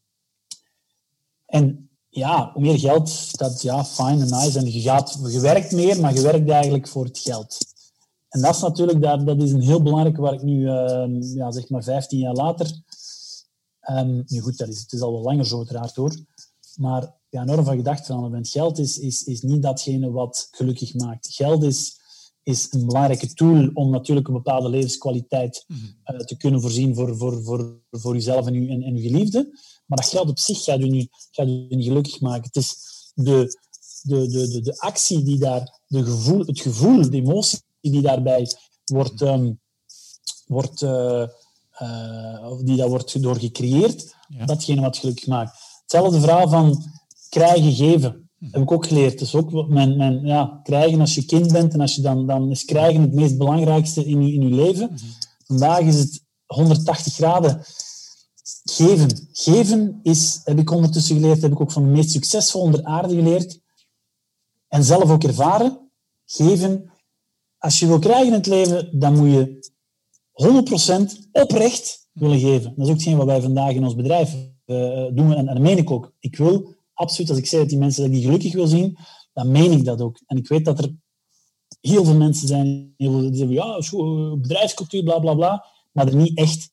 [1.45, 4.59] en ja, hoe meer geld, dat ja, fine en nice.
[4.59, 7.57] En je, gaat, je werkt meer, maar je werkt eigenlijk voor het geld.
[8.29, 11.51] En dat is natuurlijk, dat, dat is een heel belangrijke waar ik nu, uh, ja,
[11.51, 12.81] zeg maar 15 jaar later,
[14.25, 16.15] nu goed, dat is, het is al wel langer zo uiteraard hoor,
[16.75, 18.49] maar ja, enorm van gedachten veranderen bent.
[18.49, 21.27] Geld is, is, is niet datgene wat gelukkig maakt.
[21.33, 21.99] Geld is,
[22.43, 27.43] is een belangrijke tool om natuurlijk een bepaalde levenskwaliteit uh, te kunnen voorzien voor, voor,
[27.43, 29.49] voor, voor jezelf en je, en, en je geliefde.
[29.85, 32.43] Maar dat geld op zich gaat je niet, gaat niet gelukkig maken.
[32.43, 32.75] Het is
[33.13, 33.57] de,
[34.01, 38.47] de, de, de, de actie die daar, de gevoel, het gevoel, de emotie die daarbij
[38.85, 39.59] wordt, um,
[40.45, 41.27] wordt, uh,
[41.81, 44.45] uh, die daar wordt door gecreëerd, ja.
[44.45, 45.57] datgene wat gelukkig maakt.
[45.81, 46.83] Hetzelfde verhaal van
[47.29, 48.29] krijgen, geven.
[48.39, 49.19] Dat heb ik ook geleerd.
[49.19, 52.51] Dus ook mijn, mijn, ja, krijgen als je kind bent en als je dan, dan
[52.51, 54.97] is krijgen het meest belangrijkste in je, in je leven.
[55.45, 57.61] Vandaag is het 180 graden.
[58.63, 59.27] geven.
[59.31, 63.15] Geven is, heb ik ondertussen geleerd, heb ik ook van de meest succesvolle onder aarde
[63.15, 63.59] geleerd.
[64.67, 65.91] En zelf ook ervaren.
[66.25, 66.91] Geven.
[67.57, 69.71] Als je wil krijgen in het leven, dan moet je
[71.25, 72.73] 100% oprecht willen geven.
[72.75, 75.33] Dat is ook hetgeen wat wij vandaag in ons bedrijf uh, doen.
[75.33, 76.13] En, en dat meen ik ook.
[76.19, 78.97] Ik wil absoluut, als ik zeg dat die mensen dat ik die gelukkig wil zien,
[79.33, 80.21] dan meen ik dat ook.
[80.25, 80.93] En ik weet dat er
[81.81, 86.71] heel veel mensen zijn die zeggen, ja, bedrijfscultuur, bla bla bla, maar er niet echt.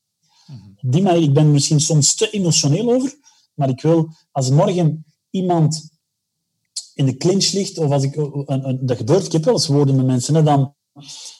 [0.82, 3.14] Op die manier, ik ben misschien soms te emotioneel over,
[3.54, 5.90] maar ik wil, als morgen iemand
[6.94, 9.66] in de clinch ligt, of als ik, een, een, dat gebeurt, ik heb wel eens
[9.66, 10.74] woorden met mensen, hè, dan,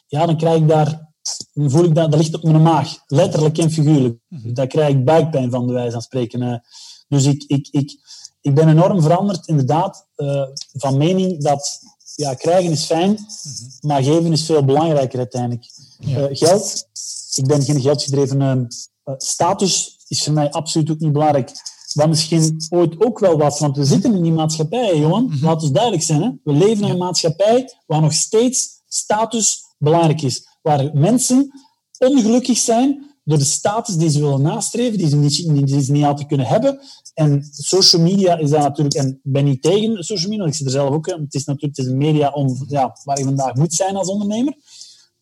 [0.07, 1.13] ja, dan krijg ik daar,
[1.53, 4.19] dan voel ik dat, dat ligt op mijn maag, letterlijk en figuurlijk.
[4.29, 6.63] Mm Daar krijg ik buikpijn van, de wijze van spreken.
[7.09, 7.99] Dus ik, ik, ik,
[8.47, 10.43] ik ben enorm veranderd, inderdaad, uh,
[10.73, 11.81] van mening dat
[12.15, 13.87] ja, krijgen is fijn, mhm.
[13.87, 15.65] maar geven is veel belangrijker uiteindelijk.
[16.01, 16.89] Uh, geld,
[17.35, 21.53] ik ben geen geldgedreven uh, status, is voor mij absoluut ook niet belangrijk.
[21.93, 25.23] Wat misschien ooit ook wel was, want we zitten in die maatschappij, Johan.
[25.23, 25.45] Mm -hmm.
[25.45, 26.23] Laat ons duidelijk zijn.
[26.23, 26.31] Hè?
[26.45, 30.47] We leven in een maatschappij waar nog steeds status belangrijk is.
[30.63, 31.51] Waar mensen
[31.99, 36.05] ongelukkig zijn door de status die ze willen nastreven, die ze niet, die ze niet
[36.05, 36.81] altijd kunnen hebben.
[37.15, 40.67] En social media is daar natuurlijk, en ik ben niet tegen social media, ik zit
[40.67, 41.21] er zelf ook in.
[41.21, 44.09] Het is natuurlijk het is een media om, ja, waar je vandaag moet zijn als
[44.09, 44.55] ondernemer.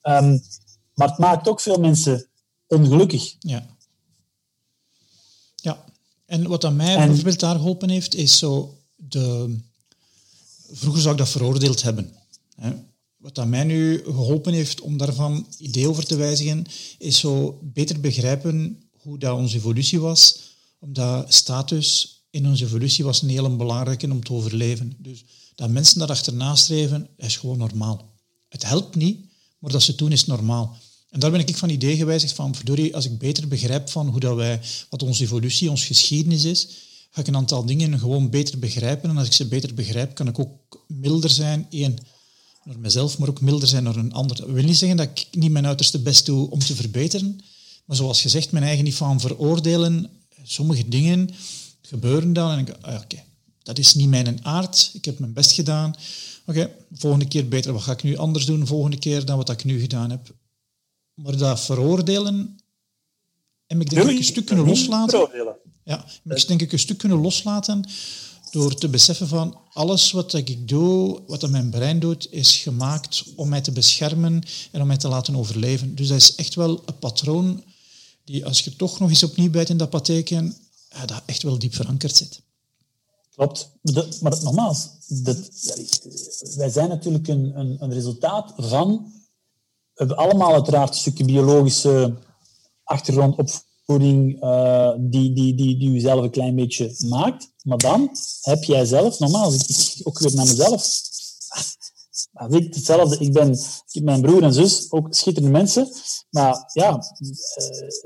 [0.02, 0.42] Um,
[0.94, 2.26] maar het maakt ook veel mensen
[2.66, 3.36] ongelukkig.
[3.38, 3.66] Ja.
[5.56, 5.84] Ja.
[6.26, 9.56] En wat aan mij en, bijvoorbeeld daar geholpen heeft, is zo de...
[10.72, 12.12] Vroeger zou ik dat veroordeeld hebben.
[12.56, 12.72] Hè?
[13.24, 16.64] Wat aan mij nu geholpen heeft om daarvan idee over te wijzigen,
[16.98, 20.38] is zo beter begrijpen hoe dat onze evolutie was.
[20.78, 24.96] Omdat status in onze evolutie was een heel belangrijke om te overleven.
[24.98, 28.12] Dus dat mensen daar achterna streven, is gewoon normaal.
[28.48, 29.26] Het helpt niet,
[29.58, 30.76] maar dat ze doen is normaal.
[31.10, 34.20] En daar ben ik van idee gewijzigd van, verdorie, als ik beter begrijp van hoe
[34.20, 34.60] dat wij,
[34.90, 36.68] wat onze evolutie, onze geschiedenis is,
[37.10, 39.10] ga ik een aantal dingen gewoon beter begrijpen.
[39.10, 41.98] En als ik ze beter begrijp, kan ik ook milder zijn, één,
[42.64, 44.36] naar mezelf, maar ook milder zijn naar een ander.
[44.36, 47.40] Dat wil niet zeggen dat ik niet mijn uiterste best doe om te verbeteren,
[47.84, 50.10] maar zoals gezegd, mijn eigen niet van veroordelen.
[50.42, 51.30] Sommige dingen
[51.82, 53.22] gebeuren dan en ik ah, oké,
[53.62, 55.94] dat is niet mijn aard, ik heb mijn best gedaan.
[56.46, 59.64] Oké, volgende keer beter, wat ga ik nu anders doen volgende keer dan wat ik
[59.64, 60.34] nu gedaan heb?
[61.14, 62.58] Maar dat veroordelen
[63.66, 65.28] en ik denk ik een stuk kunnen loslaten.
[65.84, 67.84] Ja, ik denk ik een stuk kunnen loslaten
[68.54, 73.48] door te beseffen van alles wat ik doe, wat mijn brein doet, is gemaakt om
[73.48, 75.94] mij te beschermen en om mij te laten overleven.
[75.94, 77.64] Dus dat is echt wel een patroon
[78.24, 80.56] die, als je toch nog eens opnieuw bijt in dat patheken,
[80.90, 82.42] ja, dat echt wel diep verankerd zit.
[83.34, 83.70] Klopt.
[84.20, 84.88] maar nogmaals,
[86.56, 89.12] wij zijn natuurlijk een, een, een resultaat van...
[89.94, 92.14] We hebben allemaal uiteraard een stukje biologische
[92.84, 97.52] achtergrond, opvoeding, uh, die, die, die, die u zelf een klein beetje maakt.
[97.64, 98.10] Maar dan
[98.40, 101.00] heb jij zelf, normaal, ik ook weer naar mezelf.
[102.32, 103.58] Als ik hetzelfde, ik ben,
[104.02, 105.88] mijn broer en zus, ook schitterende mensen,
[106.30, 107.32] maar ja, uh,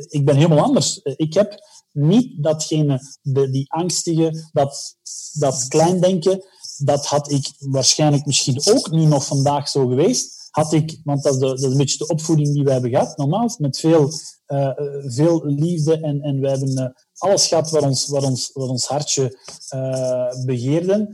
[0.09, 1.01] ik ben helemaal anders.
[1.03, 4.97] Ik heb niet datgene, de, die angstige, dat,
[5.33, 6.45] dat kleindenken,
[6.77, 10.49] dat had ik waarschijnlijk misschien ook niet nog vandaag zo geweest.
[10.51, 12.91] Had ik, want dat is, de, dat is een beetje de opvoeding die we hebben
[12.91, 14.13] gehad, normaal, met veel,
[14.49, 14.73] uh,
[15.05, 18.87] veel liefde en, en we hebben uh, alles gehad wat ons, wat ons, wat ons
[18.87, 19.39] hartje
[19.75, 21.09] uh, begeerde.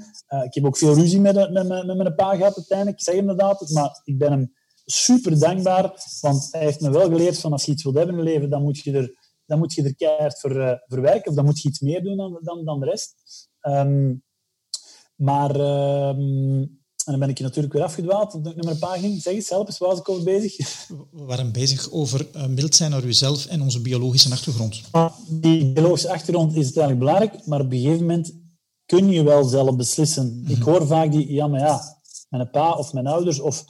[0.45, 3.71] ik heb ook veel ruzie met, met, met, mijn pa gehad uiteindelijk, ik zeg inderdaad,
[3.71, 4.53] maar ik ben hem
[4.85, 8.21] super dankbaar, want hij heeft me wel geleerd van als je iets wilt hebben in
[8.21, 11.37] het leven, dan moet je er dan moet je er keihard voor, voor werken, of
[11.37, 13.15] dan moet je iets meer doen dan, dan, dan de rest.
[13.61, 14.23] Um,
[15.17, 15.57] maar,
[16.09, 19.23] um, en dan ben ik je natuurlijk weer afgedwaald, dat ik nummer een paar ging.
[19.23, 20.57] Zeg eens, help eens, waar was ik over bezig?
[20.89, 24.81] We waren bezig over uh, mild zijn naar jezelf en onze biologische achtergrond.
[25.29, 28.33] Die biologische achtergrond is uiteindelijk belangrijk, maar op een gegeven moment
[28.87, 30.27] kun je wel zelf beslissen.
[30.27, 30.57] Mm -hmm.
[30.57, 31.99] Ik hoor vaak die, ja, maar ja,
[32.29, 33.65] mijn pa of mijn ouders, of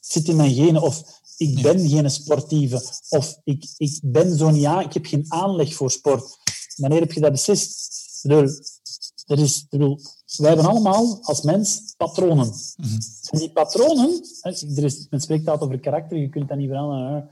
[0.00, 1.02] zit in mijn genen, of
[1.36, 2.82] ik ben geen sportieve.
[3.08, 6.38] Of ik, ik ben zo'n ja, ik heb geen aanleg voor sport.
[6.76, 7.90] Wanneer heb je dat beslist?
[8.22, 8.50] Ik bedoel,
[9.26, 10.00] er is, bedoel,
[10.36, 12.46] wij hebben allemaal als mens patronen.
[12.46, 12.98] Mm -hmm.
[13.30, 14.22] En die patronen,
[14.76, 17.28] er is, men spreekt altijd over karakter, je kunt dat niet veranderen.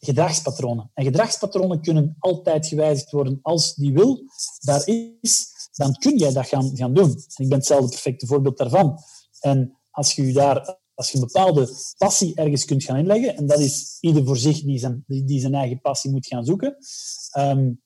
[0.00, 0.90] Gedragspatronen.
[0.94, 4.22] En gedragspatronen kunnen altijd gewijzigd worden als die wil
[4.60, 4.82] daar
[5.20, 7.10] is, dan kun jij dat gaan, gaan doen.
[7.10, 8.98] En ik ben hetzelfde perfecte voorbeeld daarvan.
[9.40, 11.68] En als je je daar als je een bepaalde
[11.98, 15.54] passie ergens kunt gaan inleggen, en dat is ieder voor zich die zijn, die zijn
[15.54, 16.76] eigen passie moet gaan zoeken,
[17.38, 17.82] um,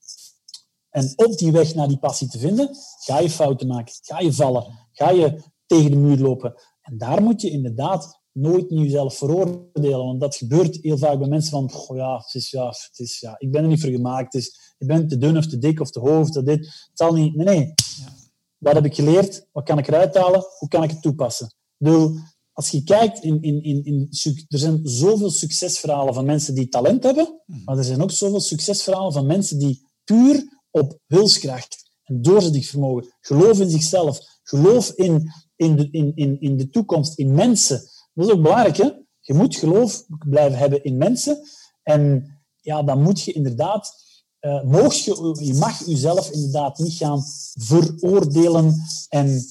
[0.93, 4.33] en op die weg naar die passie te vinden, ga je fouten maken, ga je
[4.33, 6.55] vallen, ga je tegen de muur lopen.
[6.81, 10.05] En daar moet je inderdaad nooit niet jezelf veroordelen.
[10.05, 13.21] Want dat gebeurt heel vaak bij mensen van, oh ja, het is, ja, het is,
[13.21, 14.33] ja, ik ben er niet voor gemaakt.
[14.33, 16.59] Dus je bent te dun of te dik of te hoog of dit.
[16.59, 17.35] Het zal niet...
[17.35, 17.73] Nee, nee.
[17.99, 18.13] Ja.
[18.59, 19.47] Wat heb ik geleerd?
[19.53, 20.45] Wat kan ik eruit halen?
[20.59, 21.47] Hoe kan ik het toepassen?
[21.47, 22.17] Ik bedoel,
[22.53, 24.09] als je kijkt, in, in, in, in,
[24.49, 27.65] er zijn zoveel succesverhalen van mensen die talent hebben, mhm.
[27.65, 33.61] maar er zijn ook zoveel succesverhalen van mensen die puur op wilskracht en doorzettingsvermogen, geloof
[33.61, 37.83] in zichzelf, geloof in, in, de, in, in, in de toekomst, in mensen.
[38.15, 38.91] Dat is ook belangrijk, hè?
[39.21, 41.39] Je moet geloof blijven hebben in mensen.
[41.83, 42.27] En
[42.61, 44.01] ja, dan moet je inderdaad...
[44.41, 48.75] Uh, mocht je, je mag jezelf inderdaad niet gaan veroordelen
[49.09, 49.45] en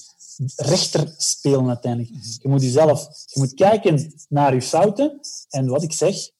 [0.56, 2.12] rechter spelen uiteindelijk.
[2.14, 2.22] Mhm.
[2.38, 3.08] Je moet jezelf...
[3.26, 6.30] Je moet kijken naar je fouten en wat ik zeg,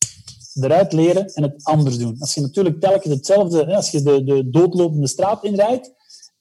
[0.61, 2.17] eruit leren en het anders doen.
[2.19, 3.77] Als je natuurlijk telkens hetzelfde...
[3.77, 5.93] Als je de, de doodlopende straat inrijdt,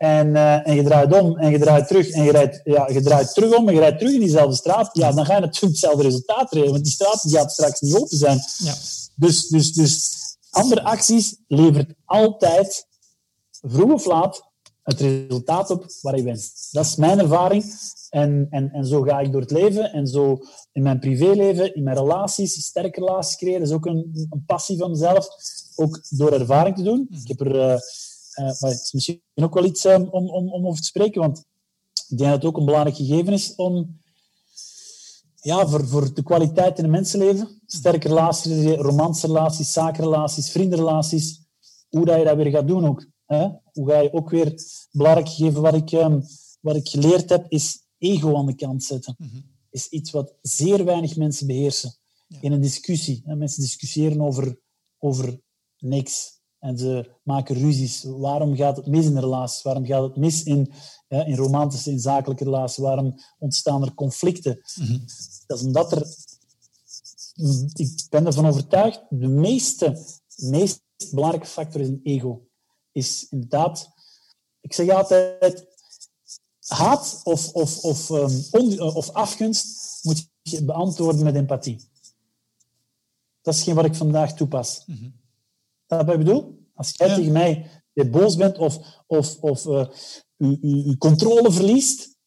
[0.02, 3.02] en, uh, en je draait om en je draait terug en je, rijdt, ja, je
[3.02, 5.72] draait terug om en je rijdt terug in diezelfde straat, ja, dan ga je natuurlijk
[5.72, 8.40] hetzelfde resultaat rijden, want die straat die gaat straks niet open zijn.
[8.58, 8.74] Ja.
[9.16, 10.10] Dus, dus, dus
[10.50, 12.88] andere acties levert altijd,
[13.62, 14.44] vroeg of laat,
[14.84, 16.68] het resultaat op waar je wenst.
[16.72, 17.64] Dat is mijn ervaring.
[18.12, 19.92] En, en, en zo ga ik door het leven.
[19.92, 20.40] En zo
[20.72, 23.60] in mijn privéleven, in mijn relaties, sterke relaties creëren.
[23.60, 25.28] Dat is ook een, een passie van mezelf.
[25.76, 27.08] Ook door ervaring te doen.
[27.24, 27.80] Ik heb er...
[28.32, 31.46] Het is misschien ook wel iets um, om, om, om over te spreken, want
[32.08, 34.00] ik denk dat het ook een belangrijk gegeven is om
[35.36, 41.42] ja, voor, voor de kwaliteit in een mensenleven, sterke relaties, romansrelaties, zakenrelaties, vriendenrelaties,
[41.90, 43.06] hoe dat je dat weer gaat doen ook.
[43.26, 43.48] Hè?
[43.72, 44.54] Hoe ga je ook weer
[44.92, 46.24] belangrijk gegeven wat ik, um,
[46.62, 49.16] wat ik geleerd heb, is ego aan de kant zetten.
[49.18, 51.96] Mm Is iets wat zeer weinig mensen beheersen.
[52.42, 53.22] In een discussie.
[53.26, 53.36] Hè?
[53.36, 54.60] Mensen discussiëren over,
[54.98, 55.40] over
[55.78, 56.40] niks.
[56.60, 58.04] En ze maken ruzies.
[58.04, 59.62] Waarom gaat het mis in een relatie?
[59.64, 60.72] Waarom gaat het mis in,
[61.08, 62.78] ja, in romantische, in zakelijke relaties?
[62.78, 64.62] Waarom ontstaan er conflicten?
[64.76, 65.00] Mhm.
[65.48, 66.08] Dat is omdat er...
[67.74, 69.98] Ik ben ervan overtuigd, de meeste,
[70.36, 72.48] meest belangrijke factor is een ego.
[72.92, 73.90] Is inderdaad...
[74.62, 75.68] Ik zeg altijd,
[76.72, 81.90] haat of, of, of, um, of afgunst moet je beantwoorden met empathie.
[83.42, 84.84] Dat is geen wat ik vandaag toepas.
[84.86, 85.20] Mm
[85.98, 86.60] dat wat ik bedoel?
[86.74, 89.86] Als jij tegen mij boos bent of, of, of uh,
[90.38, 92.18] je, controle verliest,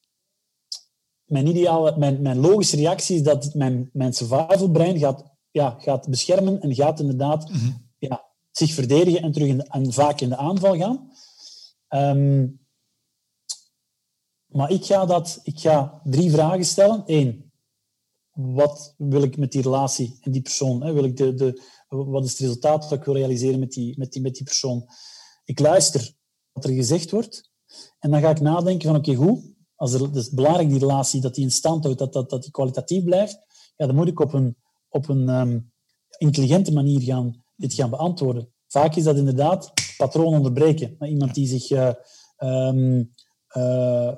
[1.24, 6.08] mijn, ideale, mijn, mijn logische reactie is dat mijn, mijn survival brein gaat, ja, gaat
[6.08, 7.70] beschermen en gaat inderdaad mhm.
[7.98, 11.10] ja, zich verdedigen en, terug in de, en vaak in de aanval gaan.
[11.88, 12.63] Um,
[14.54, 17.02] maar ik ga, dat, ik ga drie vragen stellen.
[17.06, 17.52] Eén,
[18.32, 20.82] wat wil ik met die relatie en die persoon?
[20.82, 20.92] Hè?
[20.92, 24.12] Wil ik de, de, wat is het resultaat dat ik wil realiseren met die, met
[24.12, 24.86] die, met die persoon?
[25.44, 26.12] Ik luister
[26.52, 27.50] wat er gezegd wordt
[27.98, 29.52] en dan ga ik nadenken van oké, hoe?
[29.74, 32.42] Als er, het is belangrijk die relatie, dat die in stand houdt, dat, dat, dat
[32.42, 33.38] die kwalitatief blijft.
[33.76, 34.56] Ja, dan moet ik op een,
[34.88, 35.72] op een um,
[36.18, 38.52] intelligente manier gaan, dit gaan beantwoorden.
[38.66, 40.96] Vaak is dat inderdaad patroon onderbreken.
[41.00, 41.92] Iemand die zich uh,
[42.38, 43.12] um,
[43.56, 44.12] uh,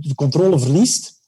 [0.00, 1.20] de controle verliest,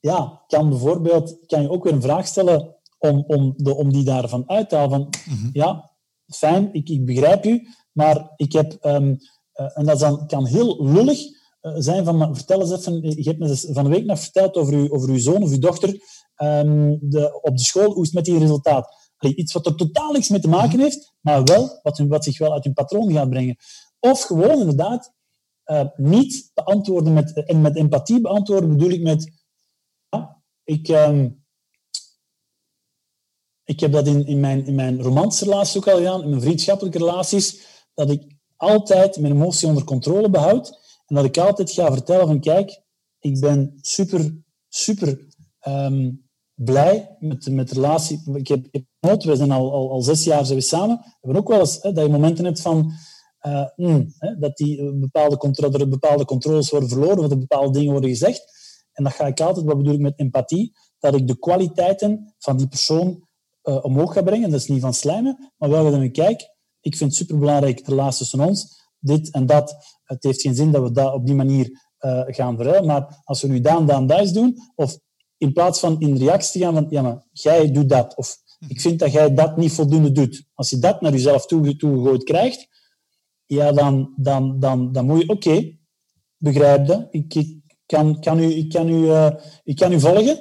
[0.00, 4.04] ja, kan bijvoorbeeld kan je ook weer een vraag stellen om, om, de, om die
[4.04, 4.90] daarvan uit te halen.
[4.90, 5.48] Van, mhm.
[5.52, 5.90] Ja,
[6.26, 8.78] fijn, ik, ik begrijp u, maar ik heb...
[8.84, 9.18] Um,
[9.54, 12.36] uh, en dat dan, kan heel lullig uh, zijn van...
[12.36, 15.18] Vertel eens even, je hebt me van de week nog verteld over, u, over uw
[15.18, 15.88] zoon of uw dochter
[16.36, 17.92] um, de, op de school.
[17.92, 19.12] Hoe is het met die resultaat?
[19.16, 20.80] Allee, iets wat er totaal niks mee te maken mhm.
[20.80, 23.56] heeft, maar wel wat, wat zich wel uit hun patroon gaat brengen.
[24.00, 25.12] Of gewoon inderdaad
[25.70, 29.32] uh, niet beantwoorden met, en met empathie beantwoorden bedoel ik met...
[30.64, 30.88] Ik...
[30.88, 31.38] Um,
[33.64, 36.98] ik heb dat in, in mijn, in mijn romansrelaties ook al gedaan, in mijn vriendschappelijke
[36.98, 40.68] relaties, dat ik altijd mijn emotie onder controle behoud
[41.06, 42.82] en dat ik altijd ga vertellen van kijk,
[43.18, 45.26] ik ben super, super
[45.66, 48.22] um, blij met, met de relatie.
[48.34, 50.96] Ik heb, ik heb we zijn al, al, al, zes jaar zijn we samen.
[50.96, 52.92] We hebben ook wel eens hè, dat je momenten hebt van
[53.46, 57.78] uh, mm, hè, dat die bepaalde, controle, er bepaalde controles worden verloren, of er bepaalde
[57.78, 58.58] dingen worden gezegd.
[58.92, 62.56] En dat ga ik altijd, wat bedoel ik met empathie, dat ik de kwaliteiten van
[62.56, 63.28] die persoon
[63.62, 64.50] uh, omhoog ga brengen.
[64.50, 67.90] Dat is niet van slijmen, maar wel dat ik kijk, ik vind het superbelangrijk, de
[67.90, 69.98] relatie tussen ons, dit en dat.
[70.04, 71.88] Het heeft geen zin dat we dat op die manier
[72.26, 74.98] gaan verruilen, maar als we nu dan, dan, dat doen, of
[75.36, 78.36] in plaats van in reactie te gaan van, ja, jij doet dat, of
[78.68, 80.44] ik vind dat jij dat niet voldoende doet.
[80.54, 82.68] Als je dat naar jezelf toegegooid krijgt,
[83.50, 85.76] ja, dan, dan, dan, dan moet je, oké,
[86.36, 87.56] begrijp dat, ik, ik,
[87.86, 89.30] kan, kan u, ik, kan u, uh,
[89.64, 90.38] ik kan u volgen.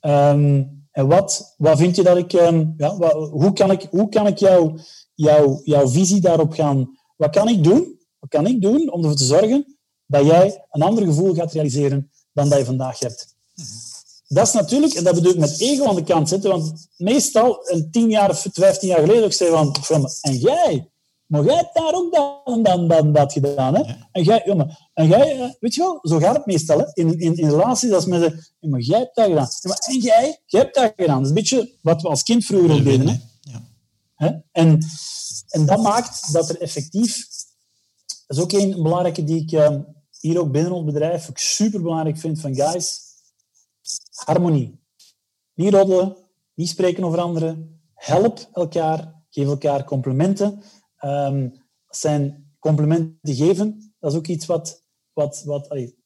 [0.00, 2.32] Um, en wat, wat vind je dat ik...
[2.32, 4.80] Um, ja, wat, hoe kan ik, hoe kan ik jou,
[5.14, 6.98] jou, jouw visie daarop gaan...
[7.16, 7.98] Wat kan ik doen?
[8.18, 9.76] Wat kan ik doen om ervoor te zorgen
[10.06, 13.36] dat jij een ander gevoel gaat realiseren dan dat je vandaag hebt?
[14.28, 17.58] dat is natuurlijk, en dat bedoel ik met ego aan de kant zetten, want meestal,
[17.62, 20.90] een tien jaar of vijftien jaar geleden, ook zei van en jij,
[21.28, 23.74] maar jij hebt daar ook dan, dan, dan dat gedaan.
[23.74, 23.82] Hè?
[24.12, 26.78] En jij, jongen, en jij, eh, weet je wel, zo gaat het meestal.
[26.78, 26.84] Hè?
[26.92, 29.48] In, in, in relaties, als mensen, maar jij hebt dat gedaan.
[29.78, 31.14] En jij, jij hebt dat gedaan.
[31.16, 33.08] Dat is een beetje wat we als kind vroeger al deden.
[33.08, 33.16] Hè?
[33.40, 33.62] Ja.
[34.14, 34.28] Hè?
[34.52, 34.78] En,
[35.48, 37.26] en dat maakt dat er effectief,
[38.26, 39.76] dat is ook een belangrijke die ik uh,
[40.20, 43.00] hier ook binnen ons bedrijf ook super belangrijk vind van guys,
[44.10, 44.80] harmonie.
[45.54, 46.16] Niet roddelen,
[46.54, 50.62] niet spreken over anderen, help elkaar, geef elkaar complimenten.
[51.04, 51.52] Um,
[51.88, 55.98] zijn complimenten geven, dat is ook iets wat, wat, wat allee,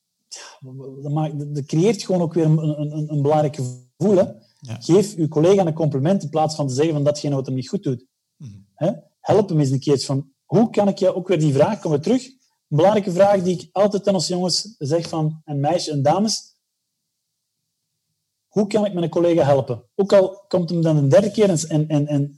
[1.03, 4.17] dat, maakt, dat creëert gewoon ook weer een, een, een belangrijk gevoel.
[4.17, 4.25] Hè?
[4.59, 4.77] Ja.
[4.81, 7.69] Geef uw collega een compliment in plaats van te zeggen van datgene wat hem niet
[7.69, 8.07] goed doet.
[8.37, 8.71] Mm
[9.21, 12.01] Help hem eens een keer van hoe kan ik je ook weer die vraag komen
[12.01, 12.27] terug.
[12.27, 16.57] Een belangrijke vraag die ik altijd aan onze jongens zeg van en meisjes en dames.
[18.49, 19.85] Hoe kan ik mijn collega helpen?
[19.95, 22.33] Ook al komt hem dan een derde keer en, en, en, en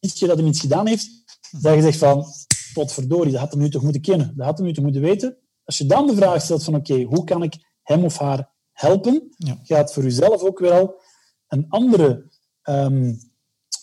[0.00, 1.08] ziet je dat hij iets gedaan heeft,
[1.50, 2.24] dat je zegt van,
[2.72, 4.32] potverdorie, dat had hem nu toch moeten kennen.
[4.36, 5.36] Dat had hem nu toch moeten weten.
[5.64, 9.34] Als je dan de vraag stelt van, oké, hoe kan ik hem of haar helpen?
[9.36, 9.58] Ja.
[9.62, 11.00] Gaat voor jezelf ook wel
[11.48, 12.30] een andere
[12.62, 13.18] um,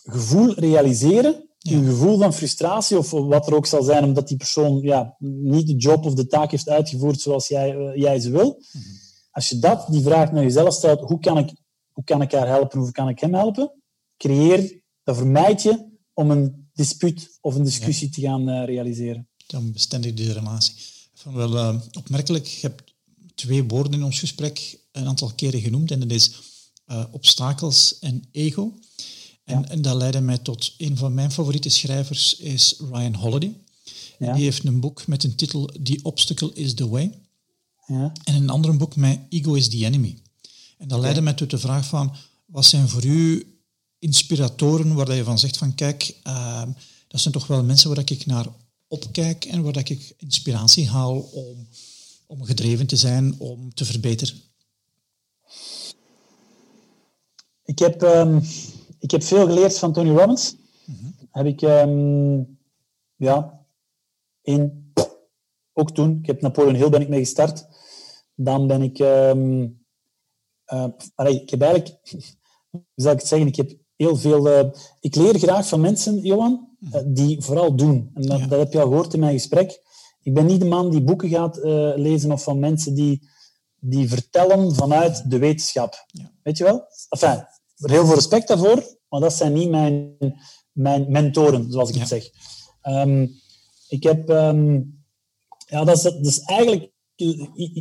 [0.04, 1.46] gevoel realiseren.
[1.60, 5.68] Een gevoel van frustratie of wat er ook zal zijn, omdat die persoon ja, niet
[5.68, 8.62] de job of de taak heeft uitgevoerd zoals jij, uh, jij ze wil.
[8.72, 8.86] Mhm.
[9.32, 11.54] Als je dat, die vraag naar jezelf stelt, hoe kan, ik,
[11.92, 13.74] hoe kan ik haar helpen, hoe kan ik hem helpen?
[14.18, 19.28] Creëer, dat vermijd je om een dispuut of een discussie te gaan uh, realiseren.
[19.48, 20.74] Dan bestendig die relatie.
[21.14, 22.94] Van wel uh, opmerkelijk, je hebt
[23.36, 26.32] twee woorden in ons gesprek een aantal keren genoemd en dat is
[26.88, 28.74] uh, obstakels en ego.
[29.44, 29.68] En, ja.
[29.68, 33.54] en, dat leidde mij tot een van mijn favoriete schrijvers is Ryan Holiday.
[34.20, 34.34] Ja.
[34.34, 37.20] Die heeft een boek met een titel The Obstacle is the Way.
[37.88, 38.14] Ja.
[38.24, 40.18] En een ander boek met Ego is the Enemy.
[40.78, 43.57] En dat leidde mij tot de vraag van, wat zijn voor u
[44.00, 46.64] inspiratoren waar je van zegt van kijk, uh,
[47.08, 48.46] dat zijn toch wel mensen waar ik naar
[48.88, 51.68] opkijk en waar ik inspiratie haal om,
[52.28, 54.36] om gedreven te zijn, om te verbeteren?
[57.66, 58.42] Ik heb, um,
[59.00, 60.56] ik heb veel geleerd van Tony Robbins.
[60.86, 61.16] Mm -hmm.
[61.32, 62.60] Heb ik, um,
[63.16, 63.66] ja,
[64.42, 64.94] in,
[65.74, 67.68] ook toen, ik heb Napoleon Hill ben ik mee gestart.
[68.36, 69.86] Dan ben ik, um,
[70.74, 72.00] uh, allee, ik heb eigenlijk,
[72.70, 74.48] hoe zal ik het zeggen, ik heb heel veel...
[74.48, 74.70] Uh,
[75.00, 78.12] ik leer graag van mensen, Johan, uh, die vooral doen.
[78.14, 78.48] En dat, ja.
[78.48, 79.82] dat, heb je al gehoord in mijn gesprek.
[80.22, 81.64] Ik ben niet de man die boeken gaat uh,
[81.96, 83.28] lezen of van mensen die,
[83.80, 86.06] die vertellen vanuit de wetenschap.
[86.08, 86.32] Ja.
[86.44, 86.84] Weet je wel?
[87.10, 87.46] Enfin,
[87.76, 90.18] heel veel respect daarvoor, maar dat zijn niet mijn,
[90.72, 92.02] mijn mentoren, zoals ik ja.
[92.02, 92.30] het zeg.
[92.84, 93.32] Um,
[93.88, 94.30] ik heb...
[94.30, 94.96] Um,
[95.70, 96.92] ja, dat is, dat is eigenlijk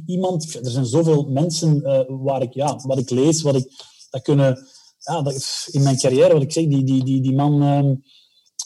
[0.07, 0.55] iemand...
[0.55, 1.83] Er zijn zoveel mensen
[2.23, 3.73] waar ik, ja, wat ik lees, wat ik...
[4.11, 4.67] Dat kunnen
[5.07, 7.63] ja, dat, in mijn carrière, wat ik zeg, die, die, die, die man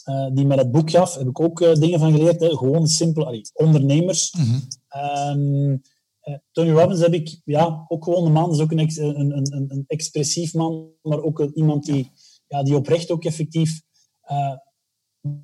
[0.09, 2.39] uh, die mij dat boek gaf, heb ik ook uh, dingen van geleerd.
[2.39, 2.49] Hè.
[2.49, 4.33] Gewoon simpel, allee, ondernemers.
[4.37, 5.41] Mm -hmm.
[5.43, 5.81] um,
[6.23, 8.97] uh, Tony Robbins heb ik ja, ook gewoon een man, dat is ook een, ex,
[8.97, 12.11] een, een, een, expressief man, maar ook iemand die,
[12.47, 13.81] ja, die oprecht ook effectief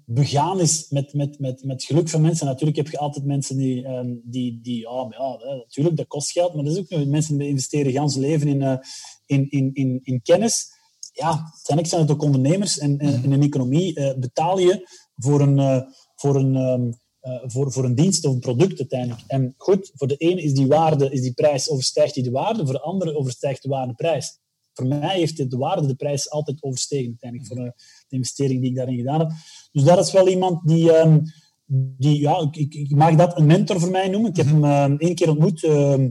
[0.05, 2.45] begaan is met, met, met, met geluk van mensen.
[2.45, 6.53] Natuurlijk heb je altijd mensen die, um, die, die ja, ja, natuurlijk, dat kost geld,
[6.53, 8.81] maar dat is ook mensen die investeren gans leven in,
[9.25, 10.76] in, in, in, in kennis
[11.17, 12.77] ja, uiteindelijk zijn het ook ondernemers.
[12.77, 15.81] En, en in een economie uh, betaal je voor een, uh,
[16.15, 19.23] voor, een, um, uh, voor, voor een dienst of een product uiteindelijk.
[19.27, 22.63] En goed, voor de ene is die waarde, is die prijs, overstijgt die de waarde.
[22.63, 24.39] Voor de andere overstijgt de waarde de prijs.
[24.73, 27.49] Voor mij heeft de waarde de prijs altijd overstegen uiteindelijk.
[27.49, 27.73] Voor de,
[28.07, 29.31] de investering die ik daarin gedaan heb.
[29.71, 30.97] Dus dat is wel iemand die...
[30.97, 31.23] Um,
[31.69, 34.29] die ja, ik, ik, mag dat een mentor voor mij noemen.
[34.29, 36.09] Ik heb hem um, één keer ontmoet ehm,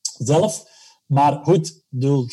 [0.00, 0.64] zelf.
[1.06, 2.26] Maar goed, bedoel,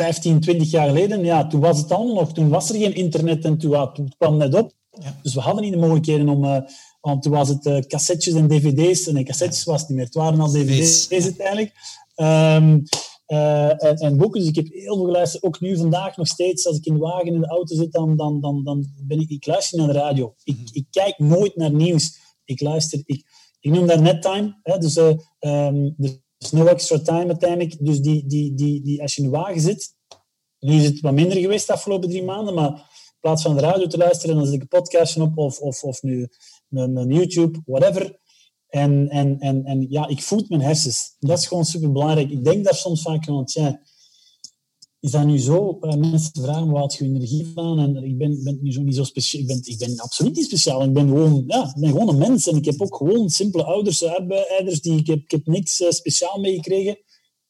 [0.00, 2.32] 15, 20 jaar geleden, ja, toen was het allemaal nog.
[2.32, 4.72] Toen was er geen internet en toen, ja, toen kwam het net op.
[4.90, 5.18] Ja.
[5.22, 6.44] Dus we hadden niet de mogelijkheden om...
[6.44, 6.56] Uh,
[7.00, 9.06] want toen was het uh, cassettes en dvd's.
[9.06, 10.06] Nee, cassettes was het niet meer.
[10.06, 11.22] Het waren al dvd's ja.
[11.22, 11.72] uiteindelijk.
[12.16, 12.82] Um,
[13.26, 14.40] uh, en, en, boeken.
[14.40, 15.42] Dus ik heb heel veel geluisterd.
[15.42, 16.66] Ook nu vandaag nog steeds.
[16.66, 19.30] Als ik in de wagen in de auto zit, dan, dan, dan, dan ben ik...
[19.30, 20.34] Ik luister naar de radio.
[20.44, 20.66] Ik, mhm.
[20.72, 22.18] ik kijk nooit naar nieuws.
[22.44, 23.02] Ik luister...
[23.04, 23.24] Ik,
[23.60, 24.58] ik noem dat nettime.
[24.62, 27.76] Hè, dus um, de is no extra time uiteindelijk.
[27.80, 29.94] Dus die, die, die, die, als je in de wagen zit,
[30.58, 33.62] nu is het wat minder geweest de afgelopen drie maanden, maar in plaats van de
[33.62, 36.28] radio te luisteren, dan zet ik een podcastje op of, of, of nu
[36.70, 38.18] een, YouTube, whatever.
[38.68, 41.16] En, en, en, en ja, ik voed mijn hersens.
[41.18, 42.30] Dat is gewoon super belangrijk.
[42.30, 43.80] Ik denk daar soms vaak want ja,
[45.00, 45.78] is dat nu zo?
[45.80, 47.78] Uh, mensen vragen, waar had je energie van?
[47.78, 49.40] En ik ben, ben nu zo niet zo speciaal.
[49.40, 50.82] Ik ben, ik ben absoluut niet speciaal.
[50.82, 52.46] Ik ben gewoon, ja, ben gewoon een mens.
[52.46, 55.90] En ik heb ook gewoon simpele ouders, arbeiders, die ik heb, ik heb niks uh,
[55.90, 56.98] speciaal meegekregen.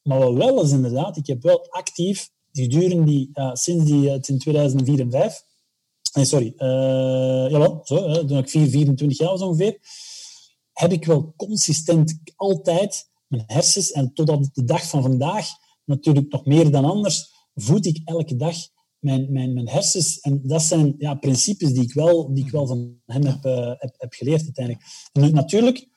[0.03, 4.39] Maar wat wel is inderdaad, ik heb wel actief, gedurende die, sinds die, uh, in
[4.39, 5.43] 2004 en 5,
[6.13, 9.79] nee, sorry, uh, jawel, zo, toen ik 4, 24 jaar was ongeveer,
[10.73, 15.47] heb ik wel consistent altijd mijn hersens, en totdat de dag van vandaag,
[15.85, 17.30] natuurlijk nog meer dan anders,
[17.61, 18.55] voed ik elke dag
[18.99, 20.19] mijn, mijn, mijn hersens.
[20.19, 23.73] En dat zijn ja, principes die ik wel, die ik wel van hem heb, uh,
[23.77, 24.85] heb, heb geleerd uiteindelijk.
[25.11, 25.87] En natuurlijk,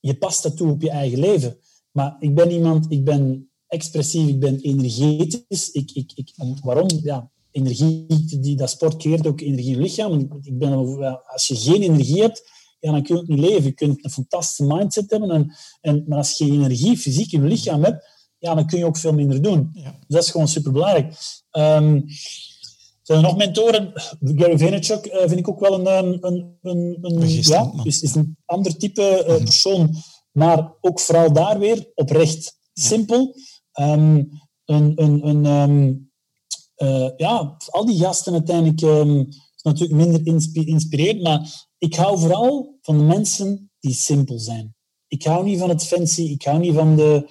[0.00, 1.58] je past dat toe op je eigen leven.
[1.90, 5.70] Maar ik ben iemand, ik ben expressief, ik ben energetisch.
[5.70, 6.32] Ik, ik, ik,
[6.62, 6.88] waarom?
[7.02, 8.06] Ja, energie,
[8.40, 10.40] die, dat sport creëert ook energie in je lichaam.
[10.42, 10.72] Ik ben,
[11.26, 12.42] als je geen energie hebt,
[12.80, 13.64] ja, dan kun je niet leven.
[13.64, 17.42] Je kunt een fantastische mindset hebben, en, en, maar als je geen energie fysiek in
[17.42, 18.04] je lichaam hebt,
[18.40, 19.70] ja, dan kun je ook veel minder doen.
[19.72, 19.90] Ja.
[19.90, 21.06] Dus dat is gewoon superbelangrijk.
[21.52, 22.04] Um,
[23.02, 23.92] zijn er nog mentoren?
[24.20, 28.14] Gary Vaynerchuk uh, vind ik ook wel een, ehm, een, een, een ja, is, is
[28.14, 29.94] een ander type uh, persoon,
[30.32, 33.34] maar ook vooral daar weer oprecht simpel.
[33.80, 34.30] Um,
[34.64, 36.10] een, een, een, um,
[36.76, 40.26] uh, ja, al die gasten uiteindelijk um, is natuurlijk minder
[40.66, 44.74] inspirerend, maar ik hou vooral van de mensen die simpel zijn.
[45.06, 47.28] Ik hou niet van het fancy, ik hou niet van de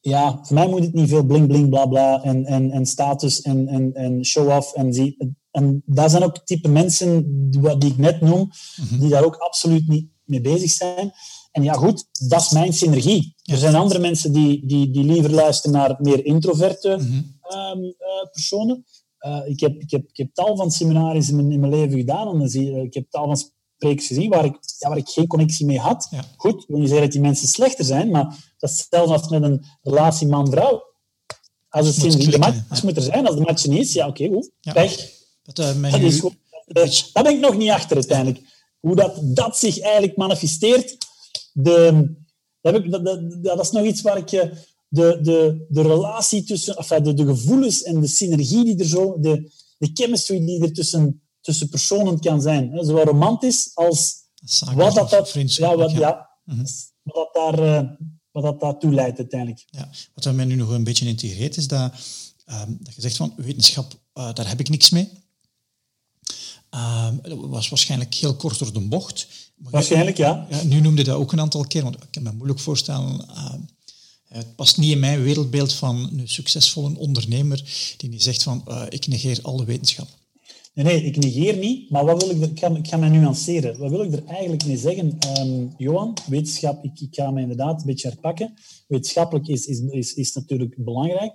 [0.00, 3.40] ja, voor mij moet het niet veel bling bling bla bla en, en, en status
[3.40, 4.74] en, en, en show-off.
[4.74, 9.00] En, zie, en daar zijn ook type mensen die, die ik net noem, mhm.
[9.00, 11.12] die daar ook absoluut niet mee bezig zijn.
[11.50, 13.34] En ja, goed, dat is mijn synergie.
[13.42, 17.22] Er zijn andere mensen die, die, die liever luisteren naar meer introverte mhm.
[17.42, 18.84] ehm, eh, personen.
[19.26, 21.98] Uh, ik, heb, ik, heb, ik heb tal van seminaries in mijn, in mijn leven
[21.98, 22.28] gedaan.
[22.28, 23.36] En dan zie je, ik heb tal van
[23.84, 26.08] gezien waar ik, ja, waar ik geen connectie mee had.
[26.36, 29.28] Goed, ik wil niet zeggen dat die mensen slechter zijn, maar dat is hetzelfde als
[29.28, 30.82] met een relatie man-vrouw.
[31.68, 34.22] Als het sinds de match moet er zijn, als de match niet is, ja oké,
[34.22, 35.10] okay, goed, pech.
[35.42, 36.34] Dat, uh, dat, is goed.
[36.66, 38.40] Uh, daar ben ik nog niet achter uiteindelijk.
[38.80, 40.96] Hoe dat, dat zich eigenlijk manifesteert,
[41.52, 42.08] de,
[42.60, 44.32] dat, ik, dat, dat, dat, is nog iets waar ik...
[44.32, 44.50] Eh,
[44.88, 46.76] de, de, de relatie tussen...
[46.76, 49.20] Enfin, de, de gevoelens en de synergie die er zo...
[49.20, 52.72] De, de chemistry die er tussen tussen personen kan zijn.
[52.72, 54.22] Hè, zowel romantisch als
[54.74, 56.30] wat dat, dat, ja, wat, ja.
[56.44, 56.64] Mhm.
[57.02, 57.90] wat dat daar, uh,
[58.30, 59.64] wat dat daartoe leidt uiteindelijk.
[59.70, 59.90] Ja.
[60.14, 61.92] Wat mij nu nog een beetje integreert is dat,
[62.46, 65.08] uh, dat je zegt van wetenschap, uh, daar heb ik niks mee.
[66.70, 69.26] Ehm, dat was waarschijnlijk heel kort door de bocht.
[69.56, 70.46] waarschijnlijk, ja.
[70.50, 70.62] ja.
[70.62, 73.28] Nu noemde dat ook een aantal keer, want ik kan me moeilijk voorstellen...
[73.28, 73.60] Ehm,
[74.28, 77.62] het past niet in mijn wereldbeeld van een succesvolle ondernemer
[77.96, 80.08] die niet zegt van uh, ik negeer alle wetenschap.
[80.74, 83.08] Nee, nee, ik negeer niet, maar wat wil ik, er, ik, ga, ik ga mij
[83.08, 83.78] nuanceren.
[83.78, 86.16] Wat wil ik er eigenlijk mee zeggen, um, Johan?
[86.26, 88.54] Wetenschap, ik, ik ga me inderdaad een beetje herpakken.
[88.86, 91.32] Wetenschappelijk is, is, is, is natuurlijk belangrijk,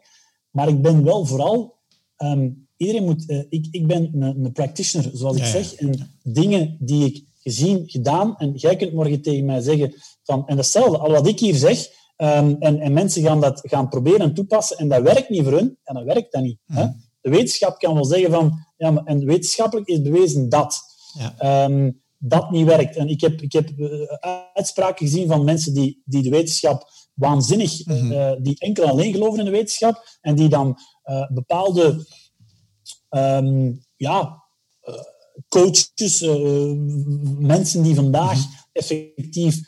[0.51, 1.77] maar ik ben wel vooral...
[2.17, 3.23] Um, iedereen moet...
[3.27, 5.73] Uh, ik, ik ben een, een practitioner, zoals ik zeg.
[5.73, 8.37] En dingen die ik gezien, gedaan...
[8.37, 9.93] En jij kunt morgen tegen mij zeggen
[10.23, 10.47] van...
[10.47, 11.97] En datzelfde, al wat ik hier zeg...
[12.21, 15.51] Um, en, en mensen gaan dat gaan proberen en toepassen en dat werkt niet voor
[15.51, 16.59] hun, en dan werkt dat niet.
[16.65, 16.83] Hè?
[16.83, 16.93] Mhm.
[17.21, 20.81] De wetenschap kan wel zeggen van ja, maar, en wetenschappelijk is bewezen dat
[21.13, 21.65] ja.
[21.65, 22.95] um, dat niet werkt.
[22.95, 24.01] En ik heb, ik heb uh,
[24.53, 29.45] uitspraken gezien van mensen die, die de wetenschap waanzinnig, uh, die enkel alleen geloven in
[29.45, 32.05] de wetenschap en die dan uh, bepaalde
[33.09, 34.43] um, ja,
[35.49, 36.21] coaches,
[37.37, 38.47] mensen die vandaag mhm.
[38.71, 39.59] effectief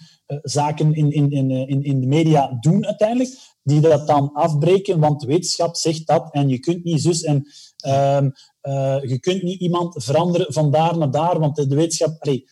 [0.41, 5.27] zaken in, in, in, in de media doen uiteindelijk, die dat dan afbreken, want de
[5.27, 7.47] wetenschap zegt dat en je kunt niet zus en
[7.87, 12.21] um, uh, je kunt niet iemand veranderen van daar naar daar, want de, wetenschap...
[12.21, 12.45] Allee,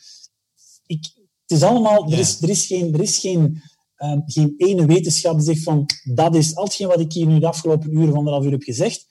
[0.86, 1.11] ik,
[1.41, 2.11] het is allemaal...
[2.11, 3.61] Er, is, er is geen, er is geen,
[3.98, 7.40] um, geen ene wetenschap die zegt van dat is al hetgeen wat ik hier nu
[7.40, 9.07] de afgelopen uren, van anderhalf uur heb gezegd.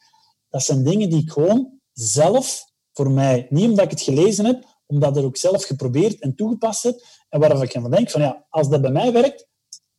[0.48, 4.64] Dat zijn dingen die ik gewoon zelf, voor mij, niet omdat ik het gelezen heb,
[4.86, 8.20] omdat ik het ook zelf geprobeerd en toegepast heb, en waarvan ik van denk van
[8.20, 9.48] ja, als dat bij mij werkt,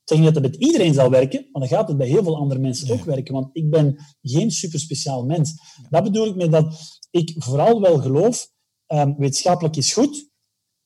[0.09, 2.37] zeg niet dat het bij iedereen zal werken, maar dan gaat het bij heel veel
[2.37, 3.33] andere mensen ook werken.
[3.33, 5.53] Want ik ben geen super speciaal mens.
[5.89, 8.51] Dat bedoel ik met dat ik vooral wel geloof,
[8.87, 10.29] um, wetenschappelijk is goed,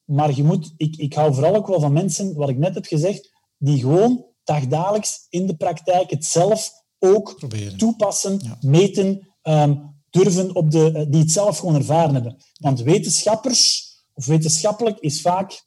[0.04, 2.86] maar je moet, ik, ik hou vooral ook wel van mensen, wat ik net heb
[2.86, 7.78] gezegd, die gewoon dagdagelijks in de praktijk het zelf ook Proberen.
[7.78, 12.38] toepassen, meten, um, durven op de, eh, die het zelf gewoon ervaren hebben.
[12.60, 15.66] Want wetenschappers, of wetenschappelijk, is vaak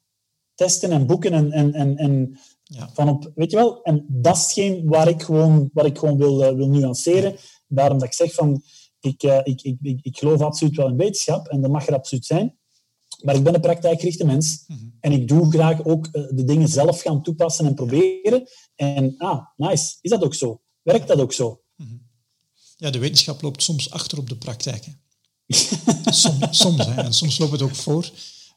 [0.53, 2.89] testen en boeken en, en, en, en ja.
[2.93, 3.81] Van op, weet je wel?
[3.81, 7.35] En dat is hetgeen waar ik gewoon, waar ik gewoon wil, uh, wil nuanceren.
[7.67, 8.63] Daarom dat ik zeg van,
[8.99, 11.93] ik, uh, ik, ik, ik, ik, geloof absoluut wel in wetenschap en dat mag er
[11.93, 12.57] absoluut zijn.
[13.23, 14.63] Maar ik ben een praktijkgerichte mens.
[14.67, 14.97] Mm -hmm.
[14.99, 18.49] En ik doe graag ook uh, de dingen zelf gaan toepassen en proberen.
[18.75, 19.95] En ah, nice.
[20.01, 20.61] Is dat ook zo?
[20.81, 21.61] Werkt dat ook zo?
[21.75, 22.05] Mm -hmm.
[22.75, 24.87] Ja, de wetenschap loopt soms achter op de praktijk.
[26.05, 27.01] soms, soms hè.
[27.01, 28.09] en soms loopt het ook voor.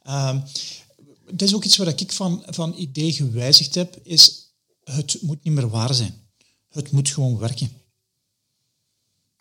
[0.09, 0.43] Um,
[1.31, 4.53] het is ook iets waar ik van, van idee gewijzigd heb, is
[4.85, 6.15] het moet niet meer waar zijn.
[6.69, 7.71] Het moet gewoon werken.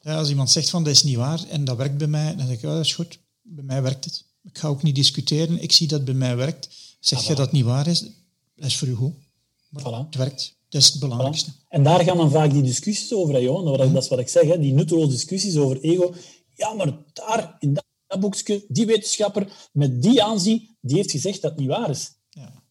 [0.02, 2.45] Ja, als iemand zegt van dat is niet waar en dat werkt bij mij, dan
[2.45, 3.20] zeg ik, ja, dat is goed.
[3.41, 4.24] Bij mij werkt het.
[4.44, 5.61] Ik ga ook niet discussiëren.
[5.61, 6.70] Ik zie dat het bij mij werkt.
[6.99, 7.99] Zeg je dat het niet waar is,
[8.56, 9.14] dat is voor u goed.
[9.70, 10.06] Maar Voilà.
[10.06, 10.57] het werkt.
[10.70, 11.52] Dat is het belangrijkste.
[11.70, 13.66] En daar gaan dan vaak die discussies over, hè, Johan.
[13.66, 16.14] Dat, dat is wat ik zeg, hè, die nutteloze discussies over ego.
[16.56, 21.41] Ja, maar daar, in dat, dat boekje, die wetenschapper met die aanzien, die heeft gezegd
[21.41, 22.11] dat het niet waar is.
[22.30, 22.64] Ja.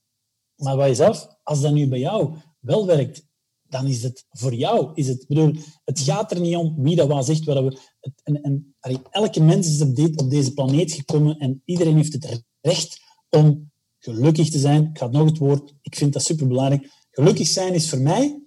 [0.57, 3.27] Maar wat is af, als dat nu bij jou wel werkt,
[3.63, 4.91] dan is het voor jou.
[4.95, 5.55] Is het, bedoel,
[5.85, 7.45] het gaat er niet om wie dat wat zegt.
[7.45, 8.75] Wat we, het, en, en,
[9.11, 13.01] elke mens is op, dit, op deze planeet gekomen en iedereen heeft het recht
[13.31, 14.85] om gelukkig te zijn.
[14.85, 16.91] Ik ga nog het woord, ik vind dat superbelangrijk.
[17.11, 18.43] Gelukkig zijn is voor mij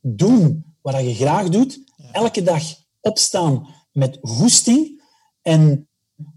[0.00, 1.80] doen wat je graag doet.
[2.12, 2.62] Elke dag
[3.00, 5.02] opstaan met goesting.
[5.42, 5.85] En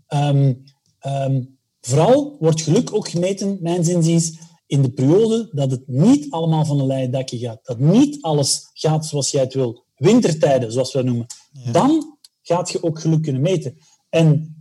[0.10, 0.54] ehm,
[1.00, 1.44] ehm,
[1.82, 4.38] vooral wordt geluk ook gemeten, mijn zinziens,
[4.70, 7.60] in de periode dat het niet allemaal van een leien dakje gaat.
[7.64, 9.84] Dat niet alles gaat zoals jij het wil.
[9.96, 11.28] Wintertijden, zoals we dat noemen.
[11.72, 13.78] Dan gaat je ook geluk kunnen meten.
[14.10, 14.56] En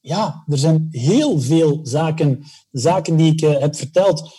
[0.00, 4.32] ja, er zijn heel veel zaken, zaken die ik eh, heb verteld.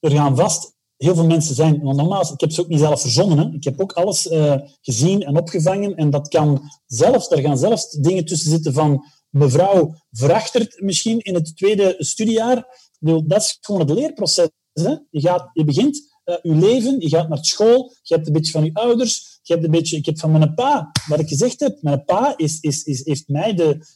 [0.00, 1.82] Er gaan vast heel veel mensen zijn.
[1.82, 3.38] Want nogmaals, ik heb ze ook niet zelf verzonnen.
[3.38, 3.54] Hè.
[3.54, 5.94] Ik heb ook alles eh, gezien en opgevangen.
[5.94, 9.04] En dat kan zelfs, daar gaan zelfs dingen tussen zitten van
[9.34, 12.66] mevrouw verachtert misschien in het tweede studiejaar.
[13.00, 14.48] Dat is gewoon het leerproces.
[14.72, 14.94] Hè.
[15.10, 18.52] Je, gaat, je begint uh, je leven, je gaat naar school, je hebt een beetje
[18.52, 21.60] van je ouders, je hebt een beetje, ik heb van mijn pa, wat ik gezegd
[21.60, 23.86] heb, mijn pa is, is, is, heeft mij de,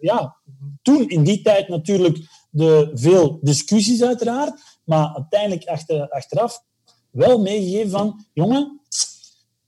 [0.00, 0.36] ja,
[0.82, 2.18] toen in die tijd natuurlijk
[2.50, 6.62] de veel discussies uiteraard, maar uiteindelijk achter, achteraf
[7.10, 8.80] wel meegegeven van, jongen,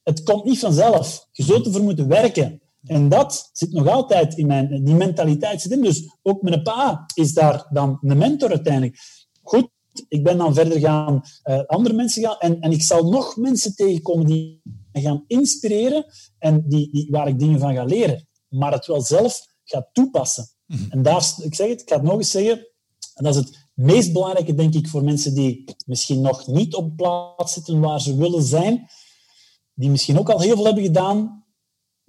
[0.03, 1.29] het komt niet vanzelf.
[1.33, 2.61] Je zult ervoor moeten werken.
[2.89, 4.85] En dat zit nog altijd in mijn...
[4.85, 5.82] Die mentaliteit zit in.
[5.82, 8.98] Dus ook mijn pa is daar dan een mentor uiteindelijk.
[9.43, 9.70] Goed,
[10.09, 12.39] ik ben dan verder gaan uh, andere mensen gaan...
[12.39, 14.60] En, en ik zal nog mensen tegenkomen die
[14.93, 16.05] me gaan inspireren
[16.39, 18.27] en die, die, waar ik dingen van ga leren.
[18.48, 20.48] Maar het wel zelf gaat toepassen.
[20.66, 20.90] Mm -hmm.
[20.90, 22.69] En daar, ik zeg het, ik ga het nog eens zeggen,
[23.15, 26.97] en dat is het meest belangrijke, denk ik, voor mensen die misschien nog niet op
[26.97, 28.89] plaats zitten waar ze willen zijn,
[29.74, 31.47] die misschien ook al heel veel hebben gedaan.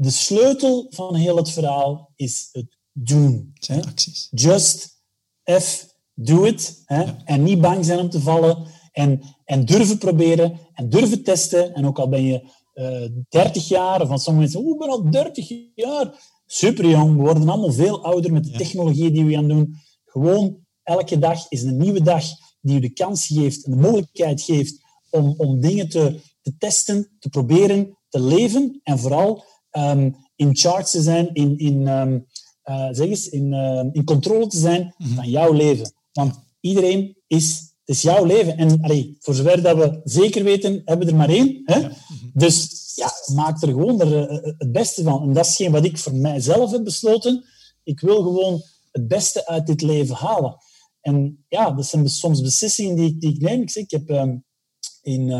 [0.02, 3.54] De sleutel van heel het verhaal is het doen.
[3.68, 4.28] Acties.
[4.32, 5.02] Just
[5.52, 6.82] F, do it.
[6.86, 7.04] Hè?
[7.04, 7.18] Ja.
[7.26, 8.68] En niet bang zijn om te vallen.
[8.92, 10.60] En, en durven proberen.
[10.74, 11.74] En durven testen.
[11.74, 14.90] En ook al ben je uh, 30 jaar, of van sommige mensen, oeh, ik ben
[14.90, 16.14] al 30 jaar.
[16.46, 18.58] Super jong, we worden allemaal veel ouder met de ja.
[18.58, 19.76] technologie die we gaan doen.
[20.06, 22.26] Gewoon elke dag is een nieuwe dag
[22.62, 27.16] die je de kans geeft en de mogelijkheid geeft om, om dingen te, te testen,
[27.20, 32.26] te proberen, te leven en vooral um, in charge te zijn, in, in, um,
[32.66, 35.16] uh, zeg eens, in, uh, in controle te zijn mm -hmm.
[35.16, 35.94] van jouw leven.
[36.12, 38.58] Want iedereen is, het is jouw leven.
[38.58, 41.62] En allee, voor zover dat we zeker weten, hebben we er maar één.
[41.66, 41.80] Hè?
[41.80, 41.88] Ja.
[41.88, 42.32] Mm -hmm.
[42.34, 45.22] Dus ja, maak er gewoon er, uh, het beste van.
[45.22, 47.46] En dat is geen wat ik voor mijzelf heb besloten.
[47.84, 50.58] Ik wil gewoon het beste uit dit leven halen.
[51.02, 53.62] En ja, dat zijn soms beslissingen die, die ik neem.
[53.62, 54.38] Ik, zeg, ik heb
[55.02, 55.32] in,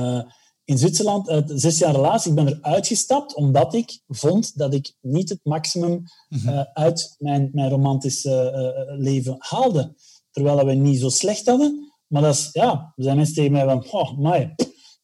[0.70, 4.96] in Zwitserland uit zes jaar relatie, ik ben er uitgestapt omdat ik vond dat ik
[5.02, 8.52] niet het maximum uh, uit mijn, mijn romantische
[8.90, 9.96] uh, leven haalde.
[10.32, 11.94] Terwijl we niet zo slecht hadden.
[12.08, 14.56] Maar dat is, ja, er zijn mensen tegen mij van, oh, maar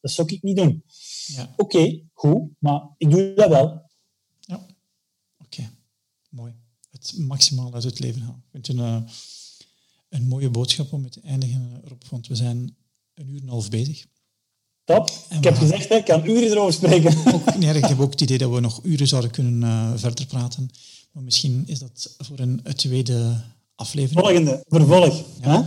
[0.02, 0.84] dat zou ik niet doen.
[1.26, 1.54] Ja.
[1.58, 3.90] Oké, okay, goed, maar ik doe dat wel.
[4.40, 4.66] Ja, oké.
[5.38, 5.70] Okay.
[6.30, 6.54] Mooi.
[6.92, 8.44] Het maximaal uit het leven halen.
[8.52, 9.08] Ik vind een,
[10.10, 12.76] een mooie boodschap om mee te eindigen, Rob, want we zijn
[13.14, 14.06] een uur en een half bezig.
[14.86, 17.34] En ik heb gezegd, hè, ik kan uren erover spreken.
[17.34, 20.26] Ook, nee, ik heb ook het idee dat we nog uren zouden kunnen uh, verder
[20.26, 20.70] praten.
[21.12, 23.42] Maar misschien is dat voor een, een tweede
[23.76, 24.26] aflevering.
[24.26, 25.24] Volgende, vervolg.
[25.42, 25.66] Ja.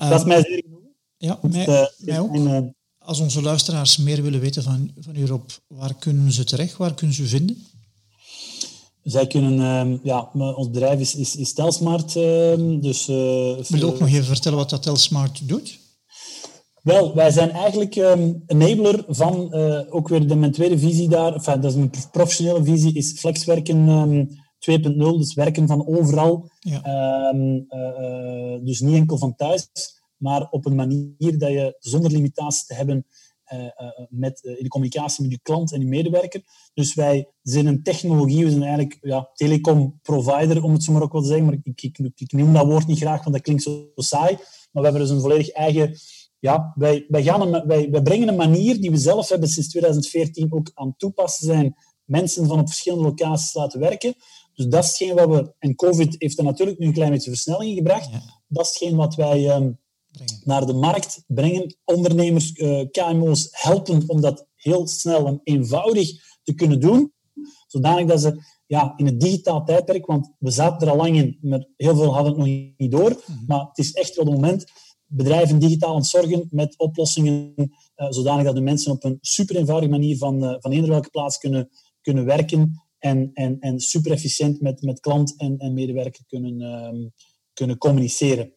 [0.00, 0.80] Uh, dat is mij zeer genoeg.
[1.16, 2.72] Ja, mij, uh, mij ook.
[2.98, 6.76] Als onze luisteraars meer willen weten van, van u, Rob, waar kunnen ze terecht?
[6.76, 7.66] Waar kunnen ze u vinden?
[9.02, 12.16] Zij kunnen, uh, ja, ons bedrijf is, is, is Telsmart.
[12.16, 12.22] Uh,
[12.80, 15.78] dus, Wil je ook nog even vertellen wat dat Telsmart doet?
[16.84, 19.54] Wel, wij zijn eigenlijk um, enabler van,
[19.90, 23.88] ook weer de, mijn tweede visie daar, enfin, dat is mijn professionele visie, is flexwerken
[23.88, 24.28] um,
[24.70, 26.50] 2.0, dus werken van overal.
[26.58, 27.30] Ja.
[27.32, 27.66] Um,
[28.64, 29.68] dus niet enkel van thuis,
[30.16, 33.06] maar op een manier dat je zonder limitatie te hebben
[33.52, 36.42] uh, met, in de communicatie met je klant en je medewerker.
[36.74, 41.12] Dus wij zijn een technologie, we zijn eigenlijk ja, telecom-provider, om het zo maar ook
[41.12, 41.46] wel te zeggen.
[41.46, 44.36] Maar ik, ik, ik, noem dat woord niet graag, want dat klinkt zo, zo saai.
[44.72, 45.96] Maar we hebben dus een volledig eigen...
[46.44, 49.68] Ja, wij, wij, gaan een, wij, wij brengen een manier die we zelf hebben sinds
[49.68, 51.76] 2014 ook aan het toepassen zijn.
[52.04, 54.14] Mensen van op verschillende locaties laten werken.
[54.54, 55.54] Dus dat is hetgeen wat we...
[55.58, 58.10] En COVID heeft er natuurlijk nu een klein beetje versnelling gebracht.
[58.10, 58.22] Ja.
[58.48, 59.56] Dat is hetgeen wat wij...
[59.56, 59.78] Um,
[60.44, 66.10] naar de markt brengen, ondernemers, uh, KMO's helpen om dat heel snel en eenvoudig
[66.42, 67.12] te kunnen doen,
[67.66, 71.38] zodanig dat ze ja, in het digitaal tijdperk, want we zaten er al lang in,
[71.40, 72.46] maar heel veel hadden het nog
[72.76, 73.38] niet door, mhm.
[73.46, 74.64] maar het is echt wel het moment
[75.14, 79.56] bedrijven digitaal aan het zorgen met oplossingen, uh, zodanig dat de mensen op een super
[79.56, 81.68] eenvoudige manier van, uh, van eender welke plaats kunnen,
[82.00, 87.12] kunnen werken en, en, en super efficiënt met, met klant en, en medewerker kunnen, um,
[87.52, 88.52] kunnen communiceren.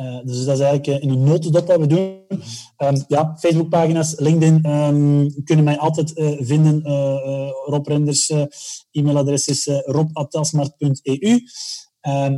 [0.00, 2.20] Uh, dus dat is eigenlijk in een notendop wat we doen.
[2.78, 6.82] Um, ja, Facebookpagina's, LinkedIn um, kunnen mij altijd vinden.
[6.86, 8.32] Uh, Rob Renders,
[8.90, 11.40] e-mailadres is rob.telsmart.eu.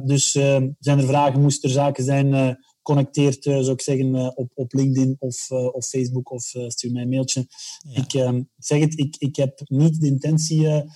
[0.04, 0.30] dus
[0.78, 4.72] zijn er vragen, moesten er zaken zijn connecteert, uh, zou ik zeggen, uh, op, op
[4.72, 7.46] LinkedIn of, uh, of Facebook of stuur mij een mailtje.
[7.88, 8.02] Ja.
[8.02, 10.90] Ik um, zeg het, ik, ik heb niet de intentie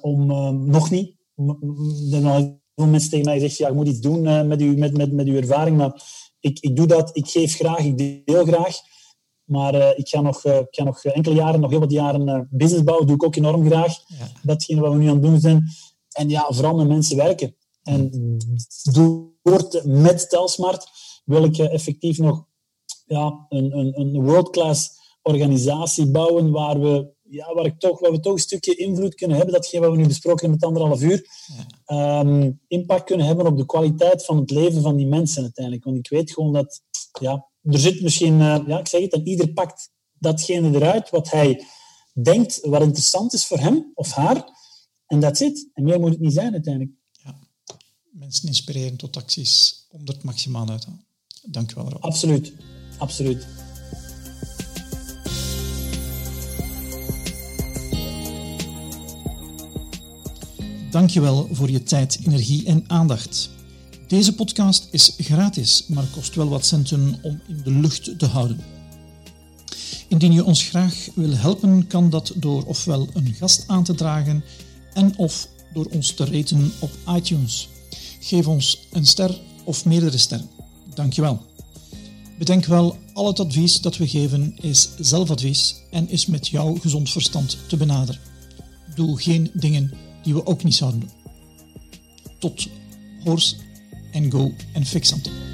[0.00, 0.26] om,
[0.66, 1.16] nog niet,
[2.10, 4.96] er zijn veel mensen tegen mij gezegd, ja, je moet iets doen met, uw, met,
[4.96, 6.02] met, met uw ervaring, maar
[6.40, 8.76] ik, ik doe dat, ik geef graag, ik deel graag.
[9.44, 12.28] Maar uh, ik, ga nog, uh, ik ga nog enkele jaren, nog heel wat jaren
[12.28, 13.06] uh, business bouwen.
[13.06, 13.94] doe ik ook enorm graag.
[14.06, 14.28] Ja.
[14.42, 15.64] Datgene wat we nu aan het doen zijn.
[16.10, 17.56] En ja, vooral met mensen werken.
[17.82, 18.10] En
[18.92, 19.28] door
[19.84, 20.88] met Telsmart
[21.30, 22.44] wil ik effectief nog
[23.06, 28.20] ja, een, een, een world-class organisatie bouwen waar we, ja, waar, ik toch, waar we
[28.20, 29.54] toch een stukje invloed kunnen hebben.
[29.54, 31.26] Datgene wat we nu besproken hebben met anderhalf uur.
[31.86, 32.20] Ja.
[32.20, 35.84] Um, impact kunnen hebben op de kwaliteit van het leven van die mensen uiteindelijk.
[35.84, 36.82] Want ik weet gewoon dat,
[37.20, 41.30] ja, er zit misschien, uh, ja, ik zeg het, en ieder pakt datgene eruit wat
[41.30, 41.64] hij
[42.12, 44.58] denkt wat interessant is voor hem of haar.
[45.06, 45.70] En dat zit.
[45.74, 46.94] En meer moet het niet zijn uiteindelijk.
[47.12, 47.38] Ja.
[48.10, 50.86] Mensen inspireren tot acties om er het maximaal uit
[51.40, 51.52] te halen.
[51.52, 52.04] Dank u wel, Rob.
[52.04, 52.52] Absoluut.
[52.98, 53.46] Absoluut.
[60.90, 63.50] Dank je wel voor je tijd, energie en aandacht.
[64.08, 68.60] Deze podcast is gratis, maar kost wel wat centen om in de lucht te houden.
[70.08, 74.44] Indien je ons graag wil helpen, kan dat door ofwel een gast aan te dragen
[74.92, 77.68] en of door ons te raten op iTunes.
[78.20, 80.59] Geef ons een ster of meerdere sterren.
[81.00, 81.40] Dankjewel.
[82.38, 87.10] Bedenk wel, al het advies dat we geven is zelfadvies en is met jouw gezond
[87.10, 88.20] verstand te benaderen.
[88.94, 91.10] Doe geen dingen die we ook niet zouden doen.
[92.38, 92.68] Tot
[93.24, 93.56] hoors
[94.12, 95.49] en go en aan